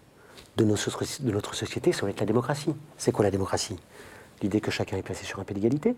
de, 0.57 0.63
notre 0.63 1.53
société, 1.53 1.91
ça 1.91 2.03
va 2.03 2.11
être 2.11 2.19
la 2.19 2.25
démocratie. 2.25 2.73
C'est 2.97 3.11
quoi 3.11 3.25
la 3.25 3.31
démocratie? 3.31 3.75
L'idée 4.41 4.61
que 4.61 4.71
chacun 4.71 4.97
est 4.97 5.01
placé 5.01 5.25
sur 5.25 5.39
un 5.39 5.43
pied 5.43 5.53
d'égalité. 5.53 5.95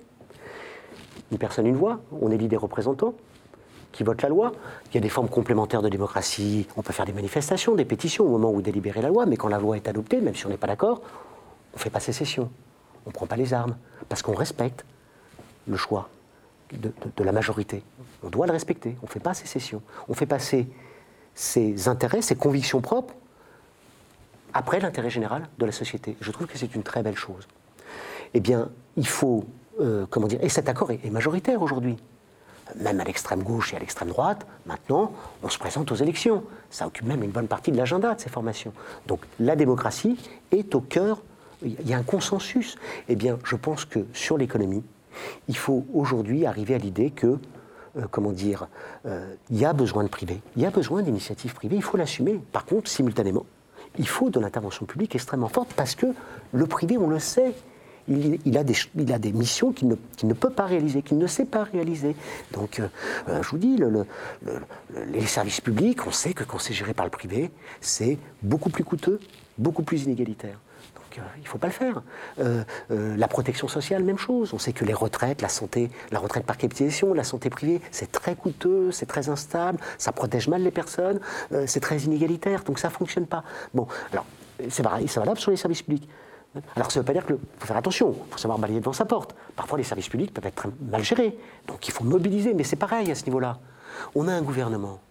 Une 1.31 1.37
personne, 1.37 1.67
une 1.67 1.75
voix. 1.75 1.99
On 2.21 2.31
élit 2.31 2.47
des 2.47 2.57
représentants 2.57 3.13
qui 3.91 4.03
votent 4.03 4.21
la 4.21 4.29
loi. 4.29 4.51
Il 4.89 4.95
y 4.95 4.97
a 4.97 5.01
des 5.01 5.09
formes 5.09 5.29
complémentaires 5.29 5.81
de 5.81 5.89
démocratie. 5.89 6.67
On 6.75 6.81
peut 6.81 6.93
faire 6.93 7.05
des 7.05 7.13
manifestations, 7.13 7.75
des 7.75 7.85
pétitions 7.85 8.25
au 8.25 8.29
moment 8.29 8.51
où 8.51 8.61
délibérer 8.61 9.01
la 9.01 9.09
loi, 9.09 9.25
mais 9.25 9.37
quand 9.37 9.47
la 9.47 9.59
loi 9.59 9.75
est 9.75 9.87
adoptée, 9.87 10.21
même 10.21 10.35
si 10.35 10.45
on 10.45 10.49
n'est 10.49 10.57
pas 10.57 10.67
d'accord, 10.67 11.01
on 11.73 11.77
ne 11.77 11.81
fait 11.81 11.89
pas 11.89 11.99
sécession. 11.99 12.49
On 13.05 13.09
ne 13.09 13.13
prend 13.13 13.27
pas 13.27 13.35
les 13.35 13.53
armes, 13.53 13.75
parce 14.09 14.21
qu'on 14.21 14.35
respecte 14.35 14.85
le 15.67 15.77
choix 15.77 16.09
de, 16.73 17.23
la 17.23 17.31
majorité. 17.31 17.83
On 18.23 18.29
doit 18.29 18.47
le 18.47 18.51
respecter. 18.51 18.97
On 19.01 19.05
ne 19.05 19.11
fait 19.11 19.19
pas 19.19 19.33
sécession. 19.33 19.81
On 20.07 20.13
fait 20.13 20.25
passer 20.25 20.67
ses 21.33 21.87
intérêts, 21.87 22.21
ses 22.21 22.35
convictions 22.35 22.81
propres 22.81 23.13
après 24.53 24.79
l'intérêt 24.79 25.09
général 25.09 25.47
de 25.57 25.65
la 25.65 25.71
société. 25.71 26.15
Je 26.21 26.31
trouve 26.31 26.47
que 26.47 26.57
c'est 26.57 26.73
une 26.75 26.83
très 26.83 27.03
belle 27.03 27.17
chose. 27.17 27.45
Eh 28.33 28.39
bien, 28.39 28.69
il 28.95 29.07
faut, 29.07 29.45
euh, 29.81 30.05
comment 30.09 30.27
dire, 30.27 30.39
et 30.41 30.49
cet 30.49 30.69
accord 30.69 30.91
est, 30.91 31.09
majoritaire 31.09 31.61
aujourd'hui. 31.61 31.97
Même 32.77 32.99
à 32.99 33.03
l'extrême 33.03 33.43
gauche 33.43 33.73
et 33.73 33.75
à 33.75 33.79
l'extrême 33.79 34.09
droite, 34.09 34.47
maintenant, 34.65 35.11
on 35.43 35.49
se 35.49 35.59
présente 35.59 35.91
aux 35.91 35.95
élections. 35.95 36.43
Ça 36.71 36.87
occupe 36.87 37.05
même 37.05 37.21
une 37.21 37.31
bonne 37.31 37.47
partie 37.47 37.71
de 37.71 37.77
l'agenda 37.77 38.15
de 38.15 38.21
ces 38.21 38.29
formations. 38.29 38.73
Donc 39.07 39.19
la 39.39 39.55
démocratie 39.55 40.17
est 40.51 40.73
au 40.73 40.81
cœur, 40.81 41.21
il 41.63 41.87
y 41.87 41.93
a 41.93 41.97
un 41.97 42.03
consensus. 42.03 42.77
Eh 43.09 43.15
bien, 43.15 43.37
je 43.43 43.55
pense 43.55 43.85
que 43.85 44.05
sur 44.13 44.37
l'économie, 44.37 44.83
il 45.47 45.57
faut 45.57 45.85
aujourd'hui 45.93 46.45
arriver 46.45 46.75
à 46.75 46.77
l'idée 46.77 47.11
que, 47.11 47.37
euh, 47.97 48.05
comment 48.11 48.31
dire, 48.31 48.67
euh, 49.05 49.33
il 49.49 49.57
y 49.57 49.65
a 49.65 49.73
besoin 49.73 50.03
de 50.03 50.09
privé, 50.09 50.41
il 50.55 50.61
y 50.61 50.65
a 50.65 50.71
besoin 50.71 51.01
d'initiatives 51.01 51.53
privées, 51.53 51.75
il 51.75 51.83
faut 51.83 51.97
l'assumer. 51.97 52.39
Par 52.51 52.65
contre, 52.65 52.89
simultanément, 52.89 53.45
il 53.97 54.07
faut 54.07 54.29
de 54.29 54.39
l'intervention 54.39 54.85
publique 54.85 55.15
extrêmement 55.15 55.47
forte 55.47 55.73
parce 55.73 55.95
que 55.95 56.07
le 56.51 56.65
privé, 56.65 56.97
on 56.97 57.07
le 57.07 57.19
sait, 57.19 57.53
il, 58.07 58.57
a, 58.57 58.63
des, 58.63 59.33
missions 59.33 59.71
qu'il 59.71 59.87
ne, 59.87 60.33
peut 60.33 60.51
pas 60.51 60.65
réaliser, 60.65 61.01
qu'il 61.01 61.17
ne 61.17 61.25
sait 61.25 61.45
pas 61.45 61.63
réaliser. 61.63 62.15
Donc, 62.51 62.79
euh, 62.79 63.41
je 63.41 63.49
vous 63.49 63.57
dis, 63.57 63.77
le, 63.77 64.05
les 65.11 65.25
services 65.25 65.59
publics, 65.59 66.05
on 66.05 66.11
sait 66.11 66.33
que 66.33 66.43
quand 66.43 66.59
c'est 66.59 66.73
géré 66.73 66.93
par 66.93 67.07
le 67.07 67.09
privé, 67.09 67.49
c'est 67.81 68.19
beaucoup 68.43 68.69
plus 68.69 68.83
coûteux, 68.83 69.19
beaucoup 69.57 69.81
plus 69.81 70.03
inégalitaire. 70.03 70.59
Donc, 71.15 71.23
euh, 71.23 71.28
il 71.38 71.43
ne 71.43 71.47
faut 71.47 71.58
pas 71.58 71.67
le 71.67 71.73
faire. 71.73 72.01
la 72.89 73.28
protection 73.28 73.67
sociale, 73.67 74.04
même 74.04 74.17
chose. 74.17 74.54
On 74.54 74.60
sait 74.60 74.73
que 74.73 74.86
les 74.86 74.93
retraites, 74.93 75.41
la 75.41 75.49
santé, 75.49 75.89
la 76.12 76.19
retraite 76.19 76.45
par 76.45 76.58
capitalisation, 76.58 77.13
la 77.13 77.23
santé 77.23 77.49
privée, 77.49 77.82
c'est 77.91 78.12
très 78.12 78.36
coûteux, 78.36 78.91
c'est 78.91 79.06
très 79.06 79.30
instable, 79.30 79.80
ça 79.97 80.12
protège 80.12 80.47
mal 80.47 80.62
les 80.62 80.71
personnes, 80.71 81.19
c'est 81.65 81.80
très 81.80 81.97
inégalitaire, 81.99 82.63
donc 82.63 82.80
ça 82.80 82.89
ne 82.89 82.93
fonctionne 82.93 83.28
pas. 83.28 83.43
Bon, 83.73 83.88
alors, 84.12 84.25
c'est 84.69 84.84
valable 84.84 85.39
sur 85.39 85.51
les 85.51 85.58
services 85.58 85.82
publics. 85.82 86.10
Alors 86.75 86.91
ça 86.91 86.99
ne 86.99 87.01
veut 87.01 87.06
pas 87.06 87.13
dire 87.13 87.25
qu'il 87.25 87.38
faut 87.60 87.67
faire 87.67 87.78
attention, 87.78 88.15
il 88.28 88.32
faut 88.32 88.38
savoir 88.38 88.60
balayer 88.60 88.80
devant 88.80 88.93
sa 88.93 89.06
porte. 89.06 89.36
Parfois 89.56 89.78
les 89.78 89.84
services 89.84 90.08
publics 90.08 90.34
peuvent 90.34 90.45
être 90.45 90.67
mal 90.82 91.04
gérés, 91.04 91.38
donc 91.67 91.88
il 91.88 91.91
faut 91.91 92.04
mobiliser, 92.04 92.54
mais 92.54 92.63
c'est 92.63 92.78
pareil 92.78 93.12
à 93.12 93.15
ce 93.15 93.25
niveau-là. 93.25 93.60
On 94.13 94.28
a 94.28 94.34
un 94.34 94.41
gouvernement, 94.41 95.01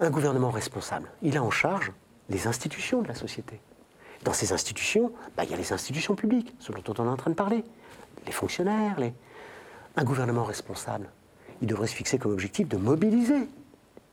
un 0.00 0.10
gouvernement 0.10 0.50
responsable, 0.50 1.08
il 1.22 1.36
a 1.36 1.42
en 1.42 1.50
charge 1.50 1.92
les 2.28 2.46
institutions 2.46 3.02
de 3.02 3.08
la 3.08 3.14
société. 3.14 3.60
Dans 4.24 4.32
ces 4.32 4.52
institutions, 4.52 5.12
bah, 5.36 5.44
il 5.44 5.50
y 5.50 5.54
a 5.54 5.56
les 5.56 5.72
institutions 5.72 6.14
publiques, 6.14 6.54
ce 6.58 6.72
dont 6.72 6.94
on 6.98 7.04
est 7.04 7.10
en 7.10 7.16
train 7.16 7.30
de 7.30 7.36
parler, 7.36 7.64
les 8.26 8.32
fonctionnaires, 8.32 8.98
les... 8.98 9.12
un 9.96 10.04
gouvernement 10.04 10.44
responsable. 10.44 11.08
Il 11.60 11.68
devrait 11.68 11.86
se 11.86 11.94
fixer 11.94 12.18
comme 12.18 12.32
objectif 12.32 12.68
de 12.68 12.76
mobiliser 12.76 13.48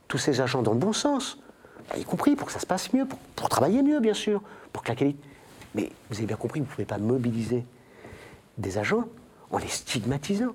tous 0.08 0.18
ces 0.18 0.40
agents 0.40 0.62
dans 0.62 0.72
le 0.72 0.78
bon 0.78 0.92
sens, 0.92 1.38
bah, 1.88 1.96
y 1.98 2.04
compris 2.04 2.36
pour 2.36 2.46
que 2.46 2.52
ça 2.52 2.60
se 2.60 2.66
passe 2.66 2.92
mieux, 2.92 3.06
pour, 3.36 3.48
travailler 3.48 3.82
mieux, 3.82 4.00
bien 4.00 4.14
sûr, 4.14 4.42
pour 4.72 4.82
que 4.82 4.88
la 4.88 4.94
qualité 4.94 5.18
mais 5.74 5.90
vous 6.10 6.18
avez 6.18 6.26
bien 6.26 6.36
compris 6.36 6.60
vous 6.60 6.66
ne 6.66 6.70
pouvez 6.70 6.84
pas 6.84 6.98
mobiliser 6.98 7.64
des 8.58 8.78
agents 8.78 9.04
en 9.50 9.58
les 9.58 9.68
stigmatisant. 9.68 10.54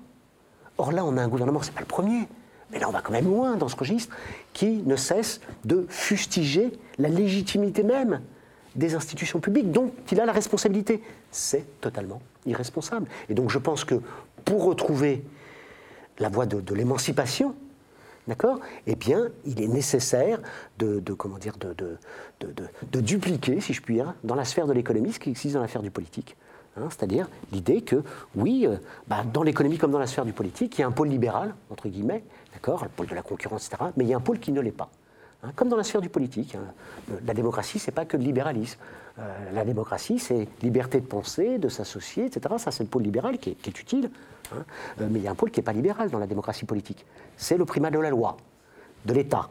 Or 0.76 0.92
là, 0.92 1.04
on 1.04 1.16
a 1.16 1.22
un 1.22 1.28
gouvernement, 1.28 1.60
ce 1.60 1.68
n'est 1.68 1.74
pas 1.74 1.80
le 1.80 1.86
premier, 1.86 2.28
mais 2.70 2.78
là 2.78 2.88
on 2.88 2.92
va 2.92 3.00
quand 3.00 3.12
même 3.12 3.26
loin 3.26 3.56
dans 3.56 3.68
ce 3.68 3.76
registre, 3.76 4.14
qui 4.52 4.82
ne 4.84 4.96
cesse 4.96 5.40
de 5.64 5.86
fustiger 5.88 6.72
la 6.98 7.08
légitimité 7.08 7.82
même 7.82 8.20
des 8.76 8.94
institutions 8.94 9.40
publiques 9.40 9.70
dont 9.72 9.92
il 10.10 10.20
a 10.20 10.26
la 10.26 10.32
responsabilité. 10.32 11.02
C'est 11.30 11.80
totalement 11.80 12.20
irresponsable. 12.46 13.08
Et 13.28 13.34
donc 13.34 13.50
je 13.50 13.58
pense 13.58 13.84
que 13.84 14.00
pour 14.44 14.64
retrouver 14.64 15.24
la 16.18 16.28
voie 16.28 16.46
de 16.46 16.74
l'émancipation, 16.74 17.54
D'accord 18.28 18.60
Eh 18.86 18.94
bien, 18.94 19.28
il 19.46 19.60
est 19.62 19.68
nécessaire 19.68 20.38
de, 20.78 21.00
comment 21.14 21.38
dire, 21.38 21.56
de, 21.56 23.00
dupliquer, 23.00 23.60
si 23.60 23.72
je 23.72 23.80
puis 23.80 23.94
dire, 23.94 24.14
dans 24.22 24.34
la 24.34 24.44
sphère 24.44 24.66
de 24.66 24.74
l'économie 24.74 25.14
ce 25.14 25.18
qui 25.18 25.30
existe 25.30 25.54
dans 25.54 25.62
la 25.62 25.68
sphère 25.68 25.82
du 25.82 25.90
politique. 25.90 26.36
Hein, 26.76 26.88
c'est-à-dire 26.90 27.26
l'idée 27.52 27.80
que, 27.80 28.04
oui, 28.36 28.66
euh, 28.66 28.76
bah, 29.08 29.24
dans 29.32 29.42
l'économie 29.42 29.78
comme 29.78 29.90
dans 29.90 29.98
la 29.98 30.06
sphère 30.06 30.26
du 30.26 30.34
politique, 30.34 30.76
il 30.76 30.82
y 30.82 30.84
a 30.84 30.86
un 30.86 30.92
pôle 30.92 31.08
libéral, 31.08 31.54
entre 31.70 31.88
guillemets, 31.88 32.22
d'accord, 32.52 32.84
le 32.84 32.90
pôle 32.90 33.06
de 33.06 33.14
la 33.14 33.22
concurrence, 33.22 33.66
etc., 33.66 33.90
mais 33.96 34.04
il 34.04 34.10
y 34.10 34.12
a 34.12 34.18
un 34.18 34.20
pôle 34.20 34.38
qui 34.38 34.52
ne 34.52 34.60
l'est 34.60 34.70
pas. 34.70 34.90
Hein, 35.44 35.50
comme 35.54 35.68
dans 35.68 35.76
la 35.76 35.84
sphère 35.84 36.00
du 36.00 36.08
politique. 36.08 36.56
Hein. 36.56 37.14
La 37.24 37.32
démocratie, 37.32 37.78
c'est 37.78 37.92
pas 37.92 38.04
que 38.04 38.16
le 38.16 38.24
libéralisme. 38.24 38.78
Euh, 39.18 39.52
la 39.52 39.64
démocratie, 39.64 40.18
c'est 40.18 40.48
liberté 40.62 41.00
de 41.00 41.06
penser, 41.06 41.58
de 41.58 41.68
s'associer, 41.68 42.26
etc. 42.26 42.56
Ça, 42.58 42.72
c'est 42.72 42.82
le 42.82 42.88
pôle 42.88 43.02
libéral 43.02 43.38
qui 43.38 43.50
est, 43.50 43.78
utile. 43.78 44.10
Hein. 44.52 44.64
Euh, 45.00 45.08
mais 45.08 45.20
il 45.20 45.22
y 45.22 45.28
a 45.28 45.30
un 45.30 45.36
pôle 45.36 45.52
qui 45.52 45.60
n'est 45.60 45.64
pas 45.64 45.72
libéral 45.72 46.10
dans 46.10 46.18
la 46.18 46.26
démocratie 46.26 46.64
politique. 46.64 47.06
C'est 47.36 47.56
le 47.56 47.64
primat 47.64 47.90
de 47.90 48.00
la 48.00 48.10
loi, 48.10 48.36
de 49.04 49.12
l'État, 49.12 49.48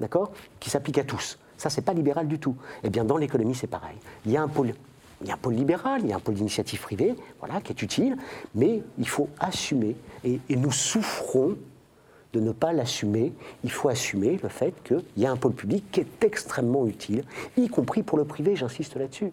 d'accord 0.00 0.32
Qui 0.58 0.70
s'applique 0.70 0.98
à 0.98 1.04
tous. 1.04 1.38
Ça, 1.58 1.68
c'est 1.68 1.82
pas 1.82 1.92
libéral 1.92 2.28
du 2.28 2.38
tout. 2.38 2.56
Eh 2.82 2.88
bien, 2.88 3.04
dans 3.04 3.18
l'économie, 3.18 3.54
c'est 3.54 3.66
pareil. 3.66 3.96
Il 4.24 4.32
y 4.32 4.38
a 4.38 4.42
un 4.42 4.48
pôle. 4.48 4.72
Il 5.20 5.28
y 5.28 5.30
a 5.30 5.34
un 5.34 5.38
pôle 5.38 5.54
libéral, 5.54 6.00
il 6.02 6.08
y 6.08 6.12
a 6.12 6.16
un 6.16 6.20
pôle 6.20 6.34
d'initiative 6.34 6.80
privée, 6.80 7.14
voilà, 7.40 7.62
qui 7.62 7.72
est 7.72 7.82
utile, 7.82 8.18
mais 8.54 8.82
il 8.98 9.08
faut 9.08 9.30
assumer, 9.38 9.96
et 10.24 10.40
nous 10.50 10.72
souffrons 10.72 11.56
de 12.36 12.40
ne 12.40 12.52
pas 12.52 12.72
l'assumer. 12.72 13.32
Il 13.64 13.72
faut 13.72 13.88
assumer 13.88 14.38
le 14.42 14.48
fait 14.48 14.74
qu'il 14.84 15.02
y 15.16 15.26
a 15.26 15.30
un 15.30 15.36
pôle 15.36 15.54
public 15.54 15.84
qui 15.90 16.00
est 16.00 16.24
extrêmement 16.24 16.86
utile, 16.86 17.24
y 17.56 17.68
compris 17.68 18.02
pour 18.02 18.18
le 18.18 18.24
privé, 18.24 18.56
j'insiste 18.56 18.96
là-dessus. 18.96 19.32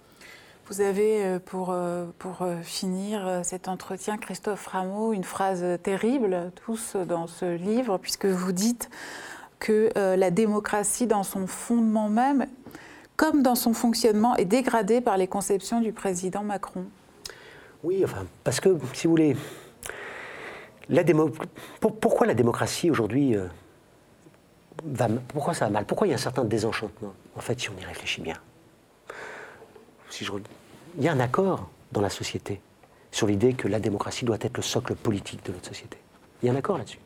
Vous 0.69 0.79
avez, 0.79 1.25
euh, 1.25 1.39
pour, 1.43 1.71
euh, 1.71 2.05
pour 2.19 2.41
euh, 2.41 2.61
finir 2.63 3.41
cet 3.43 3.67
entretien, 3.67 4.17
Christophe 4.17 4.65
Rameau, 4.67 5.11
une 5.11 5.25
phrase 5.25 5.63
terrible, 5.83 6.51
tous 6.65 6.95
dans 6.95 7.27
ce 7.27 7.57
livre, 7.57 7.97
puisque 7.97 8.25
vous 8.25 8.53
dites 8.53 8.89
que 9.59 9.91
la 9.95 10.29
démocratie, 10.29 11.07
dans 11.07 11.23
son 11.23 11.47
fondement 11.47 12.09
même, 12.09 12.47
comme 13.15 13.43
dans 13.43 13.55
son 13.55 13.73
fonctionnement, 13.73 14.35
est 14.35 14.45
dégradée 14.45 14.99
par 14.99 15.17
les 15.17 15.27
conceptions 15.27 15.79
du 15.79 15.93
président 15.93 16.43
Macron. 16.43 16.83
Oui, 17.81 18.01
enfin, 18.03 18.25
parce 18.43 18.59
que, 18.59 18.77
si 18.93 19.07
vous 19.07 19.11
voulez, 19.11 19.37
pourquoi 21.99 22.27
la 22.27 22.33
démocratie 22.33 22.91
aujourd'hui 22.91 23.35
euh, 23.35 23.47
va 24.85 25.07
Pourquoi 25.29 25.53
ça 25.53 25.65
va 25.65 25.71
mal? 25.71 25.85
Pourquoi 25.85 26.07
il 26.07 26.11
y 26.11 26.13
a 26.13 26.15
un 26.15 26.19
certain 26.19 26.43
désenchantement 26.43 27.13
En 27.35 27.41
fait, 27.41 27.59
si 27.59 27.69
on 27.69 27.81
y 27.81 27.85
réfléchit 27.85 28.21
bien? 28.21 28.35
Il 30.19 31.03
y 31.03 31.07
a 31.07 31.11
un 31.11 31.19
accord 31.19 31.69
dans 31.91 32.01
la 32.01 32.09
société 32.09 32.61
sur 33.11 33.27
l'idée 33.27 33.53
que 33.53 33.67
la 33.67 33.79
démocratie 33.79 34.25
doit 34.25 34.37
être 34.41 34.57
le 34.57 34.63
socle 34.63 34.95
politique 34.95 35.45
de 35.45 35.51
notre 35.51 35.67
société. 35.67 35.97
Il 36.41 36.47
y 36.47 36.49
a 36.49 36.53
un 36.53 36.55
accord 36.55 36.77
là-dessus. 36.77 36.99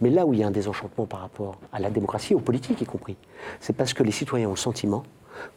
Mais 0.00 0.10
là 0.10 0.26
où 0.26 0.34
il 0.34 0.40
y 0.40 0.42
a 0.42 0.46
un 0.46 0.50
désenchantement 0.50 1.06
par 1.06 1.20
rapport 1.20 1.58
à 1.72 1.78
la 1.78 1.90
démocratie, 1.90 2.34
aux 2.34 2.40
politiques 2.40 2.80
y 2.80 2.84
compris, 2.84 3.16
c'est 3.60 3.74
parce 3.74 3.94
que 3.94 4.02
les 4.02 4.12
citoyens 4.12 4.48
ont 4.48 4.52
le 4.52 4.56
sentiment 4.56 5.04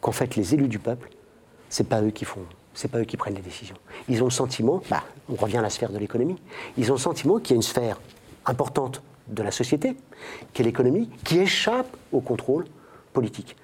qu'en 0.00 0.12
fait 0.12 0.36
les 0.36 0.54
élus 0.54 0.68
du 0.68 0.78
peuple, 0.78 1.10
c'est 1.68 1.88
pas 1.88 2.02
eux 2.02 2.10
qui 2.10 2.24
font 2.24 2.44
c'est 2.74 2.88
pas 2.90 2.98
eux 2.98 3.04
qui 3.04 3.16
prennent 3.16 3.34
les 3.34 3.42
décisions. 3.42 3.76
Ils 4.08 4.22
ont 4.22 4.26
le 4.26 4.30
sentiment, 4.30 4.82
bah, 4.90 5.04
on 5.28 5.34
revient 5.34 5.58
à 5.58 5.62
la 5.62 5.70
sphère 5.70 5.90
de 5.90 5.98
l'économie, 5.98 6.36
ils 6.76 6.90
ont 6.90 6.94
le 6.94 7.00
sentiment 7.00 7.38
qu'il 7.38 7.50
y 7.50 7.54
a 7.54 7.56
une 7.56 7.62
sphère 7.62 8.00
importante 8.46 9.02
de 9.28 9.42
la 9.42 9.50
société, 9.50 9.96
qui 10.52 10.62
est 10.62 10.64
l'économie, 10.64 11.08
qui 11.24 11.38
échappe 11.38 11.96
au 12.12 12.20
contrôle 12.20 12.64
politique. 13.12 13.56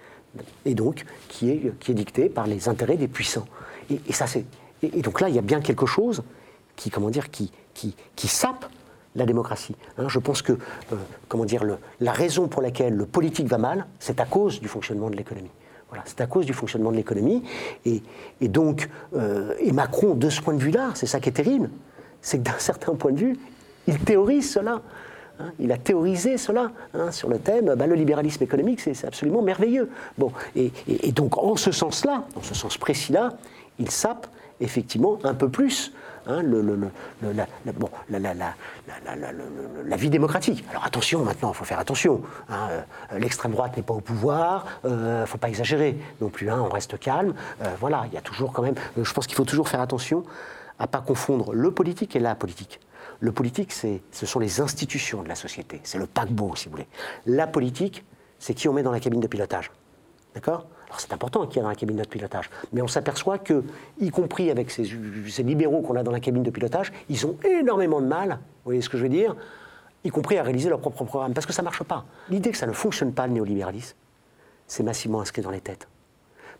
Et 0.64 0.74
donc, 0.74 1.04
qui 1.28 1.50
est, 1.50 1.90
dictée 1.90 2.28
par 2.28 2.46
les 2.46 2.68
intérêts 2.68 2.96
des 2.96 3.08
puissants. 3.08 3.46
Et, 3.90 4.12
ça, 4.12 4.26
c'est. 4.26 4.44
Et, 4.82 5.02
donc 5.02 5.20
là, 5.20 5.28
il 5.28 5.34
y 5.34 5.38
a 5.38 5.42
bien 5.42 5.60
quelque 5.60 5.86
chose 5.86 6.22
qui, 6.76 6.90
comment 6.90 7.10
dire, 7.10 7.30
qui, 7.30 7.50
qui, 7.74 7.96
qui 8.14 8.28
sape 8.28 8.66
la 9.16 9.24
démocratie. 9.24 9.74
Hein. 9.96 10.06
je 10.08 10.18
pense 10.18 10.42
que, 10.42 10.52
euh, 10.52 10.96
comment 11.28 11.44
dire, 11.44 11.64
la 11.98 12.12
raison 12.12 12.46
pour 12.46 12.62
laquelle 12.62 12.94
le 12.94 13.06
politique 13.06 13.48
va 13.48 13.58
mal, 13.58 13.86
c'est 13.98 14.20
à 14.20 14.26
cause 14.26 14.60
du 14.60 14.68
fonctionnement 14.68 15.10
de 15.10 15.16
l'économie 15.16 15.50
c'est 16.04 16.20
à 16.20 16.26
cause 16.26 16.46
du 16.46 16.52
fonctionnement 16.52 16.90
de 16.90 16.96
l'économie. 16.96 17.42
Et, 17.84 18.02
donc, 18.48 18.88
euh, 19.14 19.54
et 19.60 19.72
Macron, 19.72 20.14
de 20.14 20.30
ce 20.30 20.40
point 20.40 20.54
de 20.54 20.62
vue-là, 20.62 20.90
c'est 20.94 21.06
ça 21.06 21.20
qui 21.20 21.28
est 21.28 21.32
terrible, 21.32 21.70
c'est 22.20 22.38
que 22.38 22.44
d'un 22.44 22.52
certain 22.58 22.94
point 22.94 23.12
de 23.12 23.18
vue, 23.18 23.38
il 23.86 23.98
théorise 23.98 24.52
cela. 24.52 24.82
Hein. 25.40 25.52
il 25.60 25.70
a 25.70 25.78
théorisé 25.78 26.36
cela 26.36 26.72
hein, 26.94 27.12
sur 27.12 27.28
le 27.28 27.38
thème, 27.38 27.74
bah, 27.76 27.86
le 27.86 27.94
libéralisme 27.94 28.42
économique, 28.42 28.80
c'est 28.80 29.04
absolument 29.04 29.40
merveilleux. 29.40 29.88
Bon, 30.18 30.32
et, 30.56 30.72
donc, 31.12 31.38
en 31.38 31.56
ce 31.56 31.70
sens-là, 31.70 32.24
en 32.34 32.42
ce 32.42 32.54
sens 32.54 32.76
précis-là, 32.76 33.36
il 33.78 33.90
sape 33.90 34.26
effectivement 34.60 35.18
un 35.22 35.34
peu 35.34 35.48
plus 35.48 35.92
la, 39.84 39.96
vie 39.96 40.10
démocratique. 40.10 40.64
Alors 40.70 40.84
attention 40.84 41.24
maintenant, 41.24 41.52
il 41.52 41.54
faut 41.54 41.64
faire 41.64 41.78
attention. 41.78 42.22
Hein, 42.48 42.68
euh, 43.12 43.18
l'extrême 43.18 43.52
droite 43.52 43.76
n'est 43.76 43.82
pas 43.82 43.94
au 43.94 44.00
pouvoir, 44.00 44.66
il 44.84 44.90
euh, 44.90 45.22
ne 45.22 45.26
faut 45.26 45.38
pas 45.38 45.48
exagérer 45.48 45.98
non 46.20 46.28
plus, 46.28 46.50
hein, 46.50 46.60
on 46.60 46.68
reste 46.68 46.98
calme. 46.98 47.34
Euh, 47.62 47.74
voilà, 47.80 48.04
il 48.06 48.14
y 48.14 48.18
a 48.18 48.20
toujours 48.20 48.52
quand 48.52 48.62
même, 48.62 48.74
je 49.00 49.12
pense 49.12 49.26
qu'il 49.26 49.36
faut 49.36 49.44
toujours 49.44 49.68
faire 49.68 49.80
attention 49.80 50.24
à 50.78 50.84
ne 50.84 50.88
pas 50.88 51.00
confondre 51.00 51.52
le 51.52 51.70
politique 51.70 52.14
et 52.14 52.20
la 52.20 52.34
politique. 52.34 52.80
Le 53.20 53.32
politique, 53.32 53.72
ce 53.72 54.26
sont 54.26 54.38
les 54.38 54.60
institutions 54.60 55.22
de 55.22 55.28
la 55.28 55.34
société, 55.34 55.80
c'est 55.82 55.98
le 55.98 56.06
paquebot, 56.06 56.54
si 56.54 56.66
vous 56.66 56.72
voulez. 56.72 56.86
La 57.26 57.48
politique, 57.48 58.04
c'est 58.38 58.54
qui 58.54 58.68
on 58.68 58.72
met 58.72 58.84
dans 58.84 58.92
la 58.92 59.00
cabine 59.00 59.20
de 59.20 59.26
pilotage. 59.26 59.72
D'accord? 60.34 60.66
Alors 60.88 61.00
c'est 61.00 61.12
important 61.12 61.46
qu'il 61.46 61.56
y 61.56 61.58
ait 61.58 61.62
dans 61.62 61.68
la 61.68 61.74
cabine 61.74 61.96
de 61.96 62.04
pilotage, 62.06 62.48
mais 62.72 62.80
on 62.80 62.88
s'aperçoit 62.88 63.38
que, 63.38 63.62
y 64.00 64.10
compris 64.10 64.50
avec 64.50 64.70
ces, 64.70 64.84
libéraux 65.42 65.82
qu'on 65.82 65.96
a 65.96 66.02
dans 66.02 66.12
la 66.12 66.20
cabine 66.20 66.42
de 66.42 66.50
pilotage, 66.50 66.92
ils 67.10 67.26
ont 67.26 67.36
énormément 67.44 68.00
de 68.00 68.06
mal, 68.06 68.30
vous 68.30 68.64
voyez 68.64 68.80
ce 68.80 68.88
que 68.88 68.96
je 68.96 69.02
veux 69.02 69.08
dire, 69.10 69.36
y 70.04 70.08
compris 70.08 70.38
à 70.38 70.42
réaliser 70.42 70.70
leur 70.70 70.80
propre 70.80 71.04
programme, 71.04 71.34
parce 71.34 71.46
que 71.46 71.52
ça 71.52 71.60
ne 71.62 71.66
marche 71.66 71.82
pas. 71.82 72.06
L'idée 72.30 72.50
que 72.50 72.56
ça 72.56 72.66
ne 72.66 72.72
fonctionne 72.72 73.12
pas, 73.12 73.26
le 73.26 73.34
néolibéralisme, 73.34 73.96
c'est 74.66 74.82
massivement 74.82 75.20
inscrit 75.20 75.42
dans 75.42 75.50
les 75.50 75.60
têtes. 75.60 75.88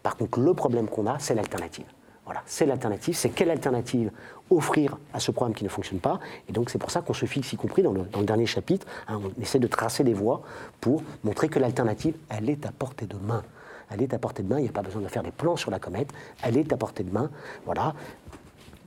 Par 0.03 0.17
contre, 0.17 0.41
le 0.41 0.53
problème 0.53 0.89
qu'on 0.89 1.07
a, 1.07 1.19
c'est 1.19 1.35
l'alternative. 1.35 1.87
Voilà, 2.27 2.43
c'est 2.45 2.67
l'alternative, 2.67 3.17
c'est 3.17 3.31
quelle 3.31 3.49
alternative 3.49 4.11
offrir 4.51 4.99
à 5.15 5.21
ce 5.21 5.31
programme 5.31 5.55
qui 5.55 5.65
ne 5.65 5.71
fonctionne 5.71 5.99
pas. 5.99 6.21
Et 6.47 6.53
donc 6.53 6.69
c'est 6.69 6.79
pour 6.79 6.91
ça 6.91 7.01
qu'on 7.01 7.15
se 7.15 7.25
fixe, 7.25 7.55
y 7.55 7.57
compris 7.57 7.83
dans 7.83 7.93
le, 7.93 8.05
dernier 8.23 8.45
chapitre, 8.45 8.87
hein, 9.09 9.19
on 9.25 9.41
essaie 9.41 9.59
de 9.59 9.67
tracer 9.67 10.05
des 10.05 10.13
voies 10.13 10.43
pour 10.83 11.03
montrer 11.25 11.49
que 11.49 11.59
l'alternative, 11.59 12.15
elle 12.29 12.51
est 12.51 12.67
à 12.67 12.71
portée 12.71 13.07
de 13.07 13.17
main 13.17 13.43
elle 13.91 14.03
est 14.03 14.15
à 14.15 14.19
portée 14.19 14.43
de 14.43 14.49
main, 14.49 14.59
il 14.59 14.63
n'y 14.63 14.69
a 14.69 14.73
pas 14.73 14.83
besoin 14.83 15.03
de 15.03 15.09
faire 15.09 15.23
des 15.23 15.31
plans 15.31 15.57
sur 15.57 15.71
la 15.71 15.79
comète, 15.79 16.13
elle 16.43 16.57
est 16.57 16.73
à 16.73 16.77
portée 16.77 17.05
de 17.05 17.13
main, 17.13 17.31
voilà. 17.65 17.95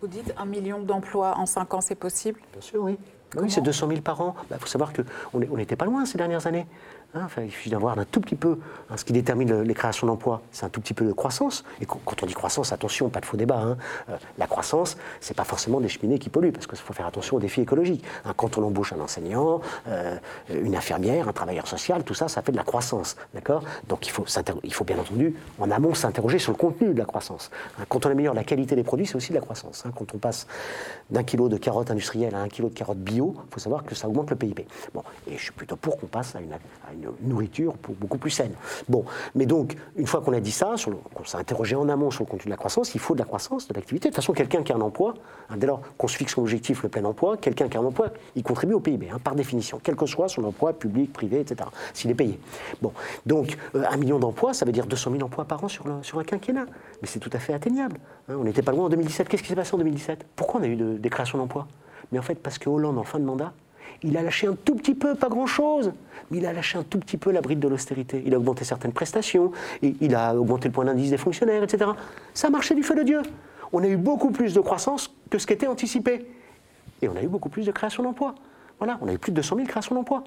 Vous 0.01 0.07
dites 0.07 0.33
un 0.37 0.45
million 0.45 0.79
d'emplois 0.79 1.37
en 1.37 1.45
cinq 1.45 1.73
ans, 1.73 1.81
c'est 1.81 1.95
possible? 1.95 2.39
Bien 2.53 2.61
sûr, 2.61 2.83
oui. 2.83 2.97
Oui, 3.37 3.49
c'est 3.49 3.61
200 3.61 3.87
000 3.87 4.01
par 4.01 4.19
an. 4.19 4.35
Il 4.43 4.47
bah, 4.49 4.57
faut 4.59 4.67
savoir 4.67 4.91
qu'on 4.91 5.39
n'était 5.57 5.77
pas 5.77 5.85
loin 5.85 6.05
ces 6.05 6.17
dernières 6.17 6.47
années. 6.47 6.67
Hein, 7.13 7.27
il 7.43 7.51
suffit 7.51 7.69
d'avoir 7.69 7.99
un 7.99 8.05
tout 8.05 8.21
petit 8.21 8.37
peu, 8.37 8.57
hein, 8.89 8.95
ce 8.95 9.03
qui 9.03 9.11
détermine 9.11 9.63
les 9.63 9.73
créations 9.73 10.07
d'emplois, 10.07 10.41
c'est 10.51 10.65
un 10.65 10.69
tout 10.69 10.79
petit 10.79 10.93
peu 10.93 11.03
de 11.03 11.11
croissance. 11.11 11.65
Et 11.81 11.85
quand 11.85 12.23
on 12.23 12.25
dit 12.25 12.33
croissance, 12.33 12.71
attention, 12.71 13.09
pas 13.09 13.19
de 13.19 13.25
faux 13.25 13.35
débat. 13.35 13.59
Hein. 13.59 13.77
Euh, 14.09 14.17
la 14.37 14.47
croissance, 14.47 14.95
c'est 15.19 15.35
pas 15.35 15.43
forcément 15.43 15.81
des 15.81 15.89
cheminées 15.89 16.19
qui 16.19 16.29
polluent, 16.29 16.53
parce 16.53 16.67
qu'il 16.67 16.77
faut 16.77 16.93
faire 16.93 17.07
attention 17.07 17.35
aux 17.35 17.39
défis 17.41 17.61
écologiques. 17.61 18.05
quand 18.37 18.57
on 18.57 18.63
embauche 18.63 18.93
un 18.93 18.99
enseignant, 19.01 19.59
euh, 19.89 20.17
une 20.53 20.75
infirmière, 20.75 21.27
un 21.27 21.33
travailleur 21.33 21.67
social, 21.67 22.03
tout 22.05 22.13
ça, 22.13 22.29
ça 22.29 22.41
fait 22.41 22.53
de 22.53 22.57
la 22.57 22.63
croissance, 22.63 23.17
Donc 23.89 24.07
il 24.07 24.11
faut, 24.11 24.25
il 24.63 24.73
faut 24.73 24.85
bien 24.85 24.97
entendu, 24.97 25.35
en 25.59 25.69
amont, 25.69 25.93
s'interroger 25.93 26.39
sur 26.39 26.53
le 26.53 26.57
contenu 26.57 26.93
de 26.93 26.99
la 26.99 27.05
croissance. 27.05 27.51
quand 27.89 28.05
on 28.05 28.09
améliore 28.09 28.33
la 28.33 28.45
qualité 28.45 28.75
des 28.75 28.83
produits, 28.83 29.05
c'est 29.05 29.17
aussi 29.17 29.29
de 29.29 29.35
la 29.35 29.41
croissance. 29.41 29.83
Quand 29.95 30.13
on 30.13 30.17
passe 30.17 30.47
d'un 31.09 31.23
kilo 31.23 31.49
de 31.49 31.57
carottes 31.57 31.91
industrielles 31.91 32.35
à 32.35 32.39
un 32.39 32.47
kilo 32.47 32.69
de 32.69 32.73
carottes 32.73 32.99
bio, 32.99 33.35
il 33.35 33.53
faut 33.53 33.59
savoir 33.59 33.83
que 33.83 33.95
ça 33.95 34.07
augmente 34.07 34.29
le 34.29 34.37
PIB. 34.37 34.65
Bon, 34.93 35.03
et 35.27 35.37
je 35.37 35.43
suis 35.43 35.51
plutôt 35.51 35.75
pour 35.75 35.97
qu'on 35.97 36.07
passe 36.07 36.35
à 36.35 36.39
une 36.39 36.53
nourriture 37.21 37.73
beaucoup 37.99 38.17
plus 38.17 38.31
saine. 38.31 38.53
Bon, 38.89 39.05
mais 39.35 39.45
donc, 39.45 39.75
une 39.95 40.07
fois 40.07 40.21
qu'on 40.21 40.33
a 40.33 40.39
dit 40.39 40.51
ça, 40.51 40.75
qu'on 41.13 41.23
s'est 41.23 41.37
interrogé 41.37 41.75
en 41.75 41.89
amont 41.89 42.11
sur 42.11 42.23
le 42.23 42.29
contenu 42.29 42.45
de 42.45 42.49
la 42.49 42.57
croissance, 42.57 42.95
il 42.95 42.99
faut 42.99 43.13
de 43.13 43.19
la 43.19 43.25
croissance, 43.25 43.67
de 43.67 43.73
l'activité. 43.73 44.09
De 44.09 44.13
toute 44.13 44.21
façon, 44.21 44.33
quelqu'un 44.33 44.63
qui 44.63 44.71
a 44.71 44.75
un 44.75 44.81
emploi, 44.81 45.13
hein, 45.49 45.55
dès 45.57 45.67
lors 45.67 45.81
qu'on 45.97 46.07
se 46.07 46.17
fixe 46.17 46.35
comme 46.35 46.43
objectif 46.43 46.83
le 46.83 46.89
plein 46.89 47.03
emploi, 47.05 47.37
quelqu'un 47.37 47.67
qui 47.67 47.77
a 47.77 47.79
un 47.79 47.85
emploi, 47.85 48.09
il 48.35 48.43
contribue 48.43 48.73
au 48.73 48.79
PIB, 48.79 49.09
hein, 49.09 49.19
par 49.23 49.35
définition, 49.35 49.79
quel 49.81 49.95
que 49.95 50.05
soit 50.05 50.27
son 50.27 50.43
emploi, 50.43 50.73
public, 50.73 51.13
privé, 51.13 51.41
etc., 51.41 51.69
s'il 51.93 52.11
est 52.11 52.15
payé. 52.15 52.39
Bon, 52.81 52.91
donc, 53.25 53.57
euh, 53.75 53.83
un 53.89 53.97
million 53.97 54.19
d'emplois, 54.19 54.53
ça 54.53 54.65
veut 54.65 54.71
dire 54.71 54.85
200 54.85 55.11
000 55.11 55.23
emplois 55.23 55.45
par 55.45 55.63
an 55.63 55.67
sur, 55.67 55.85
sur 56.03 56.19
un 56.19 56.23
quinquennat. 56.23 56.65
Mais 57.01 57.07
c'est 57.07 57.19
tout 57.19 57.29
à 57.33 57.39
fait 57.39 57.53
atteignable. 57.53 57.97
Hein. 58.29 58.35
on 58.37 58.43
n'était 58.43 58.61
pas 58.61 58.71
loin 58.71 58.85
en 58.85 58.89
2017. 58.89 59.27
Qu'est-ce 59.27 59.43
qui 59.43 59.49
s'est 59.49 59.55
passé 59.55 59.73
en 59.73 59.77
2017 59.77 60.25
Pourquoi 60.35 60.61
on 60.61 60.63
a 60.63 60.67
eu 60.67 60.75
des 60.75 61.09
créations 61.09 61.37
d'emplois? 61.37 61.67
Mais 62.11 62.19
en 62.19 62.21
fait, 62.21 62.35
parce 62.35 62.57
que 62.57 62.69
Hollande, 62.69 62.97
en 62.97 63.03
fin 63.03 63.19
de 63.19 63.25
mandat, 63.25 63.53
il 64.03 64.17
a 64.17 64.21
lâché 64.21 64.47
un 64.47 64.55
tout 64.55 64.75
petit 64.75 64.95
peu, 64.95 65.15
pas 65.15 65.29
grand-chose, 65.29 65.93
mais 66.29 66.37
il 66.37 66.45
a 66.45 66.53
lâché 66.53 66.77
un 66.77 66.83
tout 66.83 66.99
petit 66.99 67.17
peu 67.17 67.31
la 67.31 67.41
bride 67.41 67.59
de 67.59 67.67
l'austérité. 67.67 68.23
Il 68.25 68.33
a 68.33 68.37
augmenté 68.37 68.63
certaines 68.63 68.93
prestations, 68.93 69.51
il 69.81 70.15
a 70.15 70.35
augmenté 70.35 70.67
le 70.67 70.73
point 70.73 70.85
d'indice 70.85 71.09
des 71.09 71.17
fonctionnaires, 71.17 71.63
etc. 71.63 71.91
Ça 72.33 72.47
a 72.47 72.49
marché 72.49 72.75
du 72.75 72.83
feu 72.83 72.95
de 72.95 73.03
Dieu. 73.03 73.21
On 73.73 73.83
a 73.83 73.87
eu 73.87 73.97
beaucoup 73.97 74.31
plus 74.31 74.53
de 74.53 74.59
croissance 74.59 75.13
que 75.29 75.37
ce 75.37 75.47
qui 75.47 75.53
était 75.53 75.67
anticipé. 75.67 76.25
Et 77.01 77.07
on 77.07 77.15
a 77.15 77.21
eu 77.21 77.27
beaucoup 77.27 77.49
plus 77.49 77.65
de 77.65 77.71
création 77.71 78.03
d'emplois. 78.03 78.35
Voilà, 78.79 78.97
on 79.01 79.07
a 79.07 79.13
eu 79.13 79.17
plus 79.17 79.31
de 79.31 79.37
200 79.37 79.55
000 79.57 79.67
créations 79.67 79.95
d'emplois. 79.95 80.23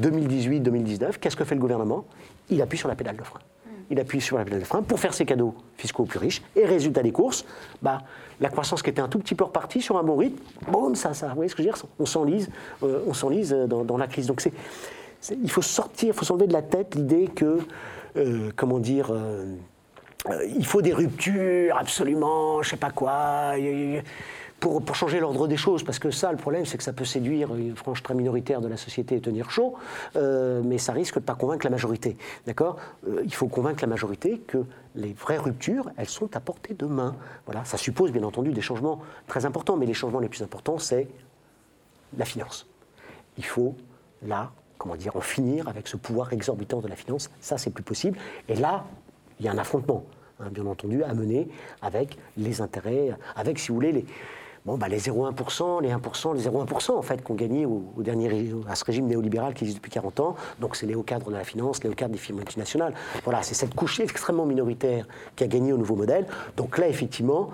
2018-2019, 0.00 1.18
qu'est-ce 1.18 1.36
que 1.36 1.44
fait 1.44 1.54
le 1.54 1.60
gouvernement? 1.60 2.04
Il 2.50 2.62
appuie 2.62 2.78
sur 2.78 2.88
la 2.88 2.94
pédale 2.94 3.16
de 3.16 3.24
frein 3.24 3.40
il 3.90 3.98
appuie 4.00 4.20
sur 4.20 4.38
la 4.38 4.44
pédale 4.44 4.60
de 4.60 4.64
frein 4.64 4.82
pour 4.82 5.00
faire 5.00 5.14
ses 5.14 5.24
cadeaux 5.24 5.54
fiscaux 5.76 6.02
aux 6.02 6.06
plus 6.06 6.18
riches. 6.18 6.42
Et 6.56 6.64
résultat 6.64 7.02
des 7.02 7.12
courses, 7.12 7.44
bah, 7.82 8.02
la 8.40 8.48
croissance 8.48 8.82
qui 8.82 8.90
était 8.90 9.00
un 9.00 9.08
tout 9.08 9.18
petit 9.18 9.34
peu 9.34 9.44
repartie 9.44 9.80
sur 9.80 9.98
un 9.98 10.02
bon 10.02 10.16
rythme, 10.16 10.42
boum, 10.70 10.94
ça, 10.94 11.14
ça, 11.14 11.28
vous 11.28 11.36
voyez 11.36 11.48
ce 11.48 11.54
que 11.54 11.62
je 11.62 11.68
veux 11.68 11.74
dire 11.74 11.84
On 11.98 12.06
s'enlise, 12.06 12.50
euh, 12.82 13.12
s'enlise 13.12 13.50
dans, 13.50 13.96
la 13.96 14.06
crise. 14.06 14.26
Donc 14.26 14.42
il 15.30 15.50
faut 15.50 15.62
sortir, 15.62 16.08
il 16.08 16.14
faut 16.14 16.24
s'enlever 16.24 16.46
de 16.46 16.52
la 16.52 16.62
tête 16.62 16.94
l'idée 16.94 17.28
que, 17.28 17.58
euh, 18.16 18.50
comment 18.56 18.78
dire, 18.78 19.10
euh, 19.10 19.56
il 20.56 20.66
faut 20.66 20.82
des 20.82 20.92
ruptures 20.92 21.76
absolument, 21.76 22.62
je 22.62 22.70
sais 22.70 22.76
pas 22.76 22.90
quoi 22.90 23.54
pour, 24.60 24.94
changer 24.94 25.20
l'ordre 25.20 25.46
des 25.46 25.56
choses, 25.56 25.84
parce 25.84 25.98
que 25.98 26.10
ça, 26.10 26.32
le 26.32 26.38
problème, 26.38 26.66
c'est 26.66 26.76
que 26.78 26.82
ça 26.82 26.92
peut 26.92 27.04
séduire 27.04 27.54
une 27.54 27.76
frange 27.76 28.02
très 28.02 28.14
minoritaire 28.14 28.60
de 28.60 28.68
la 28.68 28.76
société 28.76 29.16
et 29.16 29.20
tenir 29.20 29.50
chaud, 29.50 29.74
euh, 30.16 30.62
mais 30.64 30.78
ça 30.78 30.92
risque 30.92 31.14
de 31.14 31.20
ne 31.20 31.24
pas 31.24 31.34
convaincre 31.34 31.64
la 31.64 31.70
majorité. 31.70 32.16
D'accord? 32.46 32.76
Euh, 33.06 33.22
Il 33.24 33.34
faut 33.34 33.46
convaincre 33.46 33.82
la 33.82 33.88
majorité 33.88 34.38
que 34.38 34.64
les 34.96 35.12
vraies 35.12 35.38
ruptures, 35.38 35.90
elles 35.96 36.08
sont 36.08 36.34
à 36.36 36.40
portée 36.40 36.74
de 36.74 36.86
main. 36.86 37.14
Voilà, 37.46 37.64
ça 37.64 37.76
suppose 37.76 38.10
bien 38.10 38.24
entendu 38.24 38.52
des 38.52 38.60
changements 38.60 39.00
très 39.28 39.46
importants, 39.46 39.76
mais 39.76 39.86
les 39.86 39.94
changements 39.94 40.20
les 40.20 40.28
plus 40.28 40.42
importants, 40.42 40.78
c'est 40.78 41.08
la 42.16 42.24
finance. 42.24 42.66
Il 43.36 43.44
faut, 43.44 43.76
là, 44.26 44.50
comment 44.76 44.96
dire, 44.96 45.14
en 45.16 45.20
finir 45.20 45.68
avec 45.68 45.86
ce 45.86 45.96
pouvoir 45.96 46.32
exorbitant 46.32 46.80
de 46.80 46.88
la 46.88 46.96
finance. 46.96 47.30
Ça, 47.40 47.58
c'est 47.58 47.70
plus 47.70 47.84
possible. 47.84 48.18
Et 48.48 48.56
là, 48.56 48.84
il 49.38 49.46
y 49.46 49.48
a 49.48 49.52
un 49.52 49.58
affrontement, 49.58 50.04
hein, 50.40 50.48
bien 50.50 50.66
entendu, 50.66 51.04
à 51.04 51.14
mener 51.14 51.48
avec 51.80 52.18
les 52.36 52.60
intérêts, 52.60 53.16
avec, 53.36 53.60
si 53.60 53.68
vous 53.68 53.74
voulez, 53.74 53.92
les, 53.92 54.06
Bon, 54.68 54.76
bah, 54.76 54.86
les 54.86 55.00
0,1%, 55.00 55.80
les 55.80 55.88
1%, 55.88 56.34
les 56.34 56.42
0,1% 56.42 56.90
en 56.90 57.00
fait 57.00 57.24
qu'on 57.24 57.32
gagnait 57.32 57.64
au, 57.64 57.90
dernier, 57.96 58.52
à 58.68 58.74
ce 58.74 58.84
régime 58.84 59.06
néolibéral 59.06 59.54
qui 59.54 59.64
existe 59.64 59.78
depuis 59.78 59.90
40 59.90 60.20
ans. 60.20 60.36
Donc 60.60 60.76
c'est 60.76 60.84
les 60.84 60.94
hauts 60.94 61.02
cadres 61.02 61.30
de 61.30 61.36
la 61.36 61.42
finance, 61.42 61.82
les 61.82 61.88
hauts 61.88 61.94
cadres 61.94 62.12
des 62.12 62.18
firmes 62.18 62.36
multinationales. 62.36 62.92
Voilà, 63.24 63.42
c'est 63.42 63.54
cette 63.54 63.74
couche 63.74 63.98
extrêmement 63.98 64.44
minoritaire 64.44 65.06
qui 65.36 65.44
a 65.44 65.46
gagné 65.46 65.72
au 65.72 65.78
nouveau 65.78 65.96
modèle. 65.96 66.26
Donc 66.58 66.76
là, 66.76 66.86
effectivement, 66.86 67.48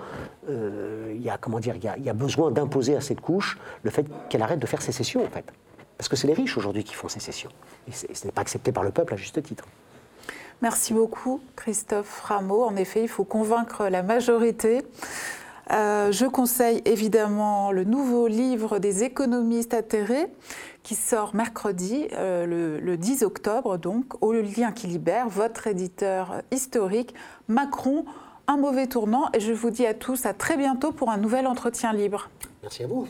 euh, 0.50 1.12
il 1.14 1.22
y 1.22 1.30
a 1.30 1.38
comment 1.38 1.60
dire, 1.60 1.76
il 1.76 2.04
y, 2.04 2.10
a 2.10 2.14
besoin 2.14 2.50
d'imposer 2.50 2.96
à 2.96 3.00
cette 3.00 3.20
couche 3.20 3.58
le 3.84 3.92
fait 3.92 4.06
qu'elle 4.28 4.42
arrête 4.42 4.58
de 4.58 4.66
faire 4.66 4.82
sécession 4.82 5.22
en 5.24 5.28
fait, 5.28 5.44
parce 5.96 6.08
que 6.08 6.16
c'est 6.16 6.26
les 6.26 6.34
riches 6.34 6.58
aujourd'hui 6.58 6.82
qui 6.82 6.94
font 6.94 7.06
sécession. 7.06 7.50
Et 7.86 7.92
ce 7.92 8.26
n'est 8.26 8.32
pas 8.32 8.40
accepté 8.40 8.72
par 8.72 8.82
le 8.82 8.90
peuple 8.90 9.14
à 9.14 9.16
juste 9.16 9.40
titre. 9.40 9.66
Merci 10.62 10.94
beaucoup, 10.94 11.40
Christophe 11.54 12.22
Rameau. 12.22 12.64
En 12.64 12.74
effet, 12.74 13.02
il 13.02 13.08
faut 13.08 13.22
convaincre 13.22 13.86
la 13.86 14.02
majorité. 14.02 14.82
Euh, 15.70 16.12
je 16.12 16.26
conseille 16.26 16.82
évidemment 16.84 17.72
le 17.72 17.84
nouveau 17.84 18.26
livre 18.26 18.78
des 18.78 19.02
économistes 19.02 19.74
atterrés 19.74 20.26
qui 20.82 20.94
sort 20.94 21.34
mercredi, 21.34 22.08
euh, 22.12 22.78
le, 22.80 22.96
10 22.96 23.22
octobre, 23.22 23.78
donc, 23.78 24.22
au 24.22 24.32
lien 24.32 24.72
qui 24.72 24.86
libère, 24.86 25.28
votre 25.28 25.66
éditeur 25.66 26.42
historique, 26.50 27.14
Macron, 27.48 28.04
un 28.46 28.58
mauvais 28.58 28.86
tournant. 28.86 29.30
Et 29.32 29.40
je 29.40 29.52
vous 29.52 29.70
dis 29.70 29.86
à 29.86 29.94
tous 29.94 30.26
à 30.26 30.34
très 30.34 30.58
bientôt 30.58 30.92
pour 30.92 31.10
un 31.10 31.16
nouvel 31.16 31.46
entretien 31.46 31.92
libre. 31.94 32.28
Merci 32.62 32.84
à 32.84 32.86
vous. 32.86 33.06